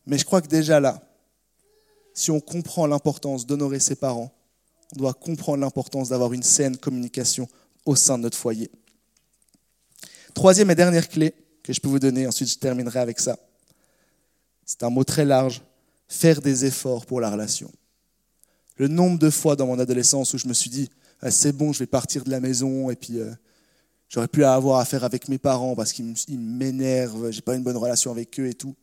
mais 0.06 0.16
je 0.16 0.24
crois 0.24 0.40
que 0.40 0.46
déjà 0.46 0.78
là, 0.78 1.02
si 2.14 2.30
on 2.30 2.38
comprend 2.38 2.86
l'importance 2.86 3.46
d'honorer 3.46 3.80
ses 3.80 3.96
parents, 3.96 4.32
on 4.94 4.98
doit 5.00 5.12
comprendre 5.12 5.58
l'importance 5.58 6.10
d'avoir 6.10 6.32
une 6.32 6.44
saine 6.44 6.76
communication 6.76 7.48
au 7.84 7.96
sein 7.96 8.16
de 8.16 8.22
notre 8.22 8.38
foyer. 8.38 8.70
Troisième 10.32 10.70
et 10.70 10.76
dernière 10.76 11.08
clé 11.08 11.34
que 11.64 11.72
je 11.72 11.80
peux 11.80 11.88
vous 11.88 11.98
donner, 11.98 12.28
ensuite 12.28 12.48
je 12.48 12.58
terminerai 12.58 13.00
avec 13.00 13.18
ça. 13.18 13.36
C'est 14.64 14.84
un 14.84 14.90
mot 14.90 15.02
très 15.02 15.24
large, 15.24 15.62
faire 16.06 16.40
des 16.40 16.64
efforts 16.64 17.06
pour 17.06 17.20
la 17.20 17.28
relation. 17.28 17.72
Le 18.76 18.86
nombre 18.86 19.18
de 19.18 19.30
fois 19.30 19.56
dans 19.56 19.66
mon 19.66 19.80
adolescence 19.80 20.32
où 20.32 20.38
je 20.38 20.46
me 20.46 20.54
suis 20.54 20.70
dit, 20.70 20.90
ah, 21.22 21.30
c'est 21.30 21.52
bon, 21.52 21.72
je 21.72 21.80
vais 21.80 21.86
partir 21.86 22.24
de 22.24 22.30
la 22.30 22.40
maison 22.40 22.90
et 22.90 22.96
puis 22.96 23.18
euh, 23.18 23.32
J'aurais 24.08 24.28
pu 24.28 24.44
avoir 24.44 24.78
affaire 24.78 25.04
avec 25.04 25.28
mes 25.28 25.38
parents 25.38 25.74
parce 25.74 25.92
qu'ils 25.92 26.14
m'énervent, 26.38 27.30
j'ai 27.30 27.42
pas 27.42 27.56
une 27.56 27.62
bonne 27.62 27.76
relation 27.76 28.10
avec 28.10 28.38
eux 28.38 28.46
et 28.46 28.54
tout. 28.54 28.74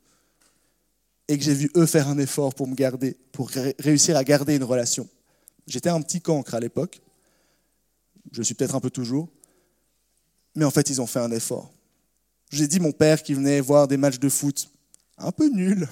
Et 1.29 1.37
que 1.37 1.43
j'ai 1.43 1.53
vu 1.53 1.71
eux 1.77 1.85
faire 1.85 2.09
un 2.09 2.17
effort 2.17 2.53
pour 2.53 2.67
me 2.67 2.75
garder, 2.75 3.15
pour 3.31 3.49
réussir 3.79 4.17
à 4.17 4.23
garder 4.25 4.55
une 4.57 4.65
relation. 4.65 5.07
J'étais 5.65 5.89
un 5.89 6.01
petit 6.01 6.19
cancre 6.19 6.53
à 6.53 6.59
l'époque. 6.59 7.01
Je 8.33 8.41
suis 8.41 8.53
peut-être 8.53 8.75
un 8.75 8.81
peu 8.81 8.89
toujours. 8.89 9.29
Mais 10.55 10.65
en 10.65 10.71
fait, 10.71 10.89
ils 10.89 10.99
ont 10.99 11.07
fait 11.07 11.19
un 11.19 11.31
effort. 11.31 11.71
J'ai 12.51 12.67
dit 12.67 12.81
mon 12.81 12.91
père 12.91 13.23
qui 13.23 13.33
venait 13.33 13.61
voir 13.61 13.87
des 13.87 13.97
matchs 13.97 14.19
de 14.19 14.27
foot 14.27 14.69
un 15.17 15.31
peu 15.31 15.47
nuls 15.47 15.87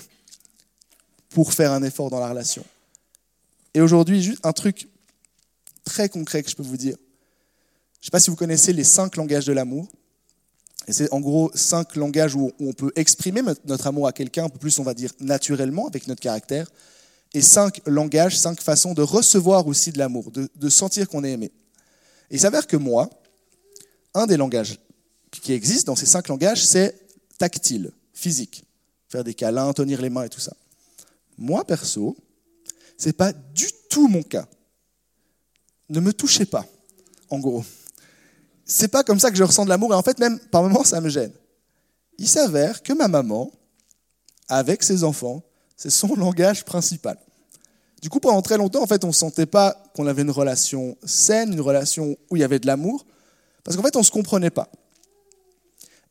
pour 1.29 1.53
faire 1.53 1.71
un 1.71 1.81
effort 1.83 2.09
dans 2.09 2.19
la 2.19 2.29
relation. 2.29 2.65
Et 3.73 3.79
aujourd'hui, 3.79 4.21
juste 4.21 4.45
un 4.45 4.51
truc 4.51 4.89
très 5.83 6.09
concret 6.09 6.43
que 6.43 6.49
je 6.49 6.55
peux 6.55 6.63
vous 6.63 6.77
dire. 6.77 6.95
Je 8.01 8.05
ne 8.05 8.05
sais 8.05 8.11
pas 8.11 8.19
si 8.19 8.29
vous 8.29 8.35
connaissez 8.35 8.73
les 8.73 8.83
cinq 8.83 9.15
langages 9.15 9.45
de 9.45 9.53
l'amour. 9.53 9.87
C'est 10.87 11.11
en 11.13 11.19
gros 11.19 11.51
cinq 11.53 11.95
langages 11.95 12.35
où 12.35 12.51
on 12.59 12.73
peut 12.73 12.91
exprimer 12.95 13.41
notre 13.65 13.87
amour 13.87 14.07
à 14.07 14.13
quelqu'un, 14.13 14.45
un 14.45 14.49
peu 14.49 14.57
plus 14.57 14.79
on 14.79 14.83
va 14.83 14.95
dire 14.95 15.11
naturellement 15.19 15.87
avec 15.87 16.07
notre 16.07 16.21
caractère. 16.21 16.71
Et 17.33 17.41
cinq 17.41 17.81
langages, 17.85 18.37
cinq 18.39 18.59
façons 18.59 18.93
de 18.93 19.01
recevoir 19.01 19.67
aussi 19.67 19.91
de 19.91 19.99
l'amour, 19.99 20.31
de, 20.31 20.69
sentir 20.69 21.07
qu'on 21.07 21.23
est 21.23 21.31
aimé. 21.31 21.51
Et 22.29 22.35
il 22.35 22.39
s'avère 22.39 22.67
que 22.67 22.75
moi, 22.75 23.09
un 24.13 24.25
des 24.25 24.35
langages 24.35 24.79
qui 25.31 25.53
existe 25.53 25.87
dans 25.87 25.95
ces 25.95 26.07
cinq 26.07 26.27
langages, 26.27 26.65
c'est 26.65 26.95
tactile, 27.37 27.91
physique. 28.13 28.65
Faire 29.07 29.23
des 29.23 29.33
câlins, 29.33 29.71
tenir 29.73 30.01
les 30.01 30.09
mains 30.09 30.23
et 30.23 30.29
tout 30.29 30.39
ça. 30.39 30.53
Moi, 31.37 31.63
perso, 31.65 32.17
c'est 32.97 33.13
pas 33.13 33.31
du 33.31 33.67
tout 33.89 34.07
mon 34.07 34.23
cas. 34.23 34.47
Ne 35.91 35.99
me 35.99 36.11
touchez 36.11 36.45
pas, 36.45 36.65
en 37.29 37.37
gros 37.37 37.63
c'est 38.71 38.87
pas 38.87 39.03
comme 39.03 39.19
ça 39.19 39.29
que 39.29 39.37
je 39.37 39.43
ressens 39.43 39.65
de 39.65 39.69
l'amour. 39.69 39.91
Et 39.91 39.95
en 39.95 40.01
fait, 40.01 40.17
même 40.19 40.39
par 40.39 40.63
moments, 40.63 40.83
ça 40.83 41.01
me 41.01 41.09
gêne. 41.09 41.33
il 42.17 42.27
s'avère 42.27 42.83
que 42.83 42.93
ma 42.93 43.07
maman, 43.07 43.51
avec 44.47 44.83
ses 44.83 45.03
enfants, 45.03 45.43
c'est 45.75 45.89
son 45.89 46.15
langage 46.15 46.63
principal. 46.63 47.17
Du 48.01 48.09
coup, 48.09 48.19
pendant 48.19 48.41
très 48.41 48.57
longtemps, 48.57 48.81
en 48.81 48.87
fait, 48.87 49.03
on 49.03 49.07
ne 49.07 49.13
sentait 49.13 49.45
pas 49.45 49.83
qu'on 49.93 50.07
avait 50.07 50.21
une 50.21 50.31
relation 50.31 50.97
saine, 51.03 51.53
une 51.53 51.61
relation 51.61 52.15
où 52.29 52.35
il 52.35 52.39
y 52.39 52.43
avait 52.43 52.59
de 52.59 52.67
l'amour, 52.67 53.05
parce 53.63 53.75
qu'en 53.75 53.83
fait, 53.83 53.95
on 53.95 53.99
ne 53.99 54.05
se 54.05 54.11
comprenait 54.11 54.49
pas. 54.49 54.69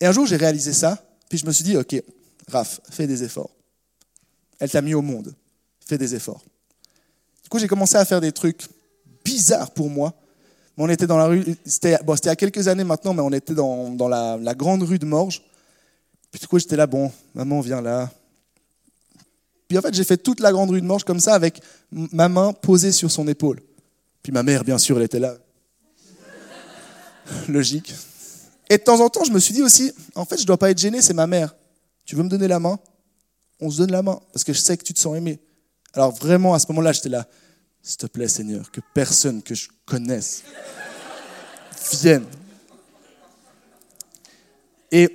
Et 0.01 0.07
un 0.07 0.13
jour, 0.13 0.27
j'ai 0.27 0.37
réalisé 0.37 0.73
ça, 0.73 1.03
puis 1.29 1.39
je 1.39 1.47
me 1.47 1.53
suis 1.53 1.65
dit, 1.65 1.77
ok, 1.77 2.03
Raph, 2.49 2.81
fais 2.91 3.07
des 3.07 3.23
efforts. 3.23 3.51
Elle 4.59 4.71
t'a 4.71 4.83
mis 4.83 4.95
au 4.95 5.03
monde, 5.03 5.35
fais 5.87 5.99
des 5.99 6.15
efforts. 6.15 6.43
Du 7.43 7.49
coup, 7.49 7.59
j'ai 7.59 7.69
commencé 7.69 7.97
à 7.97 8.05
faire 8.05 8.21
des 8.21 8.33
trucs 8.33 8.69
bizarres 9.31 9.71
pour 9.71 9.89
moi. 9.89 10.13
On 10.77 10.89
était 10.89 11.07
dans 11.07 11.19
la 11.19 11.27
rue, 11.27 11.45
c'était 11.67 11.95
a 11.95 12.37
quelques 12.37 12.67
années 12.69 12.85
maintenant, 12.85 13.13
mais 13.13 13.23
on 13.23 13.33
était 13.33 13.55
dans, 13.55 13.91
dans 13.91 14.09
la, 14.09 14.39
la, 14.41 14.55
grande 14.55 14.83
rue 14.83 14.99
de 14.99 15.05
Morges. 15.05 15.43
Puis 16.31 16.41
du 16.41 16.47
coup, 16.47 16.59
j'étais 16.59 16.77
là, 16.77 16.87
bon, 16.87 17.13
maman, 17.35 17.61
viens 17.61 17.83
là. 17.83 18.11
Puis 19.69 19.77
en 19.77 19.83
fait, 19.83 19.93
j'ai 19.95 20.05
fait 20.05 20.17
toute 20.17 20.41
la 20.41 20.53
grande 20.53 20.71
rue 20.71 20.81
de 20.81 20.87
Morges 20.87 21.05
comme 21.05 21.21
ça, 21.21 21.35
avec 21.35 21.61
ma 21.93 22.29
main 22.29 22.53
posée 22.53 22.93
sur 22.93 23.11
son 23.11 23.29
épaule. 23.29 23.61
Puis 24.23 24.33
ma 24.33 24.43
mère, 24.43 24.65
bien 24.65 24.79
sûr, 24.79 24.97
elle 24.97 25.05
était 25.05 25.19
là. 25.19 25.35
Logique. 27.49 27.93
Et 28.71 28.79
de 28.79 28.83
temps 28.83 29.01
en 29.01 29.09
temps, 29.09 29.25
je 29.25 29.33
me 29.33 29.39
suis 29.39 29.53
dit 29.53 29.63
aussi, 29.63 29.93
en 30.15 30.25
fait, 30.25 30.37
je 30.37 30.43
ne 30.43 30.47
dois 30.47 30.57
pas 30.57 30.71
être 30.71 30.79
gêné, 30.79 31.03
c'est 31.03 31.15
ma 31.15 31.27
mère. 31.27 31.55
Tu 32.05 32.17
veux 32.17 32.23
me 32.23 32.29
donner 32.29 32.49
la 32.49 32.59
main? 32.59 32.79
On 33.61 33.71
se 33.71 33.79
donne 33.79 33.91
la 33.91 34.03
main, 34.03 34.19
parce 34.33 34.45
que 34.45 34.53
je 34.53 34.59
sais 34.61 34.77
que 34.77 34.85
tu 34.85 34.95
te 34.95 34.99
sens 34.99 35.17
aimé. 35.17 35.39
Alors 35.93 36.13
vraiment, 36.13 36.55
à 36.55 36.59
ce 36.59 36.67
moment-là, 36.71 36.93
j'étais 36.93 37.09
là, 37.09 37.27
s'il 37.83 37.97
te 37.97 38.07
plaît, 38.07 38.29
Seigneur, 38.29 38.71
que 38.71 38.81
personne 38.95 39.43
que 39.43 39.55
je 39.55 39.69
connaisse 39.87 40.45
vienne. 41.93 42.27
Et 44.93 45.09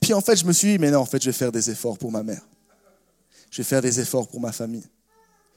puis 0.00 0.14
en 0.14 0.20
fait, 0.20 0.36
je 0.36 0.44
me 0.44 0.52
suis 0.52 0.72
dit, 0.72 0.78
mais 0.78 0.90
non, 0.90 1.00
en 1.00 1.06
fait, 1.06 1.20
je 1.22 1.30
vais 1.30 1.36
faire 1.36 1.52
des 1.52 1.70
efforts 1.70 1.98
pour 1.98 2.10
ma 2.10 2.22
mère. 2.22 2.46
Je 3.50 3.58
vais 3.58 3.68
faire 3.68 3.82
des 3.82 4.00
efforts 4.00 4.28
pour 4.28 4.40
ma 4.40 4.52
famille. 4.52 4.86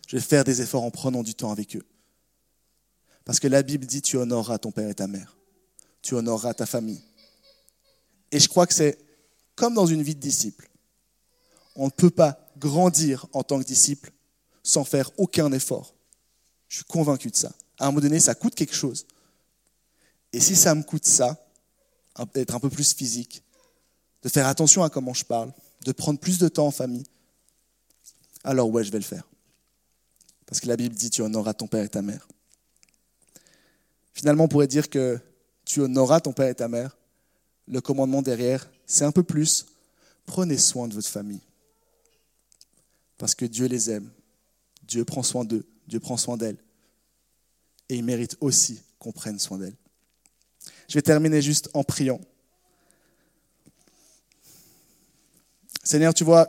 Je 0.07 0.17
vais 0.17 0.21
faire 0.21 0.43
des 0.43 0.61
efforts 0.61 0.83
en 0.83 0.91
prenant 0.91 1.23
du 1.23 1.35
temps 1.35 1.51
avec 1.51 1.75
eux. 1.75 1.85
Parce 3.25 3.39
que 3.39 3.47
la 3.47 3.63
Bible 3.63 3.85
dit, 3.85 4.01
tu 4.01 4.17
honoreras 4.17 4.57
ton 4.57 4.71
père 4.71 4.89
et 4.89 4.95
ta 4.95 5.07
mère. 5.07 5.37
Tu 6.01 6.15
honoreras 6.15 6.53
ta 6.53 6.65
famille. 6.65 7.01
Et 8.31 8.39
je 8.39 8.49
crois 8.49 8.67
que 8.67 8.73
c'est 8.73 8.97
comme 9.55 9.75
dans 9.75 9.85
une 9.85 10.01
vie 10.01 10.15
de 10.15 10.19
disciple. 10.19 10.69
On 11.75 11.85
ne 11.85 11.91
peut 11.91 12.09
pas 12.09 12.51
grandir 12.57 13.27
en 13.31 13.43
tant 13.43 13.59
que 13.59 13.65
disciple 13.65 14.11
sans 14.63 14.83
faire 14.83 15.11
aucun 15.17 15.51
effort. 15.51 15.92
Je 16.73 16.77
suis 16.79 16.85
convaincu 16.85 17.29
de 17.29 17.35
ça. 17.35 17.53
À 17.77 17.85
un 17.85 17.91
moment 17.91 18.01
donné, 18.01 18.19
ça 18.19 18.33
coûte 18.33 18.55
quelque 18.55 18.73
chose. 18.73 19.05
Et 20.31 20.39
si 20.39 20.55
ça 20.55 20.73
me 20.73 20.81
coûte 20.81 21.05
ça, 21.05 21.37
d'être 22.33 22.55
un 22.55 22.59
peu 22.59 22.71
plus 22.71 22.95
physique, 22.95 23.43
de 24.23 24.29
faire 24.29 24.47
attention 24.47 24.81
à 24.81 24.89
comment 24.89 25.13
je 25.13 25.23
parle, 25.23 25.53
de 25.85 25.91
prendre 25.91 26.19
plus 26.19 26.39
de 26.39 26.47
temps 26.47 26.65
en 26.65 26.71
famille, 26.71 27.05
alors 28.43 28.71
ouais, 28.71 28.83
je 28.83 28.91
vais 28.91 28.97
le 28.97 29.03
faire. 29.03 29.29
Parce 30.47 30.59
que 30.59 30.67
la 30.67 30.75
Bible 30.75 30.95
dit, 30.95 31.11
tu 31.11 31.21
honoreras 31.21 31.53
ton 31.53 31.67
père 31.67 31.83
et 31.83 31.89
ta 31.89 32.01
mère. 32.01 32.27
Finalement, 34.15 34.45
on 34.45 34.47
pourrait 34.47 34.65
dire 34.65 34.89
que 34.89 35.19
tu 35.65 35.79
honoreras 35.79 36.21
ton 36.21 36.33
père 36.33 36.47
et 36.47 36.55
ta 36.55 36.67
mère. 36.67 36.97
Le 37.67 37.81
commandement 37.81 38.23
derrière, 38.23 38.67
c'est 38.87 39.05
un 39.05 39.11
peu 39.11 39.21
plus, 39.21 39.67
prenez 40.25 40.57
soin 40.57 40.87
de 40.87 40.95
votre 40.95 41.07
famille. 41.07 41.43
Parce 43.19 43.35
que 43.35 43.45
Dieu 43.45 43.67
les 43.67 43.91
aime. 43.91 44.09
Dieu 44.87 45.05
prend 45.05 45.21
soin 45.21 45.45
d'eux. 45.45 45.67
Dieu 45.87 45.99
prend 45.99 46.17
soin 46.17 46.37
d'elles. 46.37 46.57
Et 47.89 47.95
il 47.95 48.03
mérite 48.03 48.37
aussi 48.39 48.81
qu'on 48.99 49.11
prenne 49.11 49.39
soin 49.39 49.57
d'elles. 49.57 49.75
Je 50.87 50.95
vais 50.95 51.01
terminer 51.01 51.41
juste 51.41 51.69
en 51.73 51.83
priant. 51.83 52.21
Seigneur, 55.83 56.13
tu 56.13 56.23
vois, 56.23 56.47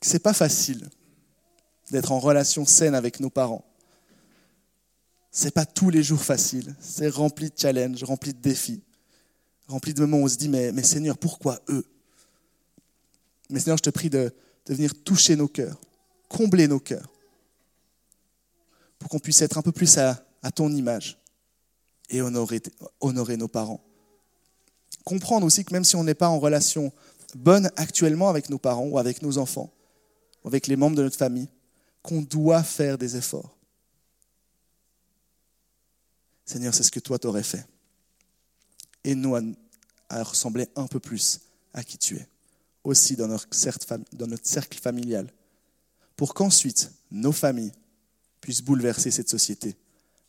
c'est 0.00 0.20
pas 0.20 0.32
facile 0.32 0.88
d'être 1.90 2.12
en 2.12 2.20
relation 2.20 2.64
saine 2.64 2.94
avec 2.94 3.20
nos 3.20 3.30
parents. 3.30 3.64
C'est 5.32 5.52
pas 5.52 5.66
tous 5.66 5.90
les 5.90 6.02
jours 6.02 6.22
facile. 6.22 6.74
C'est 6.80 7.08
rempli 7.08 7.50
de 7.50 7.58
challenges, 7.58 8.02
rempli 8.04 8.32
de 8.32 8.38
défis, 8.38 8.82
rempli 9.66 9.92
de 9.92 10.00
moments 10.00 10.18
où 10.18 10.24
on 10.24 10.28
se 10.28 10.36
dit 10.36 10.48
mais, 10.48 10.72
mais 10.72 10.82
Seigneur, 10.82 11.18
pourquoi 11.18 11.60
eux? 11.68 11.84
Mais 13.48 13.58
Seigneur, 13.58 13.78
je 13.78 13.82
te 13.82 13.90
prie 13.90 14.10
de, 14.10 14.32
de 14.66 14.74
venir 14.74 14.92
toucher 15.02 15.34
nos 15.34 15.48
cœurs, 15.48 15.80
combler 16.28 16.68
nos 16.68 16.80
cœurs, 16.80 17.09
qu'on 19.10 19.18
puisse 19.18 19.42
être 19.42 19.58
un 19.58 19.62
peu 19.62 19.72
plus 19.72 19.98
à, 19.98 20.24
ton 20.54 20.72
image 20.72 21.18
et 22.08 22.22
honorer, 22.22 23.36
nos 23.36 23.48
parents. 23.48 23.84
Comprendre 25.04 25.44
aussi 25.44 25.64
que 25.64 25.74
même 25.74 25.84
si 25.84 25.96
on 25.96 26.04
n'est 26.04 26.14
pas 26.14 26.28
en 26.28 26.38
relation 26.38 26.92
bonne 27.34 27.70
actuellement 27.76 28.30
avec 28.30 28.48
nos 28.48 28.58
parents 28.58 28.86
ou 28.86 28.98
avec 28.98 29.20
nos 29.20 29.36
enfants, 29.38 29.72
ou 30.42 30.48
avec 30.48 30.68
les 30.68 30.76
membres 30.76 30.96
de 30.96 31.02
notre 31.02 31.18
famille, 31.18 31.48
qu'on 32.02 32.22
doit 32.22 32.62
faire 32.62 32.96
des 32.96 33.16
efforts. 33.16 33.56
Seigneur, 36.44 36.72
c'est 36.72 36.82
ce 36.82 36.90
que 36.90 37.00
toi 37.00 37.18
t'aurais 37.18 37.42
fait. 37.42 37.66
Et 39.04 39.14
nous 39.14 39.36
à, 39.36 40.22
ressembler 40.22 40.68
un 40.76 40.86
peu 40.86 41.00
plus 41.00 41.40
à 41.72 41.82
qui 41.82 41.98
tu 41.98 42.16
es, 42.16 42.28
aussi 42.84 43.16
dans 43.16 43.28
notre 43.28 43.46
cercle 43.52 44.78
familial, 44.80 45.32
pour 46.16 46.32
qu'ensuite 46.34 46.92
nos 47.10 47.32
familles 47.32 47.72
puissent 48.40 48.62
bouleverser 48.62 49.10
cette 49.10 49.28
société 49.28 49.76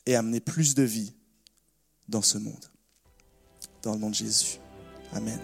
et 0.05 0.15
amener 0.15 0.39
plus 0.39 0.75
de 0.75 0.83
vie 0.83 1.13
dans 2.07 2.21
ce 2.21 2.37
monde. 2.37 2.65
Dans 3.83 3.93
le 3.93 3.99
nom 3.99 4.09
de 4.09 4.15
Jésus. 4.15 4.59
Amen. 5.13 5.39